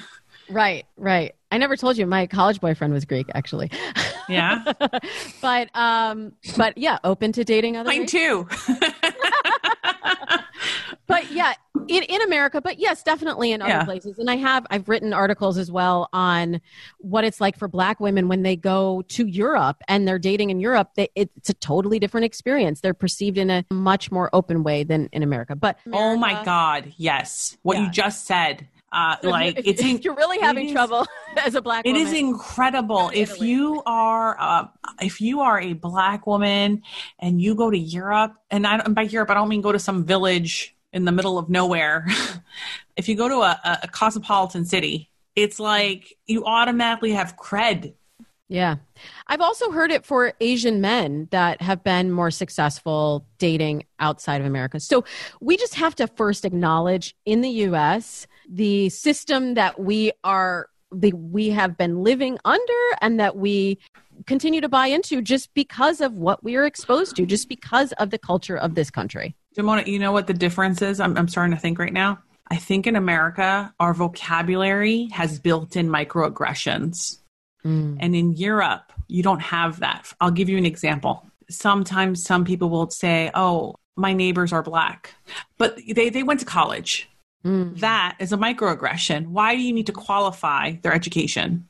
Right, 0.51 0.85
right. 0.99 1.35
I 1.51 1.57
never 1.59 1.77
told 1.77 1.97
you 1.97 2.05
my 2.07 2.27
college 2.27 2.61
boyfriend 2.61 2.93
was 2.93 3.05
Greek, 3.07 3.27
actually. 3.35 3.71
Yeah. 4.29 4.73
but 5.41 5.75
um, 5.75 6.33
but 6.57 6.77
yeah, 6.77 6.99
open 7.05 7.33
to 7.33 7.45
dating 7.45 7.77
other. 7.77 7.89
Mine 7.89 8.03
races. 8.03 8.11
too. 8.13 8.49
but 11.13 11.31
yeah 11.31 11.53
in, 11.89 12.03
in 12.05 12.21
america 12.23 12.61
but 12.61 12.79
yes 12.79 13.03
definitely 13.03 13.53
in 13.53 13.61
other 13.63 13.71
Yeah. 13.71 13.85
places 13.85 14.19
and 14.19 14.31
i 14.31 14.37
have 14.37 14.67
i've 14.71 14.89
written 14.89 15.13
articles 15.13 15.59
as 15.59 15.71
well 15.71 16.09
on 16.13 16.61
what 16.99 17.25
it's 17.25 17.41
like 17.41 17.57
for 17.59 17.69
black 17.69 18.01
women 18.01 18.29
when 18.29 18.43
they 18.43 18.57
go 18.57 19.03
to 19.09 19.27
europe 19.27 19.77
and 19.89 20.07
they're 20.09 20.19
dating 20.19 20.51
in 20.51 20.59
europe 20.61 20.91
they, 20.97 21.09
it's 21.15 21.49
a 21.51 21.55
totally 21.55 21.99
different 21.99 22.25
experience 22.25 22.81
they're 22.81 22.95
perceived 22.95 23.39
in 23.39 23.51
a 23.51 23.65
much 23.71 24.11
more 24.11 24.31
open 24.33 24.63
way 24.63 24.85
than 24.85 25.09
in 25.13 25.23
america 25.23 25.55
but 25.57 25.79
oh 25.93 26.17
my 26.17 26.43
God. 26.45 26.93
Yes. 26.97 27.57
What 27.63 27.77
Yeah. 27.77 27.85
you 27.85 27.91
just 27.91 28.27
said. 28.27 28.67
Uh, 28.93 29.17
like 29.23 29.59
if, 29.59 29.67
it's 29.67 29.83
if 29.83 30.05
you're 30.05 30.15
really 30.23 30.39
having 30.39 30.65
it 30.67 30.69
is- 30.69 30.73
trouble 30.73 31.07
as 31.45 31.55
a 31.55 31.63
black 31.63 31.87
It 31.87 31.93
woman 31.93 32.07
is 32.07 32.13
incredible 32.13 33.09
Go 33.09 33.11
if 33.15 33.41
you 33.41 33.83
are 33.87 34.37
uh, 34.39 34.67
if 35.01 35.21
you 35.21 35.41
are 35.41 35.61
a 35.61 35.73
black 35.75 36.27
woman 36.27 36.83
and 37.19 37.41
you 37.41 37.55
go 37.55 37.71
to 37.71 37.79
Europe, 37.79 38.35
and, 38.51 38.67
I, 38.67 38.79
and 38.79 38.95
by 38.95 39.03
Europe 39.03 39.31
I 39.31 39.35
don't 39.35 39.49
mean 39.49 39.63
go 39.63 39.73
to 39.73 39.79
some 39.79 40.05
village 40.05 40.75
in 40.93 41.05
the 41.05 41.13
middle 41.13 41.39
of 41.39 41.49
nowhere. 41.49 42.07
if 42.97 43.09
you 43.09 43.15
go 43.15 43.29
to 43.29 43.37
a, 43.37 43.79
a, 43.83 43.89
cosmopolitan 43.89 44.65
city, 44.65 45.11
it's 45.35 45.59
like 45.59 46.17
you 46.27 46.45
automatically 46.45 47.13
have 47.13 47.37
cred. 47.37 47.95
Yeah. 48.49 48.77
I've 49.29 49.41
also 49.41 49.71
heard 49.71 49.91
it 49.91 50.05
for 50.05 50.35
Asian 50.41 50.83
men 50.83 51.29
that 51.31 51.63
have 51.63 51.83
been 51.83 52.11
more 52.11 52.31
successful 52.31 53.27
dating 53.39 53.85
outside 53.99 54.43
of 54.43 54.47
America. 54.47 54.79
So 54.79 55.05
we 55.41 55.57
just 55.57 55.75
have 55.77 55.95
to 55.97 56.07
first 56.07 56.45
acknowledge 56.45 57.15
in 57.25 57.41
the 57.41 57.49
US 57.49 58.27
the 58.49 58.91
system 58.91 59.55
that 59.55 59.81
we 59.81 60.13
are 60.23 60.69
the 60.91 61.13
we 61.15 61.49
have 61.49 61.79
been 61.79 62.03
living 62.03 62.39
under 62.45 62.73
and 63.01 63.19
that 63.19 63.37
we 63.37 63.79
continue 64.27 64.61
to 64.61 64.69
buy 64.69 64.89
into 64.89 65.23
just 65.23 65.55
because 65.55 66.01
of 66.01 66.13
what 66.15 66.45
we 66.45 66.57
are 66.57 66.67
exposed 66.67 67.17
to, 67.17 67.25
just 67.25 67.49
because 67.49 67.93
of 67.93 68.11
the 68.11 68.19
culture 68.19 68.57
of 68.57 68.75
this 68.75 68.91
country. 68.91 69.35
Damona, 69.57 69.87
you 69.87 69.99
know 69.99 70.13
what 70.13 70.27
the 70.27 70.35
difference 70.35 70.83
is? 70.83 71.01
I'm, 71.01 71.17
I'm 71.17 71.29
starting 71.29 71.55
to 71.55 71.61
think 71.61 71.79
right 71.79 71.93
now. 71.93 72.19
I 72.51 72.57
think 72.57 72.87
in 72.87 72.97
America, 72.97 73.73
our 73.81 73.95
vocabulary 73.95 75.09
has 75.13 75.39
built 75.39 75.77
in 75.77 75.89
microaggressions. 75.89 77.19
And 78.01 78.17
in 78.17 78.33
Europe, 78.33 78.93
you 79.09 79.23
don't 79.23 79.41
have 79.41 79.81
that. 79.81 80.13
I'll 80.21 80.31
give 80.31 80.49
you 80.49 80.59
an 80.59 80.67
example. 80.67 81.27
Sometimes 81.49 82.25
some 82.25 82.45
people 82.45 82.71
will 82.71 82.91
say, 82.91 83.31
Oh, 83.35 83.77
my 83.97 84.13
neighbors 84.13 84.53
are 84.53 84.63
black, 84.63 85.15
but 85.59 85.79
they, 85.95 86.09
they 86.09 86.23
went 86.23 86.41
to 86.41 86.47
college. 86.47 87.09
Mm. 87.45 87.79
That 87.81 88.17
is 88.21 88.33
a 88.33 88.37
microaggression. 88.37 89.29
Why 89.29 89.55
do 89.55 89.63
you 89.63 89.73
need 89.73 89.87
to 89.87 89.93
qualify 89.93 90.73
their 90.83 90.93
education? 90.93 91.69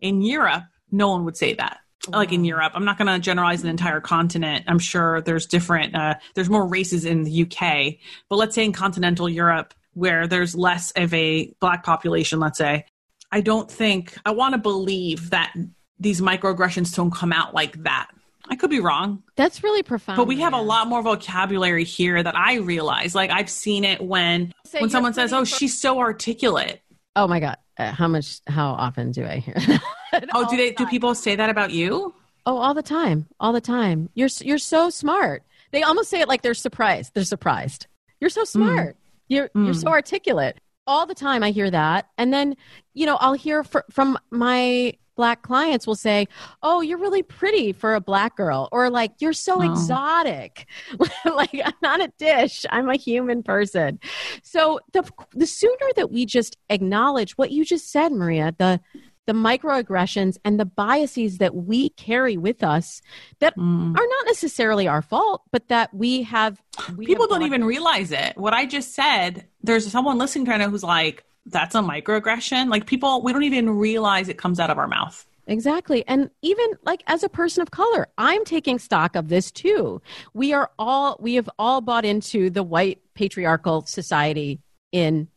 In 0.00 0.22
Europe, 0.22 0.64
no 0.90 1.10
one 1.10 1.24
would 1.24 1.36
say 1.36 1.54
that. 1.54 1.78
Like 2.08 2.32
in 2.32 2.44
Europe, 2.44 2.72
I'm 2.74 2.84
not 2.84 2.96
going 2.98 3.08
to 3.08 3.18
generalize 3.18 3.62
an 3.62 3.68
entire 3.68 4.00
continent. 4.00 4.64
I'm 4.68 4.78
sure 4.78 5.20
there's 5.20 5.46
different, 5.46 5.94
uh, 5.94 6.14
there's 6.34 6.48
more 6.48 6.66
races 6.66 7.04
in 7.04 7.24
the 7.24 7.42
UK, 7.42 7.96
but 8.28 8.36
let's 8.36 8.54
say 8.54 8.64
in 8.64 8.72
continental 8.72 9.28
Europe, 9.28 9.74
where 9.92 10.26
there's 10.26 10.54
less 10.54 10.92
of 10.92 11.12
a 11.12 11.52
black 11.60 11.84
population, 11.84 12.40
let's 12.40 12.56
say, 12.58 12.86
I 13.30 13.42
don't 13.42 13.70
think, 13.70 14.16
I 14.24 14.30
want 14.30 14.54
to 14.54 14.58
believe 14.58 15.30
that 15.30 15.52
these 15.98 16.20
microaggressions 16.22 16.94
don't 16.96 17.10
come 17.12 17.32
out 17.32 17.54
like 17.54 17.82
that. 17.82 18.08
I 18.48 18.56
could 18.56 18.70
be 18.70 18.80
wrong, 18.80 19.22
That's 19.36 19.62
really 19.62 19.82
profound. 19.82 20.16
but 20.16 20.26
we 20.26 20.40
have 20.40 20.54
a 20.54 20.60
lot 20.60 20.88
more 20.88 21.02
vocabulary 21.02 21.84
here 21.84 22.20
that 22.20 22.34
I 22.36 22.54
realize. 22.56 23.14
Like 23.14 23.30
I've 23.30 23.50
seen 23.50 23.84
it 23.84 24.00
when 24.02 24.52
Say 24.64 24.80
when 24.80 24.90
someone 24.90 25.12
says, 25.14 25.32
"Oh, 25.32 25.40
for- 25.40 25.44
she's 25.46 25.78
so 25.80 26.00
articulate." 26.00 26.80
Oh 27.14 27.28
my 27.28 27.38
god. 27.38 27.58
Uh, 27.80 27.92
how 27.92 28.08
much 28.08 28.40
how 28.46 28.70
often 28.70 29.10
do 29.12 29.24
I 29.24 29.36
hear 29.38 29.54
that? 29.54 29.82
Oh, 30.34 30.48
do 30.50 30.56
they 30.56 30.70
the 30.70 30.76
do 30.76 30.86
people 30.86 31.14
say 31.14 31.36
that 31.36 31.50
about 31.50 31.70
you? 31.70 32.14
Oh, 32.46 32.56
all 32.58 32.74
the 32.74 32.82
time, 32.82 33.26
all 33.38 33.52
the 33.52 33.60
time. 33.60 34.08
You're 34.14 34.28
you're 34.40 34.58
so 34.58 34.90
smart. 34.90 35.42
They 35.72 35.82
almost 35.82 36.10
say 36.10 36.20
it 36.20 36.28
like 36.28 36.42
they're 36.42 36.54
surprised. 36.54 37.14
They're 37.14 37.24
surprised. 37.24 37.86
You're 38.20 38.30
so 38.30 38.44
smart. 38.44 38.96
You're 39.28 39.50
you're 39.54 39.74
Mm. 39.74 39.80
so 39.82 39.88
articulate. 39.88 40.58
All 40.86 41.06
the 41.06 41.14
time, 41.14 41.42
I 41.44 41.50
hear 41.52 41.70
that, 41.70 42.08
and 42.18 42.32
then 42.32 42.56
you 42.94 43.06
know 43.06 43.16
I'll 43.16 43.34
hear 43.46 43.62
fr- 43.62 43.86
from 43.90 44.18
my 44.30 44.94
black 45.20 45.42
clients 45.42 45.86
will 45.86 45.94
say, 46.08 46.26
"Oh, 46.62 46.80
you're 46.80 46.96
really 47.06 47.22
pretty 47.22 47.72
for 47.72 47.94
a 47.94 48.00
black 48.00 48.36
girl," 48.38 48.70
or 48.72 48.88
like, 48.88 49.12
"You're 49.20 49.34
so 49.34 49.58
Oh. 49.58 49.68
exotic." 49.70 50.66
like 51.26 51.54
I'm 51.62 51.80
not 51.82 52.00
a 52.00 52.10
dish. 52.18 52.64
I'm 52.70 52.88
a 52.88 52.96
human 52.96 53.42
person. 53.42 54.00
So 54.42 54.80
the 54.94 55.02
the 55.34 55.46
sooner 55.46 55.88
that 55.96 56.10
we 56.10 56.24
just 56.24 56.56
acknowledge 56.70 57.32
what 57.36 57.50
you 57.50 57.66
just 57.66 57.92
said, 57.92 58.12
Maria, 58.12 58.54
the 58.58 58.80
the 59.26 59.32
microaggressions 59.32 60.38
and 60.44 60.58
the 60.58 60.64
biases 60.64 61.38
that 61.38 61.54
we 61.54 61.90
carry 61.90 62.36
with 62.36 62.62
us 62.62 63.00
that 63.38 63.56
Mm. 63.56 63.90
are 63.96 64.06
not 64.06 64.26
necessarily 64.26 64.88
our 64.88 65.02
fault, 65.02 65.42
but 65.52 65.68
that 65.68 65.92
we 65.94 66.22
have. 66.22 66.60
We 66.96 67.06
People 67.06 67.24
have 67.24 67.30
don't 67.30 67.42
even 67.42 67.64
realize 67.64 68.12
it. 68.12 68.36
What 68.36 68.54
I 68.54 68.66
just 68.66 68.94
said, 68.94 69.46
there's 69.62 69.86
someone 69.90 70.18
listening 70.18 70.46
to 70.46 70.54
it 70.54 70.60
who's 70.62 70.82
like, 70.82 71.24
"That's 71.46 71.74
a 71.74 71.80
microaggression." 71.80 72.70
Like 72.70 72.86
people, 72.86 73.22
we 73.22 73.32
don't 73.32 73.44
even 73.44 73.70
realize 73.70 74.28
it 74.28 74.38
comes 74.38 74.58
out 74.58 74.70
of 74.70 74.78
our 74.78 74.88
mouth. 74.88 75.26
Exactly. 75.46 76.04
And 76.06 76.30
even 76.42 76.66
like 76.84 77.02
as 77.08 77.22
a 77.24 77.28
person 77.28 77.62
of 77.62 77.70
color, 77.72 78.06
I'm 78.18 78.44
taking 78.44 78.78
stock 78.78 79.16
of 79.16 79.28
this 79.28 79.50
too. 79.50 80.00
We 80.32 80.52
are 80.52 80.70
all, 80.78 81.16
we 81.20 81.34
have 81.34 81.50
all 81.58 81.80
bought 81.80 82.04
into 82.04 82.50
the 82.50 82.62
white 82.62 83.00
patriarchal 83.14 83.84
society 83.86 84.60
in 84.92 85.28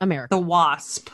America. 0.00 0.34
The 0.34 0.42
WASP. 0.42 1.10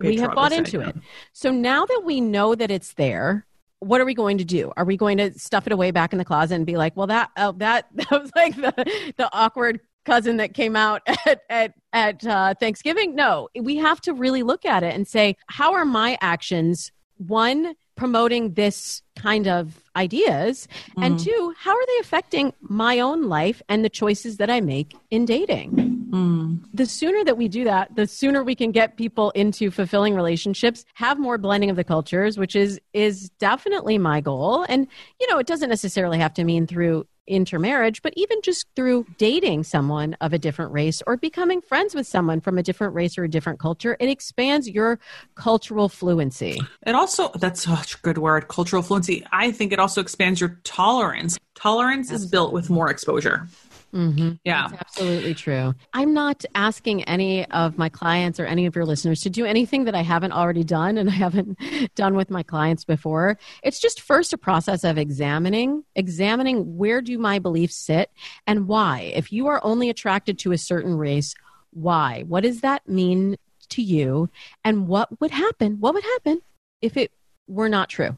We 0.00 0.16
have 0.18 0.34
bought 0.34 0.52
into 0.52 0.80
it. 0.80 0.96
So 1.32 1.50
now 1.50 1.84
that 1.84 2.02
we 2.04 2.20
know 2.20 2.54
that 2.54 2.70
it's 2.70 2.94
there, 2.94 3.46
what 3.80 4.00
are 4.00 4.04
we 4.04 4.14
going 4.14 4.38
to 4.38 4.44
do? 4.44 4.72
Are 4.76 4.84
we 4.84 4.96
going 4.96 5.18
to 5.18 5.36
stuff 5.38 5.66
it 5.66 5.72
away 5.72 5.90
back 5.90 6.12
in 6.12 6.18
the 6.18 6.24
closet 6.24 6.54
and 6.54 6.66
be 6.66 6.76
like, 6.76 6.96
well, 6.96 7.06
that, 7.08 7.30
oh, 7.36 7.52
that, 7.52 7.86
that 7.94 8.10
was 8.10 8.30
like 8.34 8.56
the, 8.56 9.12
the 9.16 9.28
awkward 9.32 9.80
cousin 10.04 10.38
that 10.38 10.54
came 10.54 10.76
out 10.76 11.02
at, 11.26 11.42
at, 11.50 11.74
at 11.92 12.26
uh, 12.26 12.54
Thanksgiving? 12.54 13.14
No, 13.14 13.48
we 13.58 13.76
have 13.76 14.00
to 14.02 14.12
really 14.12 14.42
look 14.42 14.64
at 14.64 14.82
it 14.82 14.94
and 14.94 15.06
say, 15.06 15.36
how 15.48 15.74
are 15.74 15.84
my 15.84 16.18
actions, 16.20 16.92
one, 17.16 17.74
promoting 17.98 18.54
this 18.54 19.02
kind 19.16 19.48
of 19.48 19.82
ideas 19.96 20.68
mm. 20.96 21.04
and 21.04 21.18
two 21.18 21.54
how 21.58 21.72
are 21.72 21.86
they 21.86 21.98
affecting 22.00 22.52
my 22.60 23.00
own 23.00 23.24
life 23.24 23.60
and 23.68 23.84
the 23.84 23.88
choices 23.88 24.36
that 24.36 24.48
i 24.48 24.60
make 24.60 24.94
in 25.10 25.24
dating 25.24 25.72
mm. 26.08 26.37
The 26.72 26.86
sooner 26.86 27.24
that 27.24 27.36
we 27.36 27.48
do 27.48 27.64
that 27.64 27.94
the 27.96 28.06
sooner 28.06 28.42
we 28.42 28.54
can 28.54 28.72
get 28.72 28.96
people 28.96 29.30
into 29.30 29.70
fulfilling 29.70 30.14
relationships 30.14 30.84
have 30.94 31.18
more 31.18 31.38
blending 31.38 31.70
of 31.70 31.76
the 31.76 31.84
cultures 31.84 32.38
which 32.38 32.56
is 32.56 32.80
is 32.92 33.30
definitely 33.38 33.98
my 33.98 34.20
goal 34.20 34.64
and 34.68 34.86
you 35.20 35.26
know 35.28 35.38
it 35.38 35.46
doesn't 35.46 35.68
necessarily 35.68 36.18
have 36.18 36.34
to 36.34 36.44
mean 36.44 36.66
through 36.66 37.06
intermarriage, 37.28 38.02
but 38.02 38.12
even 38.16 38.40
just 38.42 38.66
through 38.74 39.06
dating 39.18 39.62
someone 39.62 40.14
of 40.20 40.32
a 40.32 40.38
different 40.38 40.72
race 40.72 41.02
or 41.06 41.16
becoming 41.16 41.60
friends 41.60 41.94
with 41.94 42.06
someone 42.06 42.40
from 42.40 42.58
a 42.58 42.62
different 42.62 42.94
race 42.94 43.16
or 43.16 43.24
a 43.24 43.28
different 43.28 43.60
culture, 43.60 43.96
it 44.00 44.08
expands 44.08 44.68
your 44.68 44.98
cultural 45.34 45.88
fluency. 45.88 46.58
It 46.86 46.94
also, 46.94 47.30
that's 47.34 47.62
such 47.62 47.94
a 47.94 47.98
good 47.98 48.18
word, 48.18 48.48
cultural 48.48 48.82
fluency. 48.82 49.24
I 49.30 49.52
think 49.52 49.72
it 49.72 49.78
also 49.78 50.00
expands 50.00 50.40
your 50.40 50.58
tolerance. 50.64 51.38
Tolerance 51.54 52.10
Absolutely. 52.10 52.24
is 52.24 52.30
built 52.30 52.52
with 52.52 52.70
more 52.70 52.90
exposure. 52.90 53.48
Mm-hmm. 53.94 54.32
Yeah. 54.44 54.68
That's 54.68 54.82
absolutely 54.82 55.34
true. 55.34 55.74
I'm 55.94 56.12
not 56.12 56.44
asking 56.54 57.04
any 57.04 57.46
of 57.50 57.78
my 57.78 57.88
clients 57.88 58.38
or 58.38 58.44
any 58.44 58.66
of 58.66 58.76
your 58.76 58.84
listeners 58.84 59.22
to 59.22 59.30
do 59.30 59.44
anything 59.46 59.84
that 59.84 59.94
I 59.94 60.02
haven't 60.02 60.32
already 60.32 60.64
done 60.64 60.98
and 60.98 61.08
I 61.08 61.14
haven't 61.14 61.58
done 61.94 62.14
with 62.14 62.30
my 62.30 62.42
clients 62.42 62.84
before. 62.84 63.38
It's 63.62 63.80
just 63.80 64.00
first 64.00 64.32
a 64.32 64.38
process 64.38 64.84
of 64.84 64.98
examining, 64.98 65.84
examining 65.94 66.76
where 66.76 67.00
do 67.00 67.18
my 67.18 67.38
beliefs 67.38 67.76
sit 67.76 68.10
and 68.46 68.68
why. 68.68 69.12
If 69.14 69.32
you 69.32 69.46
are 69.46 69.60
only 69.64 69.88
attracted 69.88 70.38
to 70.40 70.52
a 70.52 70.58
certain 70.58 70.96
race, 70.96 71.34
why? 71.70 72.24
What 72.26 72.42
does 72.42 72.60
that 72.60 72.88
mean 72.88 73.36
to 73.70 73.82
you? 73.82 74.28
And 74.64 74.86
what 74.86 75.20
would 75.20 75.30
happen? 75.30 75.78
What 75.80 75.94
would 75.94 76.04
happen 76.04 76.42
if 76.82 76.96
it 76.96 77.12
were 77.46 77.68
not 77.68 77.88
true? 77.88 78.16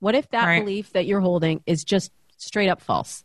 What 0.00 0.14
if 0.14 0.28
that 0.30 0.44
right. 0.44 0.60
belief 0.60 0.92
that 0.92 1.06
you're 1.06 1.20
holding 1.20 1.62
is 1.66 1.84
just 1.84 2.12
straight 2.36 2.68
up 2.68 2.80
false? 2.80 3.24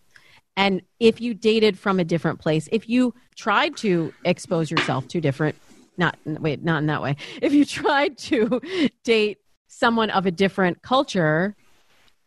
And 0.60 0.82
if 1.00 1.22
you 1.22 1.34
dated 1.34 1.80
from 1.80 2.02
a 2.02 2.04
different 2.04 2.40
place, 2.40 2.68
if 2.74 2.90
you 2.90 3.14
tried 3.38 3.78
to 3.78 4.14
expose 4.26 4.70
yourself 4.70 5.08
to 5.08 5.22
different, 5.22 5.56
not, 5.98 6.18
wait, 6.26 6.66
not 6.66 6.80
in 6.80 6.88
that 6.88 7.02
way. 7.02 7.16
If 7.42 7.54
you 7.54 7.64
tried 7.64 8.18
to 8.18 8.60
date 9.06 9.38
someone 9.70 10.10
of 10.10 10.26
a 10.26 10.32
different 10.32 10.82
culture 10.82 11.56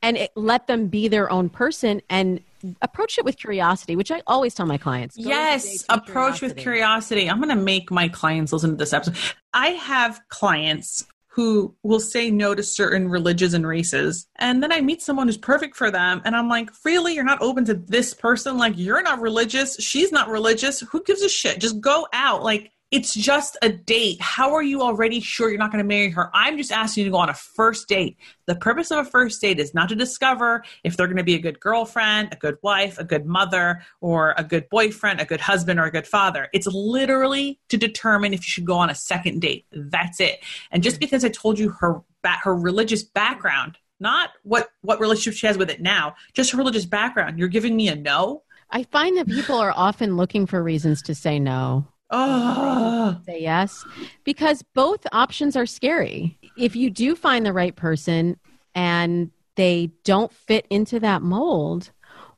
and 0.01 0.17
it, 0.17 0.31
let 0.35 0.67
them 0.67 0.87
be 0.87 1.09
their 1.09 1.31
own 1.31 1.51
person 1.51 2.01
and 2.09 2.41
approach 2.81 3.19
it 3.19 3.25
with 3.27 3.37
curiosity, 3.37 3.97
which 3.97 4.11
I 4.11 4.23
always 4.27 4.55
tell 4.55 4.65
my 4.65 4.79
clients. 4.79 5.19
yes, 5.19 5.85
approach 5.91 6.07
curiosity. 6.07 6.47
with 6.47 6.57
curiosity. 6.57 7.29
I'm 7.29 7.37
going 7.37 7.55
to 7.55 7.63
make 7.63 7.91
my 7.91 8.09
clients 8.09 8.51
listen 8.51 8.71
to 8.71 8.77
this 8.77 8.95
episode. 8.95 9.17
I 9.53 9.73
have 9.73 10.19
clients 10.31 11.05
who 11.35 11.75
will 11.83 12.01
say 12.01 12.31
no 12.31 12.55
to 12.55 12.63
certain 12.63 13.09
religions 13.09 13.55
and 13.55 13.67
races. 13.67 14.27
And 14.37 14.63
then 14.63 14.71
I 14.71 14.83
meet 14.83 15.01
someone 15.01 15.29
who's 15.29 15.39
perfect 15.39 15.77
for 15.77 15.91
them. 15.91 16.21
And 16.27 16.37
I'm 16.37 16.49
like, 16.49 16.69
really? 16.85 17.15
You're 17.15 17.25
not 17.25 17.41
open 17.41 17.65
to 17.67 17.75
this 17.75 18.13
person? 18.13 18.59
Like, 18.59 18.75
you're 18.77 19.03
not 19.03 19.21
religious. 19.21 19.77
She's 19.77 20.13
not 20.13 20.29
religious. 20.29 20.81
Who 20.81 21.03
gives 21.03 21.23
a 21.23 21.31
shit? 21.31 21.59
Just 21.59 21.81
go 21.81 22.07
out. 22.13 22.43
Like, 22.43 22.71
it's 22.93 23.15
just 23.15 23.57
a 23.63 23.71
date. 23.71 24.21
How 24.21 24.53
are 24.55 24.63
you 24.63 24.83
already 24.83 25.19
sure 25.19 25.49
you're 25.49 25.59
not 25.59 25.73
going 25.73 25.83
to 25.83 25.89
marry 25.89 26.11
her? 26.11 26.31
I'm 26.35 26.59
just 26.59 26.71
asking 26.71 27.01
you 27.01 27.05
to 27.07 27.13
go 27.13 27.17
on 27.17 27.31
a 27.31 27.35
first 27.35 27.89
date. 27.89 28.19
The 28.45 28.55
purpose 28.55 28.91
of 28.91 28.99
a 28.99 29.09
first 29.09 29.41
date 29.41 29.59
is 29.59 29.73
not 29.73 29.89
to 29.89 29.97
discover 29.97 30.63
if 30.85 30.95
they're 30.95 31.07
going 31.07 31.17
to 31.17 31.25
be 31.25 31.35
a 31.35 31.39
good 31.39 31.59
girlfriend, 31.59 32.29
a 32.33 32.37
good 32.37 32.59
wife, 32.63 32.99
a 32.99 33.05
good 33.05 33.25
mother, 33.25 33.83
or 34.03 34.35
a 34.37 34.45
good 34.45 34.69
boyfriend, 34.69 35.23
a 35.23 35.25
good 35.25 35.41
husband, 35.41 35.81
or 35.81 35.85
a 35.85 35.91
good 35.91 36.07
father. 36.07 36.51
It's 36.53 36.67
literally 36.67 37.59
to 37.71 37.79
determine 37.79 38.35
if 38.35 38.41
you 38.41 38.51
should 38.51 38.67
go 38.67 38.77
on 38.77 38.91
a 38.91 38.95
second 38.95 39.41
date. 39.41 39.65
That's 39.73 40.21
it. 40.21 40.45
And 40.71 40.83
just 40.83 40.97
hmm. 40.97 41.01
because 41.01 41.25
I 41.25 41.31
told 41.31 41.59
you 41.59 41.71
her 41.81 42.03
her 42.43 42.55
religious 42.55 43.03
background, 43.03 43.79
not 44.01 44.31
what 44.43 44.69
what 44.83 45.01
relationship 45.01 45.39
she 45.39 45.47
has 45.47 45.57
with 45.57 45.71
it 45.71 45.81
now, 45.81 46.15
just 46.35 46.53
her 46.53 46.59
religious 46.59 46.85
background, 46.85 47.39
you're 47.39 47.49
giving 47.49 47.75
me 47.75 47.89
a 47.89 47.97
no. 47.97 48.43
I 48.71 48.85
find 48.85 49.17
that 49.17 49.29
people 49.29 49.57
are 49.57 49.73
often 49.75 50.17
looking 50.17 50.47
for 50.47 50.63
reasons 50.63 51.03
to 51.03 51.15
say 51.15 51.39
no. 51.39 51.87
Oh. 52.13 53.19
Say 53.27 53.41
yes. 53.41 53.85
Because 54.23 54.63
both 54.75 55.07
options 55.13 55.57
are 55.57 55.67
scary. 55.67 56.39
If 56.57 56.77
you 56.77 56.91
do 56.91 57.17
find 57.17 57.45
the 57.45 57.53
right 57.53 57.75
person 57.75 58.37
and 58.75 59.31
they 59.57 59.91
don't 60.05 60.33
fit 60.33 60.67
into 60.71 61.01
that 61.01 61.23
mold, 61.23 61.91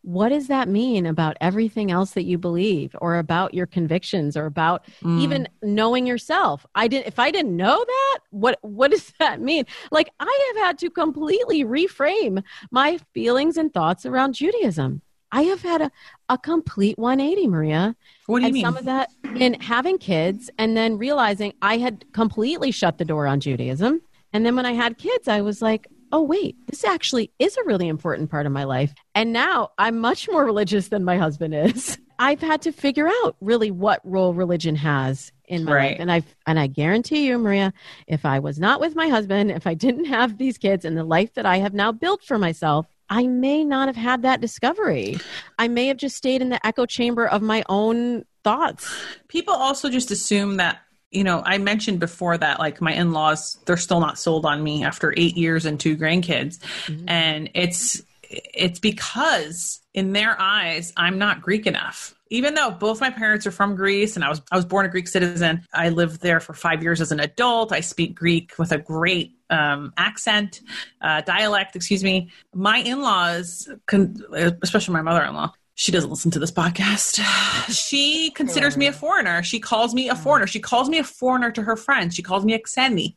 what 0.05 0.29
does 0.29 0.49
that 0.49 0.69
mean 0.69 1.07
about 1.07 1.35
everything 1.41 1.91
else 1.91 2.11
that 2.11 2.25
you 2.25 2.37
believe 2.37 2.95
or 3.01 3.17
about 3.17 3.55
your 3.55 3.65
convictions 3.65 4.37
or 4.37 4.45
about 4.45 4.85
mm. 5.03 5.19
even 5.19 5.49
knowing 5.63 6.07
yourself 6.07 6.67
i 6.75 6.87
didn't 6.87 7.07
if 7.07 7.19
i 7.19 7.31
didn't 7.31 7.57
know 7.57 7.83
that 7.87 8.19
what 8.29 8.59
what 8.61 8.91
does 8.91 9.15
that 9.19 9.41
mean 9.41 9.65
like 9.91 10.11
i 10.21 10.53
have 10.55 10.67
had 10.67 10.79
to 10.79 10.91
completely 10.91 11.65
reframe 11.65 12.43
my 12.71 12.99
feelings 13.15 13.57
and 13.57 13.73
thoughts 13.73 14.05
around 14.05 14.35
judaism 14.35 15.01
I 15.35 15.43
have 15.43 15.63
had 15.63 15.83
a, 15.83 15.91
a 16.29 16.39
complete 16.39 16.97
180, 16.97 17.49
Maria. 17.49 17.97
What 18.27 18.39
do 18.39 18.43
you 18.43 18.47
and 18.47 18.55
mean? 18.55 18.65
Some 18.65 18.77
of 18.77 18.85
that 18.85 19.11
in 19.35 19.55
having 19.55 19.99
kids 19.99 20.49
and 20.59 20.77
then 20.77 20.97
realizing 20.97 21.55
I 21.61 21.79
had 21.79 22.05
completely 22.13 22.71
shut 22.71 22.99
the 22.99 23.05
door 23.05 23.27
on 23.27 23.41
Judaism. 23.41 24.01
And 24.33 24.47
then 24.47 24.55
when 24.55 24.65
I 24.65 24.75
had 24.75 24.97
kids, 24.97 25.27
I 25.27 25.41
was 25.41 25.61
like, 25.61 25.89
oh, 26.13 26.23
wait, 26.23 26.57
this 26.69 26.85
actually 26.85 27.33
is 27.41 27.57
a 27.57 27.65
really 27.65 27.89
important 27.89 28.31
part 28.31 28.47
of 28.47 28.53
my 28.53 28.63
life. 28.63 28.95
And 29.17 29.33
now 29.33 29.71
I'm 29.77 29.99
much 29.99 30.29
more 30.31 30.45
religious 30.45 30.87
than 30.87 31.03
my 31.03 31.17
husband 31.17 31.53
is. 31.53 31.99
I've 32.21 32.41
had 32.41 32.63
to 32.63 32.71
figure 32.71 33.09
out 33.09 33.35
really 33.41 33.73
what 33.73 34.01
role 34.05 34.35
religion 34.35 34.77
has 34.77 35.33
in 35.47 35.65
my 35.65 35.73
right. 35.73 35.91
life. 35.91 35.97
And 35.99 36.13
I 36.13 36.23
and 36.47 36.61
I 36.61 36.69
guarantee 36.69 37.27
you, 37.27 37.39
Maria, 37.39 37.73
if 38.07 38.25
I 38.25 38.39
was 38.39 38.61
not 38.61 38.79
with 38.79 38.95
my 38.95 39.09
husband, 39.09 39.51
if 39.51 39.67
I 39.67 39.75
didn't 39.75 40.05
have 40.05 40.39
these 40.39 40.57
kids 40.57 40.85
and 40.85 40.97
the 40.97 41.03
life 41.03 41.35
that 41.35 41.45
I 41.45 41.57
have 41.57 41.75
now 41.75 41.91
built 41.91 42.23
for 42.23 42.39
myself, 42.39 42.87
I 43.11 43.27
may 43.27 43.65
not 43.65 43.89
have 43.89 43.97
had 43.97 44.23
that 44.23 44.41
discovery. 44.41 45.19
I 45.59 45.69
may 45.69 45.87
have 45.89 45.97
just 45.97 46.17
stayed 46.17 46.43
in 46.43 46.49
the 46.49 46.65
echo 46.67 46.87
chamber 46.87 47.27
of 47.27 47.43
my 47.43 47.65
own 47.69 48.25
thoughts. 48.43 48.93
People 49.29 49.55
also 49.55 49.91
just 49.91 50.11
assume 50.11 50.57
that, 50.57 50.81
you 51.11 51.25
know, 51.25 51.43
I 51.45 51.59
mentioned 51.59 52.01
before 52.01 52.39
that 52.39 52.59
like 52.59 52.81
my 52.81 52.93
in 52.93 53.13
laws, 53.13 53.59
they're 53.67 53.77
still 53.77 54.01
not 54.01 54.19
sold 54.19 54.47
on 54.47 54.63
me 54.63 54.85
after 54.85 55.15
eight 55.17 55.37
years 55.37 55.65
and 55.65 55.79
two 55.79 55.97
grandkids. 55.97 56.59
Mm-hmm. 56.87 57.09
And 57.09 57.51
it's, 57.55 58.03
it's 58.31 58.81
because 58.81 59.81
in 59.93 60.13
their 60.13 60.39
eyes, 60.41 60.93
I'm 60.97 61.19
not 61.19 61.41
Greek 61.41 61.67
enough. 61.67 62.15
Even 62.31 62.55
though 62.55 62.71
both 62.71 63.01
my 63.01 63.11
parents 63.11 63.47
are 63.47 63.53
from 63.53 63.77
Greece 63.77 64.17
and 64.17 64.25
I 64.25 64.29
was 64.29 64.43
I 64.51 64.57
was 64.57 64.65
born 64.65 64.87
a 64.87 64.89
Greek 64.89 65.07
citizen, 65.07 65.65
I 65.73 65.91
lived 65.91 66.21
there 66.21 66.41
for 66.41 66.53
five 66.53 66.83
years 66.83 67.01
as 67.01 67.13
an 67.13 67.21
adult. 67.21 67.71
I 67.71 67.79
speak 67.79 68.17
Greek 68.17 68.55
with 68.59 68.73
a 68.73 68.79
great 68.79 69.34
um, 69.51 69.93
accent, 69.97 70.61
uh, 71.01 71.21
dialect, 71.23 71.77
excuse 71.77 72.03
me. 72.03 72.31
My 72.55 72.79
in 72.79 73.03
laws, 73.03 73.69
con- 73.87 74.17
especially 74.63 74.95
my 74.95 75.03
mother 75.03 75.23
in 75.25 75.35
law, 75.35 75.53
she 75.75 75.91
doesn't 75.93 76.11
listen 76.11 76.31
to 76.33 76.39
this 76.39 76.53
podcast. 76.53 77.21
She 77.73 78.31
considers 78.31 78.77
me 78.77 78.87
a 78.87 78.93
foreigner. 78.93 79.43
She 79.43 79.59
calls 79.59 79.95
me 79.95 80.11
a 80.11 80.15
foreigner. 80.15 80.47
She 80.47 80.61
calls 80.61 80.91
me 80.91 80.99
a 80.99 81.05
foreigner 81.05 81.51
to 81.53 81.63
her 81.63 81.77
friends. 81.77 82.15
She 82.15 82.23
calls 82.23 82.45
me 82.45 82.53
a 82.53 82.61
xeni. 82.61 83.15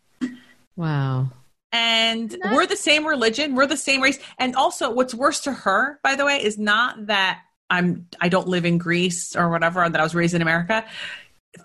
Wow. 0.78 1.32
And 1.74 2.36
we're 2.54 2.66
the 2.66 2.78
same 2.78 3.06
religion. 3.06 3.56
We're 3.56 3.68
the 3.68 3.76
same 3.76 4.02
race. 4.02 4.20
And 4.40 4.56
also, 4.56 4.90
what's 4.90 5.14
worse 5.14 5.42
to 5.42 5.52
her, 5.52 6.00
by 6.02 6.16
the 6.16 6.24
way, 6.24 6.42
is 6.42 6.58
not 6.58 7.08
that 7.08 7.42
I'm 7.70 8.08
I 8.22 8.30
don't 8.30 8.48
live 8.48 8.64
in 8.64 8.78
Greece 8.78 9.36
or 9.36 9.50
whatever, 9.50 9.88
that 9.88 10.00
I 10.00 10.04
was 10.04 10.16
raised 10.16 10.34
in 10.34 10.42
America 10.42 10.86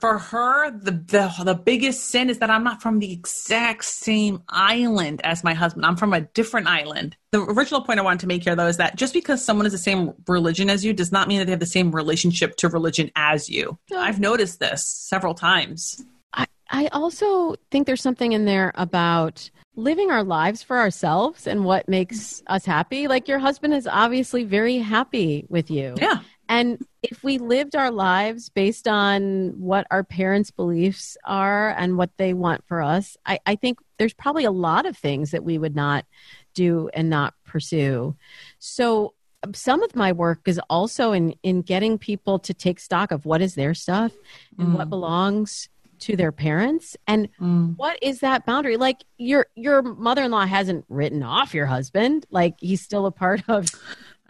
for 0.01 0.19
her, 0.19 0.71
the, 0.71 0.93
the 0.93 1.33
the 1.45 1.55
biggest 1.55 2.07
sin 2.07 2.31
is 2.31 2.39
that 2.39 2.51
I'm 2.51 2.65
not 2.65 2.83
from 2.83 2.99
the 2.99 3.13
exact 3.13 3.85
same 3.85 4.43
island 4.49 5.21
as 5.25 5.45
my 5.45 5.55
husband. 5.55 5.87
I'm 5.87 5.97
from 5.97 6.13
a 6.13 6.23
different 6.23 6.67
island. 6.67 7.17
The 7.33 7.43
original 7.43 7.83
point 7.83 7.99
I 7.99 8.03
wanted 8.03 8.21
to 8.21 8.27
make 8.27 8.45
here, 8.45 8.55
though, 8.55 8.67
is 8.67 8.77
that 8.77 8.97
just 8.97 9.15
because 9.15 9.45
someone 9.45 9.67
is 9.67 9.73
the 9.73 9.79
same 9.79 10.13
religion 10.27 10.71
as 10.71 10.85
you 10.85 10.93
does 10.93 11.13
not 11.13 11.29
mean 11.29 11.39
that 11.39 11.47
they 11.47 11.53
have 11.53 11.61
the 11.61 11.67
same 11.67 11.95
relationship 11.95 12.57
to 12.57 12.69
religion 12.69 13.11
as 13.17 13.49
you. 13.49 13.79
I've 13.95 14.21
noticed 14.21 14.61
this 14.61 14.87
several 14.87 15.35
times. 15.35 16.05
I, 16.33 16.47
I 16.71 16.87
also 16.89 17.57
think 17.71 17.87
there's 17.87 18.03
something 18.03 18.33
in 18.33 18.45
there 18.45 18.73
about 18.75 19.51
living 19.75 20.11
our 20.11 20.23
lives 20.23 20.63
for 20.63 20.79
ourselves 20.79 21.47
and 21.47 21.65
what 21.65 21.89
makes 21.89 22.43
us 22.47 22.65
happy. 22.65 23.09
Like 23.09 23.29
your 23.29 23.39
husband 23.39 23.75
is 23.75 23.87
obviously 23.87 24.45
very 24.45 24.79
happy 24.79 25.47
with 25.49 25.71
you. 25.71 25.95
Yeah. 25.99 26.21
And 26.53 26.85
if 27.03 27.25
we 27.25 27.39
lived 27.39 27.75
our 27.75 27.91
lives 27.91 28.51
based 28.51 28.87
on 28.87 29.55
what 29.59 29.87
our 29.91 30.05
parents' 30.05 30.51
beliefs 30.51 31.17
are 31.25 31.71
and 31.71 31.97
what 31.97 32.11
they 32.19 32.35
want 32.35 32.63
for 32.67 32.83
us, 32.83 33.17
I, 33.25 33.39
I 33.47 33.57
think 33.57 33.79
there's 33.97 34.13
probably 34.13 34.45
a 34.45 34.51
lot 34.51 34.85
of 34.85 34.97
things 34.97 35.31
that 35.31 35.45
we 35.45 35.57
would 35.57 35.75
not 35.75 36.05
do 36.53 36.91
and 36.93 37.09
not 37.09 37.33
pursue. 37.45 38.17
So 38.59 39.15
some 39.55 39.83
of 39.83 39.97
my 39.97 40.13
work 40.13 40.41
is 40.47 40.61
also 40.69 41.13
in 41.13 41.35
in 41.43 41.63
getting 41.63 41.97
people 41.99 42.39
to 42.41 42.53
take 42.55 42.79
stock 42.79 43.11
of 43.11 43.25
what 43.25 43.41
is 43.41 43.55
their 43.55 43.73
stuff 43.75 44.13
and 44.59 44.69
Mm. 44.69 44.77
what 44.77 44.91
belongs 44.91 45.71
to 46.01 46.17
their 46.17 46.33
parents 46.33 46.97
and 47.07 47.29
Mm. 47.41 47.77
what 47.77 47.99
is 48.03 48.21
that 48.21 48.45
boundary 48.45 48.77
like 48.77 48.99
your 49.19 49.47
your 49.57 49.83
mother-in-law 49.83 50.47
hasn't 50.47 50.85
written 50.89 51.23
off 51.23 51.55
your 51.55 51.67
husband 51.67 52.27
like 52.31 52.55
he's 52.61 52.83
still 52.83 53.07
a 53.07 53.11
part 53.11 53.43
of 53.49 53.67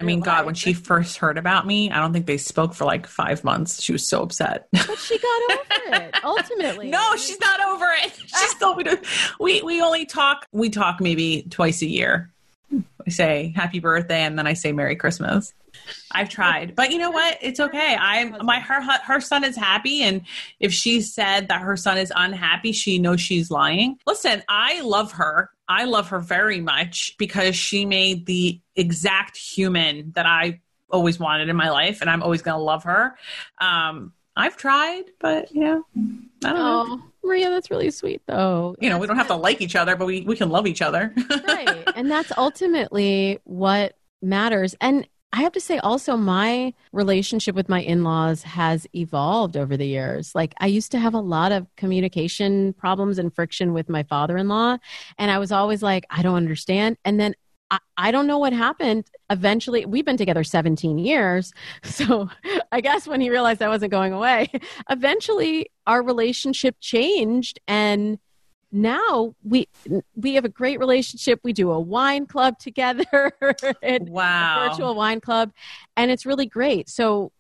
I 0.03 0.05
mean, 0.05 0.21
God, 0.21 0.47
when 0.47 0.55
she 0.55 0.73
first 0.73 1.19
heard 1.19 1.39
about 1.39 1.67
me, 1.67 1.91
I 1.91 1.99
don't 1.99 2.13
think 2.13 2.27
they 2.27 2.39
spoke 2.39 2.75
for 2.75 2.85
like 2.85 3.07
five 3.07 3.45
months. 3.45 3.81
She 3.81 3.93
was 3.93 4.07
so 4.07 4.23
upset. 4.23 4.67
but 4.73 4.99
she 4.99 5.19
got 5.19 5.53
over 5.53 5.63
it 6.05 6.15
ultimately 6.25 6.91
no, 6.91 7.17
she's 7.17 7.41
not 7.41 7.61
over 7.61 7.87
it. 8.05 8.13
She's 8.27 8.51
still 8.51 8.75
we, 8.75 8.85
we 9.39 9.63
we 9.63 9.83
only 9.83 10.07
talk 10.07 10.47
we 10.53 10.71
talk 10.71 11.01
maybe 11.01 11.43
twice 11.51 11.83
a 11.83 11.87
year. 11.87 12.31
I 13.07 13.11
say 13.11 13.53
happy 13.55 13.79
birthday 13.79 14.23
and 14.23 14.39
then 14.39 14.47
I 14.47 14.55
say 14.55 14.73
Merry 14.73 14.97
Christmas. 14.97 15.53
I've 16.13 16.29
tried, 16.29 16.77
but 16.77 16.93
you 16.93 16.99
know 16.99 17.11
what? 17.11 17.39
It's 17.41 17.59
okay. 17.59 17.97
I'm 17.99 18.37
my 18.45 18.61
her 18.61 18.81
her 18.81 19.21
son 19.21 19.43
is 19.43 19.57
happy, 19.57 20.03
and 20.03 20.23
if 20.61 20.73
she 20.73 21.01
said 21.01 21.49
that 21.49 21.61
her 21.63 21.77
son 21.77 21.99
is 21.99 22.13
unhappy, 22.15 22.73
she 22.73 22.99
knows 22.99 23.21
she's 23.21 23.51
lying. 23.51 23.99
Listen, 24.07 24.43
I 24.49 24.81
love 24.83 25.13
her. 25.13 25.51
I 25.73 25.85
love 25.85 26.11
her 26.11 26.21
very 26.21 26.61
much 26.61 27.15
because 27.19 27.57
she 27.57 27.87
made 27.87 28.27
the 28.27 28.61
exact 28.77 29.37
human 29.37 30.13
that 30.15 30.27
I 30.27 30.61
always 30.91 31.19
wanted 31.19 31.49
in 31.49 31.57
my 31.57 31.71
life, 31.71 32.01
and 32.01 32.11
I'm 32.11 32.23
always 32.23 32.43
going 32.43 32.59
to 32.59 32.63
love 32.63 32.85
her. 32.85 33.17
Um, 33.59 34.13
I've 34.37 34.57
tried, 34.57 35.05
but 35.21 35.51
you 35.55 35.61
know, 35.61 35.87
I 36.45 36.49
don't 36.49 36.55
know. 36.55 36.87
oh 36.89 37.03
maria 37.25 37.51
that's 37.51 37.71
really 37.71 37.91
sweet 37.91 38.21
though 38.27 38.75
You 38.81 38.91
know, 38.91 38.99
we 38.99 39.07
don't 39.07 39.17
have 39.17 39.29
to 39.29 39.37
like 39.37 39.61
each 39.61 39.77
other, 39.77 39.97
but 39.97 40.07
we, 40.07 40.23
we 40.23 40.37
can 40.37 40.51
love 40.51 40.67
each 40.67 40.83
other. 40.83 41.15
right. 41.47 41.89
And 41.95 42.11
that's 42.11 42.33
ultimately 42.37 43.39
what 43.45 43.95
matters. 44.21 44.75
And 44.81 45.07
I 45.33 45.43
have 45.43 45.53
to 45.53 45.61
say 45.61 45.79
also 45.79 46.17
my 46.17 46.75
relationship 46.93 47.55
with 47.55 47.69
my 47.69 47.81
in-laws 47.81 48.43
has 48.43 48.87
evolved 48.95 49.57
over 49.57 49.77
the 49.77 49.87
years. 49.87 50.35
Like 50.35 50.55
I 50.59 50.67
used 50.67 50.93
to 50.93 50.99
have 50.99 51.15
a 51.15 51.21
lot 51.21 51.53
of 51.53 51.67
communication 51.77 52.75
problems 52.75 53.19
and 53.19 53.35
friction 53.35 53.73
with 53.73 53.89
my 53.89 54.03
father-in-law 54.03 54.77
and 55.19 55.31
I 55.31 55.39
was 55.39 55.51
always 55.51 55.83
like 55.83 56.05
I 56.11 56.23
don't 56.23 56.37
understand 56.37 56.99
and 57.05 57.19
then 57.19 57.35
I, 57.97 58.11
don't 58.11 58.27
know 58.27 58.37
what 58.37 58.53
happened. 58.53 59.07
Eventually, 59.31 59.87
we've 59.87 60.05
been 60.05 60.19
together 60.19 60.45
17 60.45 60.99
years. 60.99 61.55
So 61.85 62.29
I 62.71 62.83
guess 62.83 63.07
when 63.07 63.21
he 63.21 63.31
realized 63.31 63.63
I 63.63 63.69
wasn't 63.69 63.93
going 63.93 64.13
away, 64.13 64.51
eventually 64.91 65.71
our 65.87 66.03
relationship 66.03 66.77
changed 66.81 67.61
and 67.67 68.19
now 68.73 69.35
we 69.45 69.69
we 70.17 70.35
have 70.35 70.45
a 70.47 70.49
great 70.49 70.81
relationship. 70.81 71.41
We 71.45 71.53
do 71.53 71.71
a 71.71 71.79
wine 71.79 72.27
club 72.27 72.59
together, 72.59 73.33
and 73.83 74.09
wow. 74.09 74.65
a 74.65 74.71
virtual 74.71 74.95
wine 74.95 75.21
club, 75.21 75.53
and 75.97 76.11
it's 76.11 76.25
really 76.25 76.47
great. 76.47 76.89
So 76.89 77.31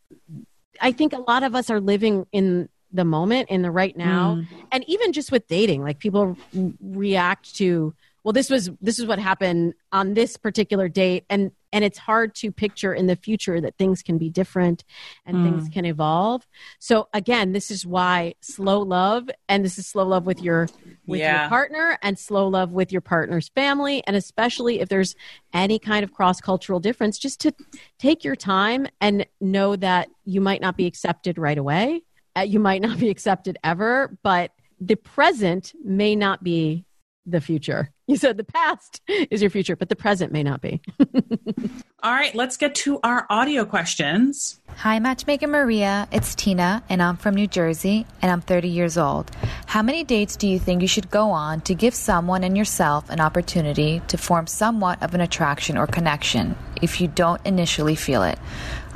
I 0.80 0.93
think 0.93 1.12
a 1.14 1.18
lot 1.18 1.43
of 1.43 1.55
us 1.55 1.70
are 1.70 1.80
living 1.80 2.26
in 2.33 2.68
the 2.93 3.05
moment, 3.05 3.49
in 3.49 3.62
the 3.62 3.70
right 3.70 3.97
now, 3.97 4.35
Mm. 4.37 4.47
and 4.70 4.85
even 4.87 5.12
just 5.14 5.33
with 5.33 5.47
dating, 5.49 5.83
like 5.83 5.99
people 5.99 6.37
react 6.83 7.55
to, 7.57 7.95
well, 8.25 8.33
this 8.33 8.51
was 8.51 8.70
this 8.81 8.99
is 8.99 9.07
what 9.07 9.18
happened 9.18 9.75
on 9.91 10.14
this 10.14 10.37
particular 10.37 10.89
date, 10.89 11.25
and 11.29 11.51
and 11.73 11.85
it's 11.85 11.99
hard 11.99 12.35
to 12.37 12.53
picture 12.53 12.93
in 12.93 13.07
the 13.07 13.16
future 13.16 13.61
that 13.61 13.77
things 13.79 14.03
can 14.03 14.18
be 14.18 14.29
different 14.29 14.85
and 15.25 15.39
Mm. 15.39 15.43
things 15.43 15.68
can 15.73 15.85
evolve. 15.87 16.47
So 16.79 17.09
again, 17.14 17.53
this 17.53 17.70
is 17.70 17.87
why 17.87 18.35
slow 18.41 18.81
love, 18.81 19.29
and 19.49 19.64
this 19.64 19.79
is 19.79 19.87
slow 19.87 20.07
love 20.07 20.27
with 20.27 20.41
your 20.43 20.68
with 21.07 21.18
Yeah. 21.20 21.41
your 21.43 21.49
partner 21.49 21.99
and 22.03 22.16
slow 22.18 22.47
love 22.47 22.73
with 22.73 22.93
your 22.93 23.01
partner's 23.01 23.49
family 23.49 24.05
and 24.07 24.14
especially 24.14 24.79
if 24.81 24.89
there's 24.89 25.16
any 25.53 25.77
kind 25.81 26.05
of 26.05 26.12
cross-cultural 26.12 26.79
difference 26.79 27.18
just 27.18 27.41
to 27.41 27.53
take 27.99 28.23
your 28.23 28.37
time 28.37 28.87
and 29.01 29.27
know 29.41 29.75
that 29.75 30.09
you 30.25 30.41
might 30.41 30.61
not 30.61 30.77
be 30.77 30.87
accepted 30.87 31.39
right 31.39 31.59
away 31.59 32.03
uh, 32.37 32.43
you 32.43 32.61
might 32.61 32.81
not 32.83 32.99
be 33.01 33.09
accepted 33.11 33.59
ever 33.64 34.16
but 34.23 34.53
the 34.81 34.95
present 34.95 35.73
may 35.85 36.14
not 36.14 36.45
be 36.45 36.85
the 37.27 37.41
future 37.41 37.91
you 38.07 38.16
said 38.16 38.37
the 38.37 38.45
past 38.45 39.01
is 39.09 39.41
your 39.41 39.51
future 39.51 39.77
but 39.77 39.89
the 39.89 39.97
present 39.97 40.33
may 40.33 40.43
not 40.43 40.61
be 40.61 40.81
All 42.05 42.12
right, 42.12 42.35
let's 42.35 42.57
get 42.57 42.75
to 42.75 42.99
our 43.05 43.29
audio 43.31 43.64
questions. 43.64 44.61
Hi, 44.79 44.99
Matchmaker 44.99 45.47
Maria. 45.47 46.09
It's 46.11 46.35
Tina, 46.35 46.83
and 46.89 47.01
I'm 47.01 47.16
from 47.16 47.37
New 47.37 47.47
Jersey, 47.47 48.07
and 48.20 48.29
I'm 48.29 48.41
30 48.41 48.66
years 48.66 48.99
old. 48.99 49.31
How 49.66 49.83
many 49.83 50.03
dates 50.03 50.35
do 50.35 50.49
you 50.49 50.59
think 50.59 50.83
you 50.83 50.89
should 50.89 51.12
go 51.12 51.31
on 51.31 51.61
to 51.61 51.77
give 51.77 51.95
someone 51.95 52.43
and 52.43 52.59
yourself 52.59 53.09
an 53.09 53.20
opportunity 53.20 54.03
to 54.09 54.18
form 54.18 54.49
somewhat 54.49 55.01
of 55.01 55.14
an 55.14 55.20
attraction 55.20 55.79
or 55.79 55.87
connection 55.87 56.57
if 56.83 57.01
you 57.01 57.07
don't 57.07 57.41
initially 57.47 57.95
feel 57.95 58.25
it? 58.25 58.39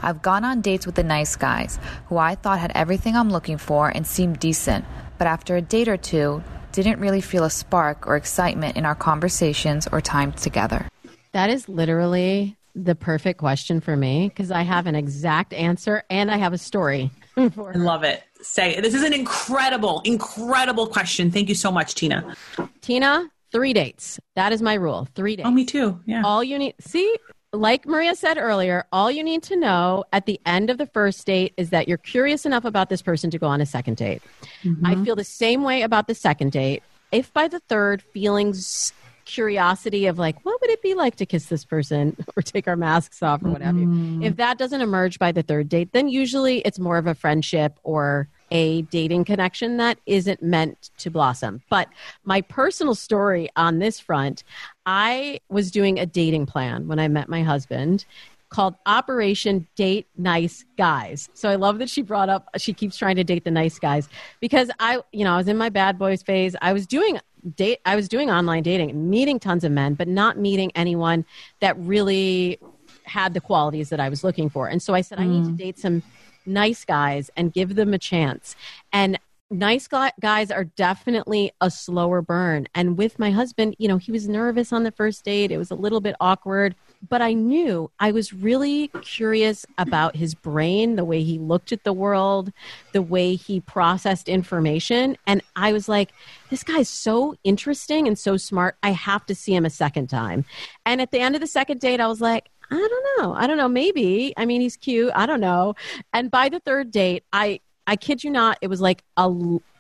I've 0.01 0.21
gone 0.21 0.45
on 0.45 0.61
dates 0.61 0.85
with 0.85 0.97
the 0.97 1.05
nice 1.05 1.37
guys 1.37 1.79
who 2.09 2.17
I 2.17 2.35
thought 2.35 2.59
had 2.59 2.73
everything 2.75 3.15
I'm 3.15 3.31
looking 3.31 3.57
for 3.57 3.89
and 3.89 4.05
seemed 4.05 4.41
decent, 4.41 4.85
but 5.17 5.29
after 5.29 5.55
a 5.55 5.63
date 5.63 5.87
or 5.87 5.97
two, 5.97 6.43
didn't 6.83 7.01
really 7.01 7.21
feel 7.21 7.45
a 7.45 7.51
spark 7.51 8.07
or 8.07 8.17
excitement 8.17 8.77
in 8.77 8.85
our 8.87 8.95
conversations 8.95 9.87
or 9.93 10.01
time 10.01 10.33
together. 10.33 10.89
that 11.33 11.51
is 11.51 11.69
literally 11.69 12.57
the 12.75 12.95
perfect 12.95 13.39
question 13.39 13.81
for 13.81 13.97
me 13.97 14.29
because 14.29 14.51
i 14.51 14.61
have 14.63 14.87
an 14.87 14.95
exact 14.95 15.53
answer 15.55 16.03
and 16.11 16.31
i 16.31 16.37
have 16.37 16.53
a 16.53 16.59
story 16.59 17.11
for 17.55 17.73
I 17.75 17.79
love 17.79 18.03
it. 18.05 18.23
Say 18.43 18.81
this 18.81 18.95
is 18.95 19.03
an 19.03 19.13
incredible, 19.15 20.01
incredible 20.05 20.87
question. 20.87 21.31
Thank 21.31 21.49
you 21.49 21.55
so 21.55 21.71
much, 21.73 21.95
Tina. 21.95 22.35
tina 22.83 23.29
three 23.53 23.73
dates 23.73 24.19
that 24.35 24.53
is 24.53 24.61
my 24.61 24.75
rule 24.75 25.07
three 25.15 25.37
dates 25.37 25.47
Oh, 25.49 25.51
me 25.53 25.65
too. 25.65 26.01
Yeah. 26.07 26.23
all 26.25 26.43
you 26.45 26.59
need 26.59 26.75
see 26.81 27.17
like 27.57 27.87
maria 27.87 28.15
said 28.15 28.39
earlier 28.39 28.85
all 28.93 29.11
you 29.11 29.25
need 29.25 29.43
to 29.43 29.57
know 29.57 30.05
at 30.13 30.27
the 30.27 30.41
end 30.47 30.71
of 30.71 30.79
the 30.79 30.87
first 30.87 31.27
date 31.27 31.53
is 31.57 31.71
that 31.71 31.89
you're 31.89 31.99
curious 31.99 32.47
enough 32.47 32.65
about 32.65 32.89
this 32.89 33.03
person 33.03 33.31
to 33.31 33.39
go 33.39 33.47
on 33.47 33.61
a 33.61 33.67
second 33.67 33.97
date. 33.97 34.23
I 34.65 34.69
mm-hmm. 34.69 35.05
feel 35.05 35.17
the 35.17 35.25
same 35.25 35.63
way 35.63 35.83
about 35.83 36.07
the 36.07 36.15
second 36.15 36.53
date. 36.53 36.83
If 37.13 37.33
by 37.33 37.49
the 37.49 37.61
third 37.61 38.03
feelings 38.03 38.93
curiosity 39.25 40.07
of 40.07 40.21
like 40.21 40.37
what 40.45 40.61
would 40.61 40.71
it 40.71 40.81
be 40.83 40.95
like 40.95 41.17
to 41.17 41.27
kiss 41.27 41.47
this 41.47 41.65
person 41.65 42.17
or 42.37 42.43
take 42.43 42.69
our 42.69 42.77
masks 42.77 43.25
off 43.25 43.43
or 43.43 43.51
what 43.51 43.61
have 43.61 43.77
you 43.77 43.85
mm-hmm. 43.85 44.23
if 44.23 44.37
that 44.37 44.57
doesn't 44.57 44.83
emerge 44.83 45.19
by 45.19 45.33
the 45.33 45.43
third 45.43 45.69
date 45.69 45.91
then 45.91 46.09
usually 46.09 46.59
it's 46.59 46.79
more 46.79 46.97
of 46.97 47.09
a 47.09 47.15
friendship 47.15 47.77
or 47.83 48.29
a 48.51 48.83
dating 48.83 49.25
connection 49.25 49.77
that 49.79 49.99
isn't 50.07 50.43
meant 50.43 50.91
to 50.99 51.11
blossom. 51.11 51.63
But 51.69 51.89
my 52.25 52.41
personal 52.43 52.95
story 52.95 53.49
on 53.57 53.79
this 53.79 53.99
front 53.99 54.45
I 54.87 55.41
was 55.49 55.71
doing 55.71 55.99
a 55.99 56.07
dating 56.07 56.47
plan 56.47 56.87
when 56.87 56.99
I 56.99 57.09
met 57.09 57.29
my 57.29 57.43
husband 57.43 58.05
called 58.49 58.77
Operation 58.87 59.67
Date 59.75 60.07
Nice 60.17 60.65
Guys. 60.79 61.29
So 61.35 61.49
I 61.49 61.57
love 61.57 61.81
that 61.81 61.91
she 61.91 62.03
brought 62.03 62.29
up 62.29 62.49
she 62.57 62.73
keeps 62.73 62.97
trying 62.97 63.17
to 63.17 63.25
date 63.25 63.45
the 63.45 63.51
nice 63.51 63.79
guys 63.79 64.09
because 64.41 64.71
I 64.79 65.01
you 65.13 65.25
know 65.25 65.35
I 65.35 65.37
was 65.37 65.49
in 65.49 65.57
my 65.57 65.69
bad 65.69 65.99
boys 65.99 66.23
phase. 66.23 66.55
I 66.63 66.73
was 66.73 66.87
doing 66.87 67.19
date 67.57 67.81
I 67.85 67.97
was 67.97 68.09
doing 68.09 68.31
online 68.31 68.63
dating, 68.63 69.11
meeting 69.11 69.41
tons 69.41 69.65
of 69.65 69.73
men 69.73 69.95
but 69.95 70.07
not 70.07 70.39
meeting 70.39 70.71
anyone 70.77 71.25
that 71.61 71.77
really 71.79 72.59
had 73.03 73.35
the 73.35 73.41
qualities 73.41 73.89
that 73.91 74.01
I 74.01 74.09
was 74.09 74.23
looking 74.23 74.49
for. 74.49 74.69
And 74.69 74.81
so 74.81 74.95
I 74.95 75.01
said 75.01 75.19
I 75.19 75.27
need 75.27 75.45
to 75.45 75.51
mm. 75.51 75.57
date 75.57 75.79
some 75.79 76.03
nice 76.47 76.85
guys 76.85 77.31
and 77.37 77.53
give 77.53 77.75
them 77.75 77.93
a 77.93 77.99
chance. 77.99 78.55
And 78.93 79.19
nice 79.51 79.89
guys 79.89 80.51
are 80.51 80.65
definitely 80.65 81.53
a 81.61 81.71
slower 81.71 82.21
burn. 82.21 82.67
And 82.75 82.99
with 82.99 83.19
my 83.19 83.31
husband, 83.31 83.77
you 83.79 83.87
know, 83.87 83.97
he 83.97 84.11
was 84.11 84.29
nervous 84.29 84.73
on 84.73 84.83
the 84.83 84.91
first 84.91 85.25
date. 85.25 85.53
It 85.53 85.59
was 85.59 85.71
a 85.71 85.77
little 85.77 86.01
bit 86.01 86.17
awkward, 86.21 86.75
but 87.09 87.23
I 87.23 87.33
knew 87.33 87.91
I 88.01 88.11
was 88.11 88.33
really 88.33 88.89
curious 89.03 89.65
about 89.79 90.17
his 90.17 90.35
brain, 90.35 90.97
the 90.97 91.05
way 91.05 91.23
he 91.23 91.39
looked 91.39 91.71
at 91.71 91.85
the 91.85 91.93
world, 91.93 92.53
the 92.93 93.03
way 93.03 93.37
he 93.37 93.61
processed 93.61 94.29
information. 94.29 95.17
And 95.27 95.43
I 95.55 95.73
was 95.73 95.89
like, 95.89 96.13
this 96.51 96.65
guy's 96.65 96.89
so 96.89 97.37
interesting 97.45 98.09
and 98.09 98.19
so 98.19 98.37
smart. 98.37 98.77
I 98.83 98.91
have 98.91 99.27
to 99.27 99.35
see 99.35 99.55
him 99.55 99.65
a 99.65 99.71
second 99.71 100.09
time. 100.09 100.45
And 100.85 101.01
at 101.01 101.13
the 101.13 101.21
end 101.21 101.37
of 101.37 101.41
the 101.41 101.47
second 101.47 101.81
date, 101.81 102.01
I 102.01 102.09
was 102.09 102.21
like, 102.21 102.49
I 102.69 102.75
don't 102.75 103.23
know. 103.23 103.35
I 103.35 103.47
don't 103.47 103.59
know. 103.59 103.69
Maybe. 103.69 104.35
I 104.37 104.45
mean, 104.45 104.61
he's 104.61 104.77
cute. 104.77 105.13
I 105.15 105.27
don't 105.27 105.41
know. 105.41 105.75
And 106.13 106.33
by 106.33 106.49
the 106.49 106.59
third 106.59 106.91
date, 106.91 107.23
I 107.33 107.61
I 107.87 107.97
kid 107.97 108.25
you 108.25 108.31
not, 108.31 108.59
it 108.61 108.69
was 108.69 108.81
like 108.81 109.03
a 109.17 109.29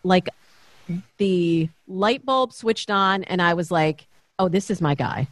like 0.02 0.28
the 1.18 1.68
light 1.88 2.24
bulb 2.24 2.52
switched 2.52 2.90
on, 2.90 3.24
and 3.24 3.42
I 3.42 3.54
was 3.54 3.70
like, 3.70 4.06
oh, 4.38 4.48
this 4.48 4.70
is 4.70 4.80
my 4.80 4.94
guy. 4.94 5.28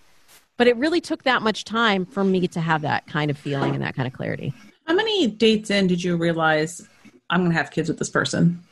But 0.57 0.67
it 0.67 0.77
really 0.77 1.01
took 1.01 1.25
that 1.25 1.43
much 1.43 1.65
time 1.65 2.07
for 2.07 2.25
me 2.25 2.47
to 2.49 2.61
have 2.61 2.83
that 2.83 3.07
kind 3.07 3.31
of 3.31 3.39
feeling 3.39 3.75
and 3.75 3.83
that 3.83 3.95
kind 3.95 4.07
of 4.07 4.13
clarity. 4.13 4.53
How 4.87 4.95
many 4.95 5.27
dates 5.27 5.71
in 5.71 5.87
did 5.87 6.03
you 6.03 6.17
realize 6.17 6.87
I'm 7.31 7.41
going 7.41 7.51
to 7.51 7.57
have 7.57 7.71
kids 7.71 7.89
with 7.89 7.99
this 7.99 8.11
person? 8.11 8.63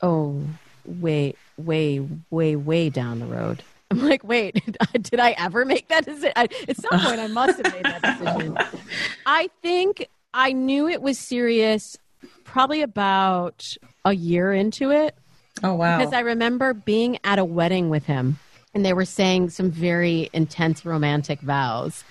Oh, 0.00 0.42
way, 0.84 1.34
way, 1.56 2.06
way, 2.30 2.56
way 2.56 2.90
down 2.90 3.18
the 3.18 3.26
road. 3.26 3.62
I'm 3.90 4.08
like, 4.08 4.24
wait, 4.24 4.62
did 4.92 5.20
I 5.20 5.32
ever 5.32 5.64
make 5.64 5.88
that 5.88 6.04
decision? 6.04 6.32
I, 6.36 6.48
at 6.68 6.76
some 6.76 7.00
point, 7.00 7.20
I 7.20 7.26
must 7.26 7.62
have 7.62 7.72
made 7.74 7.84
that 7.84 8.02
decision. 8.02 8.58
I 9.26 9.50
think 9.60 10.08
I 10.32 10.52
knew 10.52 10.88
it 10.88 11.02
was 11.02 11.18
serious 11.18 11.96
probably 12.44 12.82
about 12.82 13.76
a 14.04 14.12
year 14.14 14.52
into 14.52 14.90
it 14.90 15.14
Oh 15.62 15.74
wow. 15.74 15.98
because 15.98 16.12
I 16.12 16.20
remember 16.20 16.74
being 16.74 17.18
at 17.24 17.38
a 17.38 17.44
wedding 17.44 17.88
with 17.90 18.04
him 18.06 18.38
and 18.74 18.84
they 18.84 18.92
were 18.92 19.04
saying 19.04 19.50
some 19.50 19.70
very 19.70 20.28
intense 20.32 20.84
romantic 20.84 21.40
vows 21.40 22.04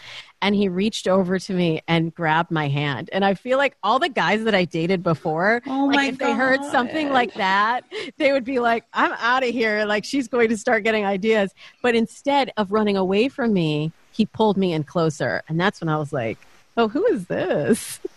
and 0.44 0.56
he 0.56 0.68
reached 0.68 1.08
over 1.08 1.38
to 1.38 1.54
me 1.54 1.82
and 1.88 2.16
grabbed 2.16 2.50
my 2.50 2.68
hand. 2.68 3.12
And 3.14 3.24
I 3.24 3.36
feel 3.36 3.60
like 3.60 3.76
all 3.84 4.00
the 4.00 4.10
guys 4.10 4.44
that 4.46 4.56
I 4.56 4.66
dated 4.66 5.04
before, 5.04 5.62
Oh 5.68 5.86
like 5.86 5.96
my 5.96 6.06
if 6.08 6.18
they 6.18 6.34
heard 6.34 6.64
something 6.72 7.10
like 7.12 7.36
that, 7.36 7.84
they 8.18 8.32
would 8.32 8.44
be 8.44 8.58
like, 8.58 8.84
I'm 8.92 9.12
out 9.20 9.44
of 9.44 9.50
here. 9.50 9.86
Like 9.86 10.04
she's 10.04 10.28
going 10.28 10.50
to 10.50 10.58
start 10.58 10.84
getting 10.84 11.06
ideas. 11.06 11.54
But 11.84 11.94
instead 11.94 12.52
of 12.58 12.72
running 12.72 12.98
away 12.98 13.30
from 13.30 13.54
me, 13.54 13.92
he 14.12 14.26
pulled 14.26 14.58
me 14.58 14.74
in 14.74 14.84
closer. 14.84 15.44
And 15.48 15.60
that's 15.60 15.80
when 15.80 15.90
I 15.90 15.98
was 15.98 16.12
like, 16.12 16.40
oh, 16.76 16.88
who 16.88 17.06
is 17.06 17.28
this? 17.28 18.00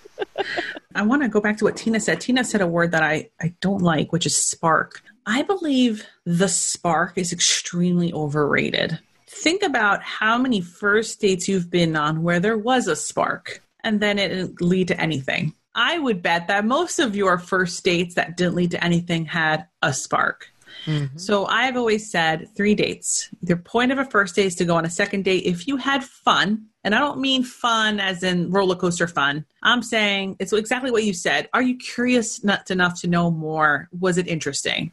I 0.95 1.03
want 1.03 1.23
to 1.23 1.29
go 1.29 1.41
back 1.41 1.59
to 1.59 1.65
what 1.65 1.77
Tina 1.77 2.01
said. 2.01 2.21
Tina 2.21 2.45
said 2.45 2.61
a 2.61 2.67
word 2.67 2.93
that 2.93 3.03
I, 3.03 3.31
I 3.41 3.55
don't 3.61 3.83
like, 3.83 4.13
which 4.13 4.27
is 4.27 4.37
spark. 4.37 5.03
I 5.27 5.43
believe 5.43 6.07
the 6.25 6.49
spark 6.49 7.19
is 7.19 7.33
extremely 7.33 8.13
overrated. 8.13 8.99
Think 9.27 9.63
about 9.63 10.03
how 10.03 10.39
many 10.39 10.61
first 10.61 11.21
dates 11.21 11.49
you've 11.49 11.71
been 11.71 11.97
on 11.97 12.23
where 12.23 12.41
there 12.41 12.59
was 12.59 12.87
a 12.87 12.97
spark 12.97 13.63
and 13.83 14.01
then 14.01 14.19
it 14.19 14.29
didn't 14.29 14.61
lead 14.61 14.89
to 14.89 15.01
anything. 15.01 15.55
I 15.75 15.99
would 15.99 16.23
bet 16.23 16.47
that 16.49 16.65
most 16.65 16.99
of 16.99 17.17
your 17.17 17.39
first 17.39 17.83
dates 17.85 18.15
that 18.15 18.37
didn't 18.37 18.55
lead 18.55 18.71
to 18.73 18.85
anything 18.85 19.25
had 19.25 19.67
a 19.83 19.93
spark. 19.93 20.49
Mm-hmm. 20.87 21.19
So 21.19 21.47
I've 21.47 21.77
always 21.77 22.11
said 22.11 22.49
three 22.57 22.75
dates. 22.75 23.29
The 23.43 23.57
point 23.57 23.93
of 23.93 23.99
a 23.99 24.05
first 24.05 24.37
date 24.37 24.47
is 24.47 24.55
to 24.57 24.65
go 24.65 24.77
on 24.77 24.85
a 24.85 24.91
second 24.91 25.25
date 25.25 25.45
if 25.45 25.67
you 25.67 25.77
had 25.77 26.05
fun. 26.05 26.67
And 26.85 26.95
I 26.95 26.99
don't 26.99 27.19
mean 27.19 27.43
fun 27.43 27.99
as 27.99 28.23
in 28.23 28.51
roller 28.51 28.77
coaster 28.77 29.09
fun. 29.09 29.47
I'm 29.63 29.83
saying 29.83 30.37
it's 30.39 30.53
exactly 30.53 30.91
what 30.91 31.05
you 31.05 31.15
said. 31.15 31.49
Are 31.55 31.63
you 31.63 31.79
curious 31.79 32.39
enough 32.41 33.01
to 33.01 33.07
know 33.09 33.31
more? 33.31 33.89
Was 33.99 34.19
it 34.19 34.29
interesting? 34.29 34.93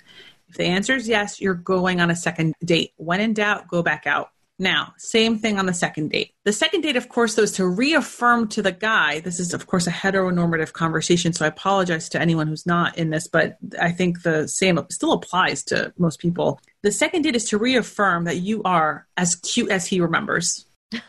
If 0.49 0.55
the 0.55 0.65
answer 0.65 0.95
is 0.95 1.07
yes, 1.07 1.39
you're 1.41 1.53
going 1.53 1.99
on 2.01 2.09
a 2.09 2.15
second 2.15 2.55
date. 2.63 2.93
When 2.97 3.19
in 3.19 3.33
doubt, 3.33 3.67
go 3.67 3.83
back 3.83 4.07
out. 4.07 4.31
Now, 4.59 4.93
same 4.97 5.39
thing 5.39 5.57
on 5.57 5.65
the 5.65 5.73
second 5.73 6.11
date. 6.11 6.33
The 6.43 6.53
second 6.53 6.81
date, 6.81 6.95
of 6.95 7.09
course, 7.09 7.33
though, 7.33 7.41
is 7.41 7.53
to 7.53 7.65
reaffirm 7.65 8.47
to 8.49 8.61
the 8.61 8.71
guy. 8.71 9.19
This 9.21 9.39
is, 9.39 9.55
of 9.55 9.65
course, 9.65 9.87
a 9.87 9.91
heteronormative 9.91 10.71
conversation, 10.71 11.33
so 11.33 11.45
I 11.45 11.47
apologize 11.47 12.09
to 12.09 12.21
anyone 12.21 12.47
who's 12.47 12.67
not 12.67 12.95
in 12.95 13.09
this, 13.09 13.27
but 13.27 13.57
I 13.81 13.91
think 13.91 14.21
the 14.21 14.47
same 14.47 14.79
still 14.91 15.13
applies 15.13 15.63
to 15.63 15.91
most 15.97 16.19
people. 16.19 16.61
The 16.83 16.91
second 16.91 17.23
date 17.23 17.35
is 17.35 17.45
to 17.45 17.57
reaffirm 17.57 18.25
that 18.25 18.37
you 18.37 18.61
are 18.63 19.07
as 19.17 19.35
cute 19.35 19.71
as 19.71 19.87
he 19.87 19.99
remembers. 19.99 20.67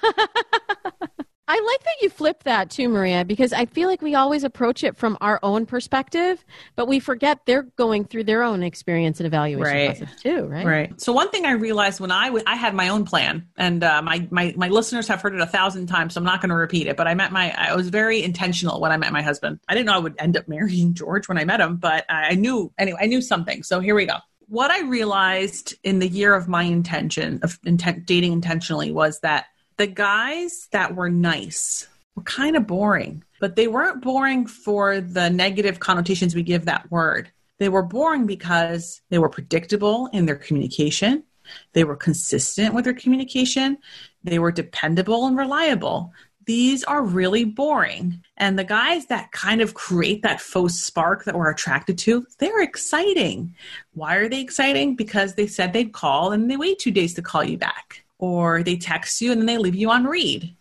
I 1.49 1.61
like 1.61 1.85
that 1.85 1.97
you 2.01 2.09
flipped 2.09 2.45
that 2.45 2.71
too, 2.71 2.89
Maria, 2.89 3.25
because 3.25 3.53
I 3.53 3.67
feel 3.67 3.89
like 3.89 4.01
we 4.01 4.15
always 4.15 4.43
approach 4.43 4.85
it 4.85 4.97
from 4.97 5.19
our 5.21 5.39
own 5.43 5.67
perspective, 5.67 6.43
but 6.77 6.87
we 6.87 6.99
forget 7.01 7.41
they're 7.47 7.65
going 7.77 8.05
through 8.05 8.25
their 8.25 8.43
own 8.43 8.63
experience 8.63 9.19
and 9.21 9.27
evaluation 9.27 9.71
Right. 9.71 9.97
process 9.99 10.23
too, 10.23 10.47
right? 10.47 10.65
Right. 10.65 11.01
So 11.01 11.13
one 11.13 11.31
thing 11.31 11.45
I 11.45 11.53
realized 11.53 12.01
when 12.01 12.13
I 12.13 12.27
w- 12.27 12.45
I 12.47 12.55
had 12.55 12.75
my 12.75 12.89
own 12.89 13.05
plan, 13.05 13.49
and 13.59 13.83
uh, 13.85 14.01
my 14.03 14.27
my 14.31 14.55
my 14.57 14.69
listeners 14.69 15.09
have 15.09 15.21
heard 15.21 15.35
it 15.35 15.41
a 15.41 15.47
thousand 15.47 15.89
times, 15.89 16.15
so 16.15 16.21
I'm 16.21 16.25
not 16.25 16.41
going 16.41 16.51
to 16.51 16.55
repeat 16.57 16.87
it. 16.87 16.97
But 16.97 17.07
I 17.09 17.15
met 17.15 17.33
my 17.33 17.53
I 17.53 17.75
was 17.75 17.89
very 17.91 18.23
intentional 18.23 18.81
when 18.81 18.93
I 18.93 18.97
met 18.97 19.13
my 19.13 19.21
husband. 19.23 19.59
I 19.69 19.75
didn't 19.75 19.87
know 19.87 19.95
I 19.95 19.99
would 19.99 20.15
end 20.19 20.37
up 20.37 20.49
marrying 20.49 20.95
George 20.95 21.29
when 21.29 21.37
I 21.39 21.45
met 21.45 21.61
him, 21.61 21.77
but 21.77 22.07
I 22.09 22.29
I 22.31 22.35
knew 22.35 22.73
anyway. 22.79 22.99
I 23.03 23.07
knew 23.07 23.21
something. 23.21 23.63
So 23.65 23.81
here 23.81 23.97
we 23.97 24.07
go. 24.07 24.17
What 24.47 24.71
I 24.71 24.83
realized 24.83 25.75
in 25.83 25.99
the 25.99 26.09
year 26.09 26.35
of 26.35 26.47
my 26.47 26.63
intention 26.63 27.41
of 27.43 27.59
intent 27.65 28.07
dating 28.07 28.33
intentionally 28.33 28.93
was 28.93 29.19
that 29.21 29.47
the 29.77 29.87
guys 29.87 30.69
that 30.73 30.95
were 30.95 31.11
nice 31.11 31.89
were 32.15 32.23
kind 32.23 32.57
of 32.57 32.67
boring, 32.67 33.25
but 33.41 33.57
they 33.57 33.69
weren't 33.69 34.03
boring 34.03 34.47
for 34.47 35.01
the 35.01 35.31
negative 35.31 35.81
connotations 35.81 36.35
we 36.35 36.43
give 36.43 36.65
that 36.67 36.91
word. 36.91 37.31
They 37.59 37.69
were 37.69 37.83
boring 37.83 38.27
because 38.27 39.01
they 39.11 39.19
were 39.19 39.29
predictable 39.29 40.09
in 40.13 40.27
their 40.27 40.37
communication. 40.37 41.25
They 41.73 41.85
were 41.85 41.97
consistent 41.97 42.75
with 42.75 42.85
their 42.85 42.95
communication. 42.95 43.79
They 44.25 44.39
were 44.39 44.53
dependable 44.53 45.27
and 45.27 45.37
reliable. 45.37 46.13
These 46.45 46.83
are 46.85 47.03
really 47.05 47.45
boring. 47.45 48.23
And 48.37 48.59
the 48.59 48.65
guys 48.65 49.07
that 49.07 49.31
kind 49.31 49.61
of 49.61 49.75
create 49.75 50.23
that 50.23 50.41
faux 50.41 50.81
spark 50.81 51.25
that 51.25 51.37
we're 51.37 51.51
attracted 51.51 51.99
to, 51.99 52.27
they're 52.39 52.63
exciting. 52.63 53.55
Why 53.95 54.17
are 54.17 54.29
they 54.29 54.41
exciting? 54.41 54.97
Because 54.97 55.35
they 55.35 55.47
said 55.47 55.73
they'd 55.73 55.93
call 55.93 56.33
and 56.33 56.51
they 56.51 56.57
wait 56.57 56.81
two 56.81 56.91
days 56.91 57.15
to 57.15 57.23
call 57.23 57.45
you 57.45 57.59
back. 57.59 58.05
Or 58.23 58.63
they 58.63 58.77
text 58.77 59.21
you 59.21 59.33
and 59.33 59.41
then 59.41 59.47
they 59.47 59.59
leave 59.59 59.75
you 59.75 59.91
on 59.91 60.05
read 60.05 60.57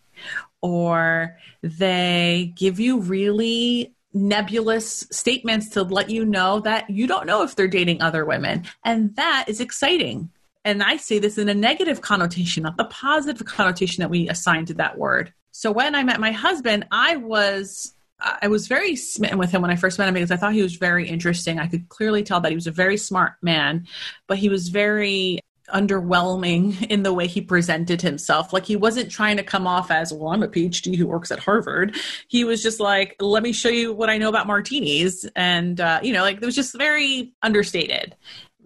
or 0.62 1.36
they 1.62 2.52
give 2.56 2.80
you 2.80 3.00
really 3.00 3.94
nebulous 4.14 5.06
statements 5.10 5.68
to 5.70 5.82
let 5.82 6.10
you 6.10 6.24
know 6.24 6.60
that 6.60 6.88
you 6.88 7.06
don't 7.06 7.26
know 7.26 7.42
if 7.42 7.56
they're 7.56 7.68
dating 7.68 8.00
other 8.00 8.24
women. 8.24 8.64
And 8.84 9.14
that 9.16 9.46
is 9.48 9.60
exciting. 9.60 10.30
And 10.64 10.82
I 10.82 10.96
say 10.96 11.18
this 11.18 11.38
in 11.38 11.48
a 11.48 11.54
negative 11.54 12.00
connotation, 12.00 12.62
not 12.62 12.76
the 12.76 12.84
positive 12.84 13.44
connotation 13.46 14.02
that 14.02 14.10
we 14.10 14.28
assign 14.28 14.66
to 14.66 14.74
that 14.74 14.96
word. 14.98 15.32
So 15.50 15.72
when 15.72 15.94
I 15.94 16.04
met 16.04 16.20
my 16.20 16.32
husband, 16.32 16.86
I 16.90 17.16
was 17.16 17.94
I 18.40 18.46
was 18.46 18.68
very 18.68 18.94
smitten 18.94 19.36
with 19.36 19.50
him 19.50 19.62
when 19.62 19.72
I 19.72 19.76
first 19.76 19.98
met 19.98 20.06
him 20.06 20.14
because 20.14 20.30
I 20.30 20.36
thought 20.36 20.52
he 20.52 20.62
was 20.62 20.76
very 20.76 21.08
interesting. 21.08 21.58
I 21.58 21.66
could 21.66 21.88
clearly 21.88 22.22
tell 22.22 22.40
that 22.40 22.50
he 22.50 22.54
was 22.54 22.68
a 22.68 22.72
very 22.72 22.96
smart 22.96 23.32
man, 23.42 23.88
but 24.28 24.38
he 24.38 24.48
was 24.48 24.68
very 24.68 25.40
underwhelming 25.72 26.82
in 26.88 27.02
the 27.02 27.12
way 27.12 27.26
he 27.26 27.40
presented 27.40 28.02
himself. 28.02 28.52
Like 28.52 28.66
he 28.66 28.76
wasn't 28.76 29.10
trying 29.10 29.36
to 29.36 29.42
come 29.42 29.66
off 29.66 29.90
as, 29.90 30.12
well, 30.12 30.32
I'm 30.32 30.42
a 30.42 30.48
PhD 30.48 30.96
who 30.96 31.06
works 31.06 31.30
at 31.30 31.38
Harvard. 31.38 31.96
He 32.28 32.44
was 32.44 32.62
just 32.62 32.80
like, 32.80 33.16
let 33.20 33.42
me 33.42 33.52
show 33.52 33.68
you 33.68 33.92
what 33.92 34.10
I 34.10 34.18
know 34.18 34.28
about 34.28 34.46
martinis. 34.46 35.28
And, 35.36 35.80
uh, 35.80 36.00
you 36.02 36.12
know, 36.12 36.22
like 36.22 36.36
it 36.36 36.44
was 36.44 36.54
just 36.54 36.76
very 36.76 37.32
understated. 37.42 38.16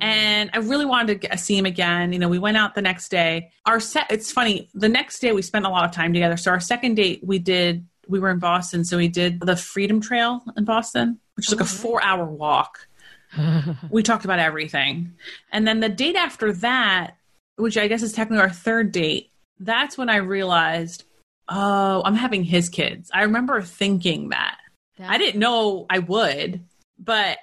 And 0.00 0.50
I 0.52 0.58
really 0.58 0.84
wanted 0.84 1.22
to 1.22 1.38
see 1.38 1.56
him 1.56 1.64
again. 1.64 2.12
You 2.12 2.18
know, 2.18 2.28
we 2.28 2.38
went 2.38 2.56
out 2.56 2.74
the 2.74 2.82
next 2.82 3.08
day. 3.08 3.50
Our 3.64 3.80
set, 3.80 4.10
it's 4.10 4.30
funny, 4.30 4.68
the 4.74 4.88
next 4.88 5.20
day 5.20 5.32
we 5.32 5.42
spent 5.42 5.64
a 5.64 5.70
lot 5.70 5.84
of 5.84 5.92
time 5.92 6.12
together. 6.12 6.36
So 6.36 6.50
our 6.50 6.60
second 6.60 6.96
date, 6.96 7.20
we 7.24 7.38
did, 7.38 7.86
we 8.06 8.20
were 8.20 8.30
in 8.30 8.38
Boston. 8.38 8.84
So 8.84 8.98
we 8.98 9.08
did 9.08 9.40
the 9.40 9.56
Freedom 9.56 10.00
Trail 10.00 10.42
in 10.56 10.64
Boston, 10.64 11.18
which 11.34 11.46
is 11.46 11.52
like 11.52 11.62
a 11.62 11.68
four 11.68 12.02
hour 12.02 12.26
walk 12.26 12.88
we 13.90 14.02
talked 14.02 14.24
about 14.24 14.38
everything. 14.38 15.14
And 15.52 15.66
then 15.66 15.80
the 15.80 15.88
date 15.88 16.16
after 16.16 16.52
that, 16.54 17.16
which 17.56 17.76
I 17.76 17.88
guess 17.88 18.02
is 18.02 18.12
technically 18.12 18.42
our 18.42 18.50
third 18.50 18.92
date, 18.92 19.30
that's 19.58 19.96
when 19.96 20.08
I 20.08 20.16
realized, 20.16 21.04
oh, 21.48 22.02
I'm 22.04 22.14
having 22.14 22.44
his 22.44 22.68
kids. 22.68 23.10
I 23.12 23.22
remember 23.22 23.62
thinking 23.62 24.30
that. 24.30 24.58
I 24.98 25.18
didn't 25.18 25.40
know 25.40 25.86
I 25.90 25.98
would, 25.98 26.60
but 26.98 27.38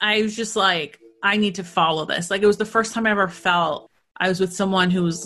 I 0.00 0.22
was 0.22 0.34
just 0.34 0.56
like, 0.56 1.00
I 1.22 1.36
need 1.36 1.56
to 1.56 1.64
follow 1.64 2.04
this. 2.04 2.30
Like 2.30 2.42
it 2.42 2.46
was 2.46 2.56
the 2.56 2.64
first 2.64 2.92
time 2.92 3.06
I 3.06 3.10
ever 3.10 3.28
felt 3.28 3.90
I 4.16 4.28
was 4.28 4.40
with 4.40 4.52
someone 4.52 4.90
who 4.90 5.02
was 5.02 5.24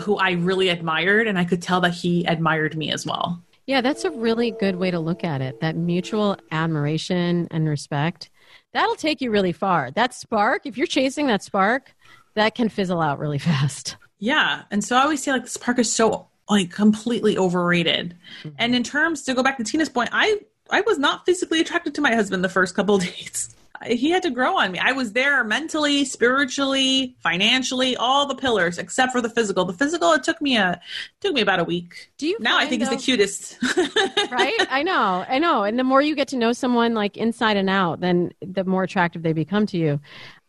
who 0.00 0.16
I 0.18 0.32
really 0.32 0.68
admired 0.68 1.26
and 1.26 1.38
I 1.38 1.44
could 1.44 1.62
tell 1.62 1.80
that 1.80 1.94
he 1.94 2.24
admired 2.24 2.76
me 2.76 2.92
as 2.92 3.06
well. 3.06 3.42
Yeah, 3.66 3.80
that's 3.80 4.04
a 4.04 4.10
really 4.10 4.52
good 4.52 4.76
way 4.76 4.90
to 4.90 5.00
look 5.00 5.24
at 5.24 5.40
it. 5.40 5.60
That 5.60 5.74
mutual 5.74 6.36
admiration 6.52 7.48
and 7.50 7.68
respect. 7.68 8.30
That'll 8.76 8.94
take 8.94 9.22
you 9.22 9.30
really 9.30 9.52
far. 9.52 9.90
That 9.92 10.12
spark, 10.12 10.66
if 10.66 10.76
you're 10.76 10.86
chasing 10.86 11.28
that 11.28 11.42
spark, 11.42 11.94
that 12.34 12.54
can 12.54 12.68
fizzle 12.68 13.00
out 13.00 13.18
really 13.18 13.38
fast. 13.50 13.96
Yeah. 14.18 14.64
And 14.70 14.84
so 14.84 14.98
I 14.98 15.00
always 15.00 15.22
say 15.22 15.32
like 15.32 15.44
the 15.44 15.48
spark 15.48 15.78
is 15.78 15.90
so 15.90 16.28
like 16.46 16.72
completely 16.72 17.38
overrated. 17.38 18.14
Mm-hmm. 18.40 18.50
And 18.58 18.74
in 18.74 18.82
terms 18.82 19.22
to 19.22 19.32
go 19.32 19.42
back 19.42 19.56
to 19.56 19.64
Tina's 19.64 19.88
point, 19.88 20.10
I 20.12 20.40
I 20.68 20.82
was 20.82 20.98
not 20.98 21.24
physically 21.24 21.62
attracted 21.62 21.94
to 21.94 22.02
my 22.02 22.14
husband 22.14 22.44
the 22.44 22.50
first 22.50 22.74
couple 22.74 22.96
of 22.96 23.02
dates. 23.16 23.55
He 23.84 24.10
had 24.10 24.22
to 24.22 24.30
grow 24.30 24.58
on 24.58 24.72
me. 24.72 24.78
I 24.78 24.92
was 24.92 25.12
there 25.12 25.42
mentally, 25.44 26.04
spiritually, 26.04 27.16
financially, 27.20 27.96
all 27.96 28.26
the 28.26 28.34
pillars 28.34 28.78
except 28.78 29.12
for 29.12 29.20
the 29.20 29.28
physical. 29.28 29.64
The 29.64 29.72
physical 29.72 30.12
it 30.12 30.22
took 30.22 30.40
me 30.40 30.56
a 30.56 30.80
took 31.20 31.34
me 31.34 31.40
about 31.40 31.60
a 31.60 31.64
week. 31.64 32.10
Do 32.18 32.26
you 32.26 32.36
now 32.40 32.58
I 32.58 32.66
think 32.66 32.82
he's 32.82 32.90
the 32.90 32.96
cutest. 32.96 33.58
right? 34.30 34.66
I 34.70 34.82
know, 34.82 35.24
I 35.28 35.38
know. 35.38 35.64
And 35.64 35.78
the 35.78 35.84
more 35.84 36.00
you 36.02 36.14
get 36.14 36.28
to 36.28 36.36
know 36.36 36.52
someone 36.52 36.94
like 36.94 37.16
inside 37.16 37.56
and 37.56 37.70
out, 37.70 38.00
then 38.00 38.32
the 38.40 38.64
more 38.64 38.82
attractive 38.82 39.22
they 39.22 39.32
become 39.32 39.66
to 39.66 39.78
you. 39.78 40.00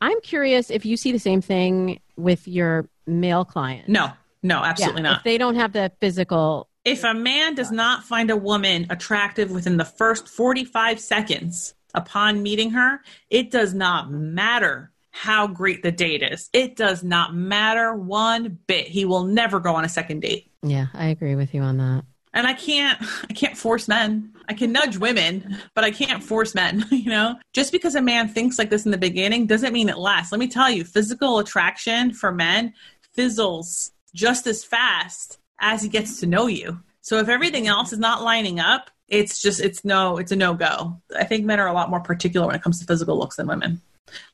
I'm 0.01 0.19
curious 0.21 0.69
if 0.69 0.85
you 0.85 0.97
see 0.97 1.11
the 1.11 1.19
same 1.19 1.41
thing 1.41 1.99
with 2.15 2.47
your 2.47 2.87
male 3.05 3.45
client. 3.45 3.89
no, 3.89 4.11
no, 4.43 4.57
absolutely 4.59 5.01
Yeah, 5.01 5.09
not. 5.09 5.17
If 5.19 5.23
they 5.23 5.37
don't 5.37 5.55
have 5.55 5.73
the 5.73 5.91
physical, 5.99 6.69
If 6.85 7.03
a 7.03 7.13
man 7.13 7.55
does 7.55 7.71
not 7.71 8.03
find 8.03 8.29
a 8.29 8.37
woman 8.37 8.87
attractive 8.89 9.49
within 9.51 9.77
the 9.77 9.85
first 9.85 10.27
45 10.27 10.99
seconds 10.99 11.73
upon 11.93 12.43
meeting 12.43 12.71
her, 12.71 13.01
it 13.29 13.51
does 13.51 13.73
not 13.73 14.11
matter 14.11 14.91
how 15.11 15.47
great 15.47 15.81
the 15.81 15.91
date 15.91 16.21
is. 16.21 16.49
It 16.53 16.75
does 16.75 17.03
not 17.03 17.33
matter 17.33 17.93
one 17.93 18.59
bit. 18.67 18.87
He 18.87 19.05
will 19.05 19.23
never 19.23 19.59
go 19.59 19.75
on 19.75 19.83
a 19.83 19.89
second 19.89 20.21
date. 20.21 20.51
yeah, 20.61 20.87
I 20.93 21.07
agree 21.07 21.35
with 21.35 21.53
you 21.53 21.61
on 21.61 21.77
that. 21.77 22.03
And 22.33 22.45
I 22.45 22.53
can't 22.53 22.99
I 23.29 23.33
can't 23.33 23.57
force 23.57 23.87
men. 23.87 24.33
I 24.47 24.53
can 24.53 24.71
nudge 24.71 24.97
women, 24.97 25.57
but 25.73 25.83
I 25.83 25.91
can't 25.91 26.23
force 26.23 26.53
men, 26.53 26.85
you 26.91 27.09
know? 27.09 27.35
Just 27.51 27.71
because 27.71 27.95
a 27.95 28.01
man 28.01 28.29
thinks 28.29 28.59
like 28.59 28.69
this 28.69 28.85
in 28.85 28.91
the 28.91 28.97
beginning 28.97 29.47
doesn't 29.47 29.73
mean 29.73 29.89
it 29.89 29.97
lasts. 29.97 30.31
Let 30.31 30.39
me 30.39 30.47
tell 30.47 30.69
you, 30.69 30.83
physical 30.83 31.39
attraction 31.39 32.13
for 32.13 32.31
men 32.31 32.73
fizzles 33.15 33.91
just 34.13 34.45
as 34.45 34.63
fast 34.63 35.39
as 35.59 35.81
he 35.81 35.89
gets 35.89 36.19
to 36.19 36.27
know 36.27 36.45
you. 36.47 36.79
So 37.01 37.17
if 37.17 37.29
everything 37.29 37.67
else 37.67 37.91
is 37.91 37.99
not 37.99 38.21
lining 38.21 38.59
up, 38.59 38.91
it's 39.07 39.41
just 39.41 39.61
it's 39.61 39.85
no 39.85 40.17
it's 40.17 40.31
a 40.31 40.35
no 40.35 40.53
go. 40.53 41.01
I 41.15 41.23
think 41.23 41.45
men 41.45 41.59
are 41.59 41.67
a 41.67 41.73
lot 41.73 41.89
more 41.89 41.99
particular 41.99 42.45
when 42.45 42.55
it 42.55 42.61
comes 42.61 42.79
to 42.79 42.85
physical 42.85 43.17
looks 43.17 43.37
than 43.37 43.47
women. 43.47 43.81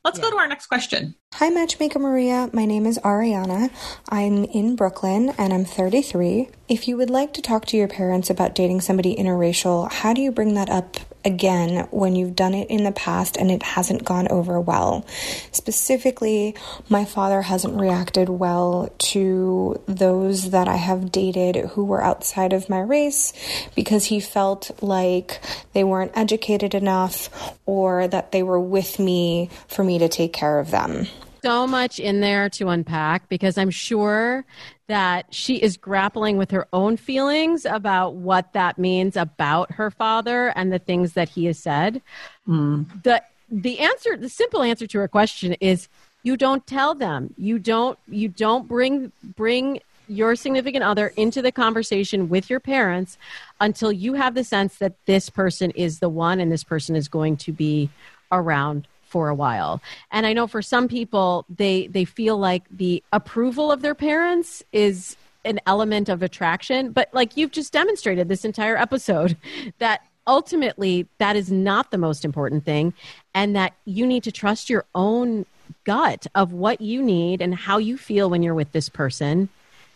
Let's 0.04 0.18
go 0.18 0.30
to 0.30 0.36
our 0.36 0.46
next 0.46 0.66
question. 0.66 1.14
Hi, 1.38 1.50
Matchmaker 1.50 1.98
Maria. 1.98 2.48
My 2.52 2.64
name 2.64 2.86
is 2.86 2.96
Ariana. 3.00 3.68
I'm 4.08 4.44
in 4.44 4.76
Brooklyn 4.76 5.30
and 5.36 5.52
I'm 5.52 5.64
33. 5.64 6.48
If 6.68 6.86
you 6.86 6.96
would 6.96 7.10
like 7.10 7.34
to 7.34 7.42
talk 7.42 7.66
to 7.66 7.76
your 7.76 7.88
parents 7.88 8.30
about 8.30 8.54
dating 8.54 8.82
somebody 8.82 9.16
interracial, 9.16 9.90
how 9.90 10.14
do 10.14 10.22
you 10.22 10.30
bring 10.30 10.54
that 10.54 10.70
up 10.70 10.96
again 11.24 11.88
when 11.90 12.14
you've 12.14 12.36
done 12.36 12.54
it 12.54 12.70
in 12.70 12.84
the 12.84 12.92
past 12.92 13.36
and 13.36 13.50
it 13.50 13.64
hasn't 13.64 14.04
gone 14.04 14.28
over 14.28 14.60
well? 14.60 15.04
Specifically, 15.50 16.54
my 16.88 17.04
father 17.04 17.42
hasn't 17.42 17.80
reacted 17.80 18.28
well 18.28 18.94
to 18.98 19.82
those 19.86 20.50
that 20.50 20.68
I 20.68 20.76
have 20.76 21.10
dated 21.10 21.56
who 21.70 21.84
were 21.84 22.00
outside 22.00 22.52
of 22.52 22.68
my 22.68 22.78
race 22.78 23.32
because 23.74 24.04
he 24.04 24.20
felt 24.20 24.70
like 24.80 25.40
they 25.72 25.82
weren't 25.82 26.12
educated 26.14 26.76
enough 26.76 27.58
or 27.66 28.06
that 28.06 28.30
they 28.30 28.44
were 28.44 28.60
with 28.60 29.00
me 29.00 29.50
for 29.66 29.82
me 29.82 29.98
to 29.98 30.08
take 30.08 30.32
care 30.32 30.60
of 30.60 30.70
them 30.70 31.08
so 31.44 31.66
much 31.66 32.00
in 32.00 32.22
there 32.22 32.48
to 32.48 32.70
unpack 32.70 33.28
because 33.28 33.58
I'm 33.58 33.68
sure 33.68 34.46
that 34.86 35.26
she 35.28 35.56
is 35.56 35.76
grappling 35.76 36.38
with 36.38 36.50
her 36.52 36.66
own 36.72 36.96
feelings 36.96 37.66
about 37.66 38.14
what 38.14 38.54
that 38.54 38.78
means 38.78 39.14
about 39.14 39.72
her 39.72 39.90
father 39.90 40.54
and 40.56 40.72
the 40.72 40.78
things 40.78 41.12
that 41.12 41.28
he 41.28 41.44
has 41.44 41.58
said. 41.58 42.00
Mm. 42.48 43.02
The 43.02 43.22
the 43.50 43.78
answer, 43.80 44.16
the 44.16 44.30
simple 44.30 44.62
answer 44.62 44.86
to 44.86 44.98
her 45.00 45.08
question 45.08 45.52
is 45.60 45.88
you 46.22 46.38
don't 46.38 46.66
tell 46.66 46.94
them. 46.94 47.34
You 47.36 47.58
don't 47.58 47.98
you 48.08 48.28
don't 48.28 48.66
bring 48.66 49.12
bring 49.36 49.80
your 50.08 50.36
significant 50.36 50.82
other 50.82 51.08
into 51.08 51.42
the 51.42 51.52
conversation 51.52 52.30
with 52.30 52.48
your 52.48 52.60
parents 52.60 53.18
until 53.60 53.92
you 53.92 54.14
have 54.14 54.34
the 54.34 54.44
sense 54.44 54.76
that 54.76 54.94
this 55.04 55.28
person 55.28 55.70
is 55.72 55.98
the 55.98 56.08
one 56.08 56.40
and 56.40 56.50
this 56.50 56.64
person 56.64 56.96
is 56.96 57.06
going 57.06 57.36
to 57.36 57.52
be 57.52 57.90
around 58.32 58.88
for 59.14 59.28
a 59.28 59.34
while. 59.34 59.80
And 60.10 60.26
I 60.26 60.32
know 60.32 60.48
for 60.48 60.60
some 60.60 60.88
people 60.88 61.46
they 61.48 61.86
they 61.86 62.04
feel 62.04 62.36
like 62.36 62.64
the 62.68 63.00
approval 63.12 63.70
of 63.70 63.80
their 63.80 63.94
parents 63.94 64.64
is 64.72 65.16
an 65.44 65.60
element 65.68 66.08
of 66.08 66.20
attraction, 66.20 66.90
but 66.90 67.08
like 67.12 67.36
you've 67.36 67.52
just 67.52 67.72
demonstrated 67.72 68.28
this 68.28 68.44
entire 68.44 68.76
episode 68.76 69.36
that 69.78 70.00
ultimately 70.26 71.06
that 71.18 71.36
is 71.36 71.52
not 71.52 71.92
the 71.92 71.98
most 71.98 72.24
important 72.24 72.64
thing 72.64 72.92
and 73.36 73.54
that 73.54 73.74
you 73.84 74.04
need 74.04 74.24
to 74.24 74.32
trust 74.32 74.68
your 74.68 74.84
own 74.96 75.46
gut 75.84 76.26
of 76.34 76.52
what 76.52 76.80
you 76.80 77.00
need 77.00 77.40
and 77.40 77.54
how 77.54 77.78
you 77.78 77.96
feel 77.96 78.28
when 78.28 78.42
you're 78.42 78.52
with 78.52 78.72
this 78.72 78.88
person 78.88 79.48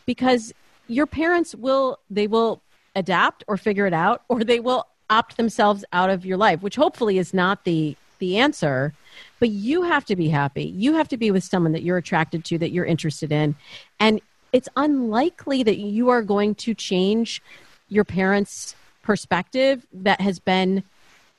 because 0.07 0.53
your 0.87 1.07
parents 1.07 1.57
will 1.57 1.99
they 2.09 2.29
will 2.29 2.61
adapt 2.95 3.43
or 3.49 3.57
figure 3.57 3.87
it 3.87 3.93
out 3.93 4.23
or 4.29 4.45
they 4.45 4.61
will 4.61 4.87
opt 5.11 5.37
themselves 5.37 5.85
out 5.93 6.11
of 6.11 6.25
your 6.27 6.37
life 6.37 6.63
which 6.63 6.77
hopefully 6.77 7.19
is 7.19 7.33
not 7.33 7.65
the 7.65 7.97
the 8.19 8.39
answer 8.39 8.95
but 9.39 9.51
you 9.51 9.83
have 9.83 10.05
to 10.07 10.17
be 10.17 10.29
happy. 10.29 10.65
You 10.65 10.95
have 10.95 11.09
to 11.09 11.17
be 11.17 11.31
with 11.31 11.45
someone 11.45 11.73
that 11.73 11.83
you're 11.83 11.97
attracted 11.97 12.45
to, 12.47 12.59
that 12.59 12.71
you're 12.73 12.85
interested 12.85 13.33
in. 13.33 13.55
And 14.01 14.21
it's 14.53 14.69
unlikely 14.77 15.63
that 15.63 15.79
you 15.79 16.09
are 16.09 16.23
going 16.23 16.55
to 16.57 16.75
change 16.75 17.43
your 17.89 18.05
parents' 18.05 18.75
perspective 19.03 19.87
that 19.93 20.21
has 20.21 20.39
been 20.39 20.83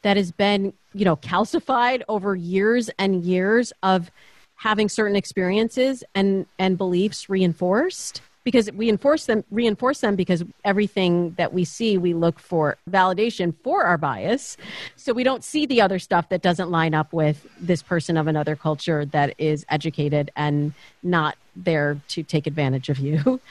that 0.02 0.16
has 0.16 0.32
been, 0.32 0.72
you 0.94 1.04
know, 1.04 1.18
calcified 1.18 2.04
over 2.08 2.34
years 2.34 2.90
and 2.98 3.22
years 3.22 3.74
of 3.84 4.10
having 4.56 4.88
certain 4.88 5.16
experiences 5.16 6.04
and 6.16 6.46
and 6.58 6.78
beliefs 6.78 7.30
reinforced 7.30 8.22
because 8.44 8.72
we 8.72 8.90
enforce 8.90 9.26
them 9.26 9.44
reinforce 9.52 10.02
them 10.02 10.16
because 10.16 10.44
everything 10.64 11.32
that 11.38 11.54
we 11.54 11.64
see 11.66 11.98
we 11.98 12.14
look 12.14 12.40
for 12.40 12.78
validation 12.90 13.54
for 13.64 13.84
our 13.84 13.98
bias. 13.98 14.58
So 14.96 15.14
we 15.14 15.24
don't 15.24 15.44
see 15.44 15.66
the 15.66 15.82
other 15.82 16.00
stuff 16.00 16.30
that 16.30 16.42
doesn't 16.42 16.72
line 16.72 16.94
up 16.94 17.14
with 17.14 17.46
this 17.60 17.84
person 17.84 18.18
of 18.18 18.28
another 18.28 18.56
culture 18.56 19.06
that 19.06 19.36
is 19.38 19.66
educated 19.70 20.32
and 20.36 20.74
not 21.04 21.38
there 21.56 22.02
to 22.10 22.24
take 22.24 22.48
advantage 22.48 22.90
of 22.90 23.00
you. 23.00 23.40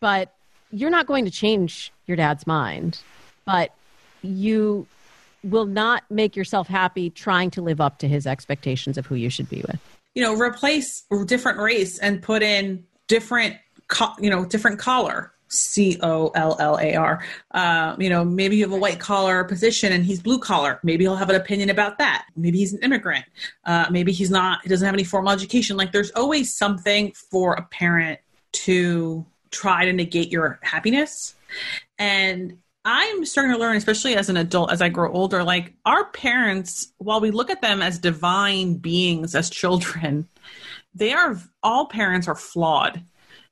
But 0.00 0.32
you're 0.70 0.88
not 0.88 1.04
going 1.04 1.26
to 1.26 1.30
change 1.30 1.92
your 2.06 2.16
dad's 2.16 2.46
mind. 2.46 3.00
But 3.44 3.74
you 4.22 4.86
will 5.42 5.66
not 5.66 6.04
make 6.10 6.36
yourself 6.36 6.68
happy 6.68 7.10
trying 7.10 7.50
to 7.50 7.62
live 7.62 7.80
up 7.80 7.98
to 7.98 8.08
his 8.08 8.26
expectations 8.26 8.98
of 8.98 9.06
who 9.06 9.14
you 9.14 9.30
should 9.30 9.48
be 9.48 9.62
with. 9.66 9.80
You 10.14 10.22
know 10.22 10.34
replace 10.34 11.04
different 11.26 11.58
race 11.58 11.98
and 11.98 12.22
put 12.22 12.42
in 12.42 12.84
different 13.06 13.56
co- 13.90 14.14
you 14.18 14.30
know, 14.30 14.44
different 14.44 14.78
collar. 14.78 15.32
C 15.52 15.98
O 16.00 16.28
L 16.28 16.56
L 16.60 16.78
A 16.80 16.94
R. 16.94 17.24
Uh, 17.50 17.96
you 17.98 18.08
know, 18.08 18.24
maybe 18.24 18.56
you 18.56 18.62
have 18.62 18.72
a 18.72 18.78
white 18.78 19.00
collar 19.00 19.42
position 19.42 19.92
and 19.92 20.04
he's 20.04 20.22
blue 20.22 20.38
collar. 20.38 20.78
Maybe 20.84 21.02
he'll 21.02 21.16
have 21.16 21.28
an 21.28 21.34
opinion 21.34 21.70
about 21.70 21.98
that. 21.98 22.24
Maybe 22.36 22.58
he's 22.58 22.72
an 22.72 22.78
immigrant. 22.84 23.24
Uh, 23.64 23.86
maybe 23.90 24.12
he's 24.12 24.30
not, 24.30 24.62
he 24.62 24.68
doesn't 24.68 24.86
have 24.86 24.94
any 24.94 25.02
formal 25.02 25.32
education. 25.32 25.76
Like 25.76 25.90
there's 25.90 26.12
always 26.12 26.54
something 26.54 27.10
for 27.32 27.54
a 27.54 27.62
parent 27.62 28.20
to 28.52 29.26
try 29.50 29.84
to 29.84 29.92
negate 29.92 30.30
your 30.30 30.60
happiness. 30.62 31.34
And 31.98 32.58
I'm 32.84 33.26
starting 33.26 33.52
to 33.52 33.58
learn, 33.58 33.76
especially 33.76 34.14
as 34.14 34.28
an 34.28 34.36
adult, 34.36 34.70
as 34.70 34.80
I 34.80 34.88
grow 34.88 35.12
older, 35.12 35.42
like 35.42 35.74
our 35.84 36.04
parents, 36.12 36.92
while 36.98 37.20
we 37.20 37.32
look 37.32 37.50
at 37.50 37.60
them 37.60 37.82
as 37.82 37.98
divine 37.98 38.74
beings, 38.74 39.34
as 39.34 39.50
children, 39.50 40.28
they 40.94 41.12
are, 41.12 41.40
all 41.60 41.86
parents 41.86 42.28
are 42.28 42.36
flawed 42.36 43.02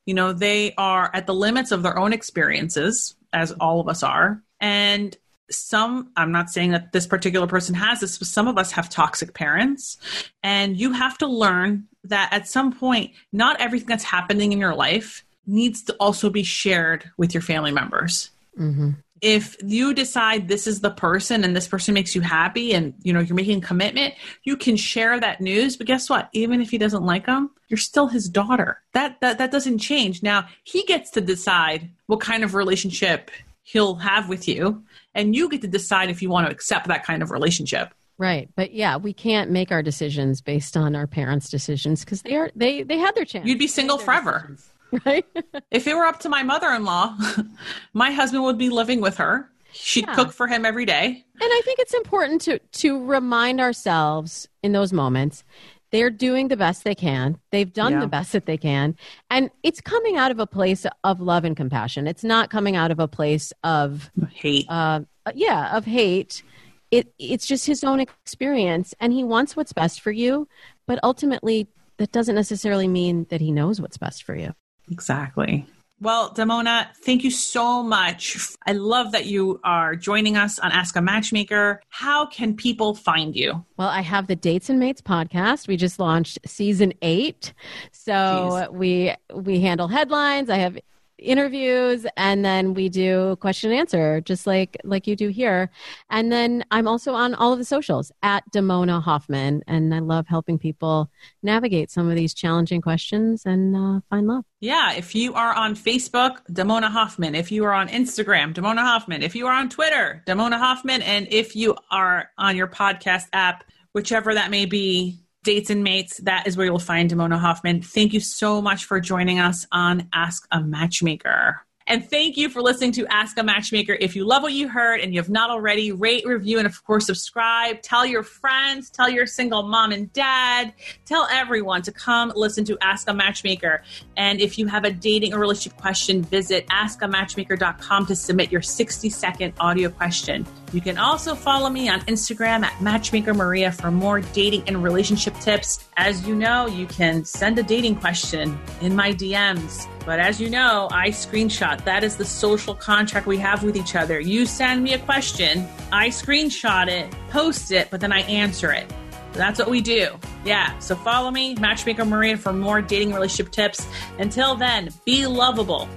you 0.09 0.15
know, 0.15 0.33
they 0.33 0.73
are 0.79 1.11
at 1.13 1.27
the 1.27 1.35
limits 1.35 1.71
of 1.71 1.83
their 1.83 1.99
own 1.99 2.15
experiences, 2.15 3.15
as 3.35 3.53
all 3.61 3.79
of 3.79 3.89
us 3.89 4.03
are. 4.03 4.43
And 4.59 5.15
some, 5.51 6.13
I'm 6.17 6.33
not 6.33 6.49
saying 6.49 6.71
that 6.71 6.93
this 6.93 7.07
particular 7.07 7.47
person 7.47 7.75
has 7.75 8.01
this, 8.01 8.17
but 8.17 8.27
some 8.27 8.49
of 8.49 8.57
us 8.57 8.73
have 8.73 8.89
toxic 8.89 9.35
parents. 9.35 9.99
And 10.43 10.81
you 10.81 10.95
have 10.95 11.19
to 11.19 11.27
learn 11.27 11.89
that 12.05 12.33
at 12.33 12.49
some 12.49 12.73
point, 12.73 13.11
not 13.35 13.61
everything 13.61 13.89
that's 13.89 14.03
happening 14.03 14.51
in 14.53 14.59
your 14.59 14.75
life 14.75 15.27
needs 15.47 15.83
to 15.83 15.97
also 16.01 16.31
be 16.31 16.43
shared 16.43 17.11
with 17.19 17.35
your 17.35 17.43
family 17.43 17.71
members. 17.71 18.31
Mm-hmm 18.59 18.93
if 19.21 19.57
you 19.63 19.95
decide 19.95 20.49
this 20.49 20.67
is 20.67 20.81
the 20.81 20.91
person 20.91 21.45
and 21.45 21.57
this 21.57 21.69
person 21.69 21.95
makes 21.95 22.15
you 22.15 22.21
happy 22.21 22.73
and 22.73 22.95
you 23.03 23.13
know 23.13 23.21
you're 23.21 23.35
making 23.35 23.59
a 23.59 23.67
commitment 23.67 24.15
you 24.45 24.57
can 24.57 24.77
share 24.77 25.19
that 25.19 25.41
news 25.41 25.77
but 25.77 25.87
guess 25.87 26.09
what 26.09 26.29
even 26.33 26.61
if 26.61 26.71
he 26.71 26.79
doesn't 26.79 27.05
like 27.05 27.27
them 27.27 27.51
you're 27.69 27.79
still 27.79 28.07
his 28.07 28.29
daughter 28.29 28.81
that 28.93 29.21
that, 29.21 29.39
that 29.39 29.51
doesn't 29.51 29.79
change 29.79 30.23
now 30.23 30.47
he 30.65 30.85
gets 30.85 31.11
to 31.11 31.21
decide 31.21 31.91
what 32.07 32.21
kind 32.21 32.45
of 32.45 32.55
relationship 32.55 33.31
he'll 33.63 33.97
have 33.97 34.29
with 34.29 34.49
you 34.49 34.83
and 35.15 35.35
you 35.35 35.49
get 35.49 35.61
to 35.61 35.69
decide 35.69 36.11
if 36.11 36.23
you 36.23 36.29
want 36.29 36.47
to 36.47 36.53
accept 36.53 36.89
that 36.89 37.05
kind 37.05 37.23
of 37.23 37.31
relationship 37.31 37.95
Right. 38.21 38.51
But 38.57 38.75
yeah, 38.75 38.97
we 38.97 39.13
can't 39.13 39.53
make 39.53 39.71
our 39.71 39.81
decisions 39.81 40.41
based 40.41 40.77
on 40.77 40.97
our 40.97 41.07
parents' 41.07 41.49
decisions 41.49 42.05
because 42.05 42.23
they 42.23 42.35
are 42.35 42.51
they 42.57 42.83
they 42.83 42.99
had 42.99 43.15
their 43.15 43.25
chance. 43.25 43.47
You'd 43.47 43.61
be 43.61 43.69
single 43.69 43.97
forever. 43.97 44.41
Decisions. 44.41 44.73
right? 45.05 45.25
if 45.71 45.87
it 45.87 45.95
were 45.95 46.05
up 46.05 46.21
to 46.21 46.29
my 46.29 46.43
mother 46.43 46.69
in 46.71 46.85
law, 46.85 47.17
my 47.93 48.11
husband 48.11 48.45
would 48.45 48.59
be 48.59 48.71
living 48.71 49.01
with 49.01 49.17
her. 49.17 49.51
She'd 49.73 50.07
yeah. 50.07 50.15
cook 50.15 50.33
for 50.33 50.47
him 50.47 50.65
every 50.65 50.87
day. 50.87 51.07
And 51.07 51.43
I 51.43 51.61
think 51.65 51.79
it's 51.79 51.95
important 51.95 52.41
to 52.43 52.59
to 52.59 53.05
remind 53.05 53.61
ourselves 53.61 54.49
in 54.63 54.73
those 54.73 54.93
moments 54.93 55.45
they're 55.91 56.11
doing 56.11 56.49
the 56.49 56.57
best 56.57 56.85
they 56.85 56.95
can. 56.95 57.39
They've 57.51 57.73
done 57.73 57.93
yeah. 57.93 58.01
the 58.01 58.07
best 58.07 58.33
that 58.33 58.47
they 58.47 58.57
can. 58.57 58.97
And 59.31 59.51
it's 59.63 59.81
coming 59.81 60.17
out 60.17 60.31
of 60.31 60.39
a 60.39 60.47
place 60.47 60.87
of 61.05 61.21
love 61.21 61.45
and 61.45 61.57
compassion. 61.57 62.07
It's 62.07 62.25
not 62.25 62.51
coming 62.51 62.77
out 62.77 62.91
of 62.91 62.99
a 62.99 63.09
place 63.09 63.53
of 63.65 64.11
hate. 64.33 64.67
Uh, 64.69 65.01
yeah, 65.35 65.77
of 65.77 65.85
hate. 65.85 66.43
It 66.91 67.13
it's 67.19 67.47
just 67.47 67.67
his 67.67 67.85
own 67.85 68.01
experience 68.01 68.95
and 69.01 69.13
he 69.13 69.25
wants 69.25 69.57
what's 69.57 69.73
best 69.73 70.01
for 70.01 70.11
you, 70.11 70.49
but 70.87 70.99
ultimately 71.03 71.69
that 71.99 72.13
doesn't 72.13 72.35
necessarily 72.35 72.89
mean 72.89 73.27
that 73.31 73.41
he 73.41 73.53
knows 73.53 73.81
what's 73.81 73.99
best 73.99 74.23
for 74.23 74.35
you. 74.35 74.55
Exactly. 74.91 75.67
Well, 76.01 76.33
Damona, 76.33 76.87
thank 77.05 77.25
you 77.25 77.31
so 77.31 77.83
much. 77.83 78.39
I 78.65 78.73
love 78.73 79.11
that 79.13 79.27
you 79.27 79.59
are 79.65 79.97
joining 79.97 80.37
us 80.37 80.61
on 80.61 80.71
Ask 80.71 80.95
a 80.95 81.03
Matchmaker. 81.03 81.83
How 81.89 82.27
can 82.27 82.55
people 82.55 82.95
find 82.95 83.35
you? 83.35 83.65
Well, 83.77 83.89
I 83.89 84.03
have 84.03 84.29
the 84.29 84.37
Dates 84.37 84.71
and 84.71 84.79
Mates 84.79 85.01
podcast. 85.01 85.67
We 85.67 85.77
just 85.77 85.99
launched 85.99 86.39
season 86.47 86.93
eight. 87.03 87.53
So 87.91 88.13
Jeez. 88.13 88.73
we 88.73 89.15
we 89.35 89.61
handle 89.61 89.89
headlines. 89.89 90.51
I 90.51 90.59
have 90.59 90.79
interviews 91.19 92.07
and 92.17 92.45
then 92.45 92.75
we 92.75 92.89
do 92.89 93.37
question 93.37 93.71
and 93.71 93.81
answer 93.81 94.21
just 94.21 94.47
like 94.47 94.77
like 94.85 95.07
you 95.07 95.17
do 95.17 95.29
here. 95.29 95.71
And 96.11 96.31
then 96.31 96.65
i'm 96.71 96.89
also 96.89 97.13
on 97.15 97.35
all 97.35 97.53
of 97.53 97.59
the 97.59 97.65
socials 97.65 98.13
at 98.23 98.45
damona 98.53 99.03
hoffman 99.03 99.63
and 99.67 99.95
i 99.95 99.99
love 99.99 100.27
helping 100.27 100.59
people 100.59 101.11
navigate 101.43 101.91
some 101.91 102.09
of 102.09 102.17
these 102.17 102.35
challenging 102.35 102.81
questions 102.81 103.45
and 103.47 103.77
uh, 103.77 104.01
find 104.11 104.27
love. 104.27 104.45
Yeah 104.61 104.93
if 104.93 105.15
you 105.15 105.35
are 105.35 105.55
on 105.55 105.75
facebook 105.75 106.39
damona 106.51 106.91
hoffman. 106.91 107.35
If 107.35 107.51
you 107.53 107.65
are 107.65 107.73
on 107.73 107.89
instagram 107.89 108.55
damona 108.55 108.83
hoffman. 108.83 109.23
If 109.23 109.35
you 109.35 109.47
are 109.47 109.55
on 109.55 109.69
twitter 109.69 110.23
damona 110.27 110.59
hoffman. 110.59 111.03
And 111.03 111.27
if 111.31 111.57
you 111.57 111.77
are 111.91 112.31
on 112.39 112.57
your 112.57 112.69
podcast 112.69 113.25
app 113.33 113.65
whichever 113.93 114.35
that 114.35 114.51
may 114.51 114.67
be 114.67 115.21
Dates 115.45 115.71
and 115.71 115.85
Mates, 115.85 116.19
that 116.19 116.47
is 116.47 116.57
where 116.57 116.67
you'll 116.67 116.79
find 116.79 117.11
Damona 117.11 117.39
Hoffman. 117.39 117.83
Thank 117.83 118.13
you 118.13 118.21
so 118.21 118.61
much 118.61 118.85
for 118.85 119.01
joining 119.01 119.39
us 119.39 119.67
on 119.73 120.09
Ask 120.13 120.47
a 120.51 120.61
Matchmaker. 120.61 121.63
And 121.89 122.09
thank 122.09 122.37
you 122.37 122.51
for 122.51 122.61
listening 122.61 122.93
to 122.93 123.07
Ask 123.07 123.39
a 123.39 123.43
Matchmaker. 123.43 123.97
If 123.99 124.15
you 124.15 124.27
love 124.27 124.43
what 124.43 124.53
you 124.53 124.69
heard 124.69 125.01
and 125.01 125.15
you 125.15 125.21
have 125.21 125.31
not 125.31 125.49
already, 125.49 125.91
rate, 125.91 126.27
review, 126.27 126.59
and 126.59 126.67
of 126.67 126.85
course, 126.85 127.07
subscribe. 127.07 127.81
Tell 127.81 128.05
your 128.05 128.23
friends, 128.23 128.91
tell 128.91 129.09
your 129.09 129.25
single 129.25 129.63
mom 129.63 129.93
and 129.93 130.13
dad, 130.13 130.75
tell 131.07 131.27
everyone 131.31 131.81
to 131.83 131.93
come 131.93 132.31
listen 132.37 132.63
to 132.67 132.77
Ask 132.83 133.09
a 133.09 133.15
Matchmaker. 133.15 133.83
And 134.19 134.39
if 134.39 134.59
you 134.59 134.67
have 134.67 134.85
a 134.85 134.91
dating 134.91 135.33
or 135.33 135.39
relationship 135.39 135.79
question, 135.81 136.23
visit 136.23 136.67
askamatchmaker.com 136.67 138.05
to 138.05 138.15
submit 138.15 138.53
your 138.53 138.63
60 138.63 139.09
second 139.09 139.55
audio 139.59 139.89
question. 139.89 140.47
You 140.73 140.83
can 140.83 140.99
also 140.99 141.35
follow 141.35 141.71
me 141.71 141.89
on 141.89 142.01
Instagram 142.03 142.63
at 142.63 142.81
Matchmaker 142.83 143.33
Maria 143.33 143.73
for 143.73 143.91
more 143.91 144.21
dating 144.21 144.65
and 144.67 144.83
relationship 144.83 145.35
tips. 145.41 145.89
As 145.97 146.27
you 146.27 146.35
know, 146.35 146.67
you 146.67 146.87
can 146.87 147.25
send 147.25 147.59
a 147.59 147.63
dating 147.63 147.97
question 147.97 148.59
in 148.83 148.95
my 148.95 149.13
DMs. 149.13 149.87
But 150.05 150.21
as 150.21 150.41
you 150.41 150.51
know, 150.51 150.89
I 150.93 151.09
screenshot. 151.09 151.83
That 151.85 152.05
is 152.05 152.17
the 152.17 152.25
social 152.25 152.75
contract 152.75 153.27
we 153.27 153.39
have 153.39 153.63
with 153.63 153.77
each 153.77 153.95
other. 153.95 154.21
You 154.21 154.45
send 154.45 154.83
me 154.83 154.93
a 154.93 154.99
question, 154.99 155.67
I 155.91 156.09
screenshot 156.09 156.89
it, 156.89 157.11
post 157.31 157.73
it, 157.73 157.89
but 157.91 158.01
then 158.01 158.13
I 158.13 158.21
answer 158.21 158.71
it. 158.73 158.93
That's 159.33 159.59
what 159.59 159.71
we 159.71 159.81
do. 159.81 160.19
Yeah. 160.45 160.79
So 160.81 160.97
follow 160.97 161.31
me, 161.31 161.55
Matchmaker 161.55 162.05
Maria, 162.05 162.37
for 162.37 162.53
more 162.53 162.83
dating 162.83 163.13
relationship 163.13 163.53
tips. 163.53 163.87
Until 164.19 164.55
then, 164.55 164.91
be 165.05 165.27
lovable. 165.27 165.89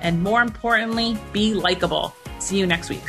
And 0.00 0.22
more 0.22 0.40
importantly, 0.42 1.16
be 1.32 1.54
likable. 1.54 2.14
See 2.38 2.58
you 2.58 2.66
next 2.66 2.88
week. 2.88 3.02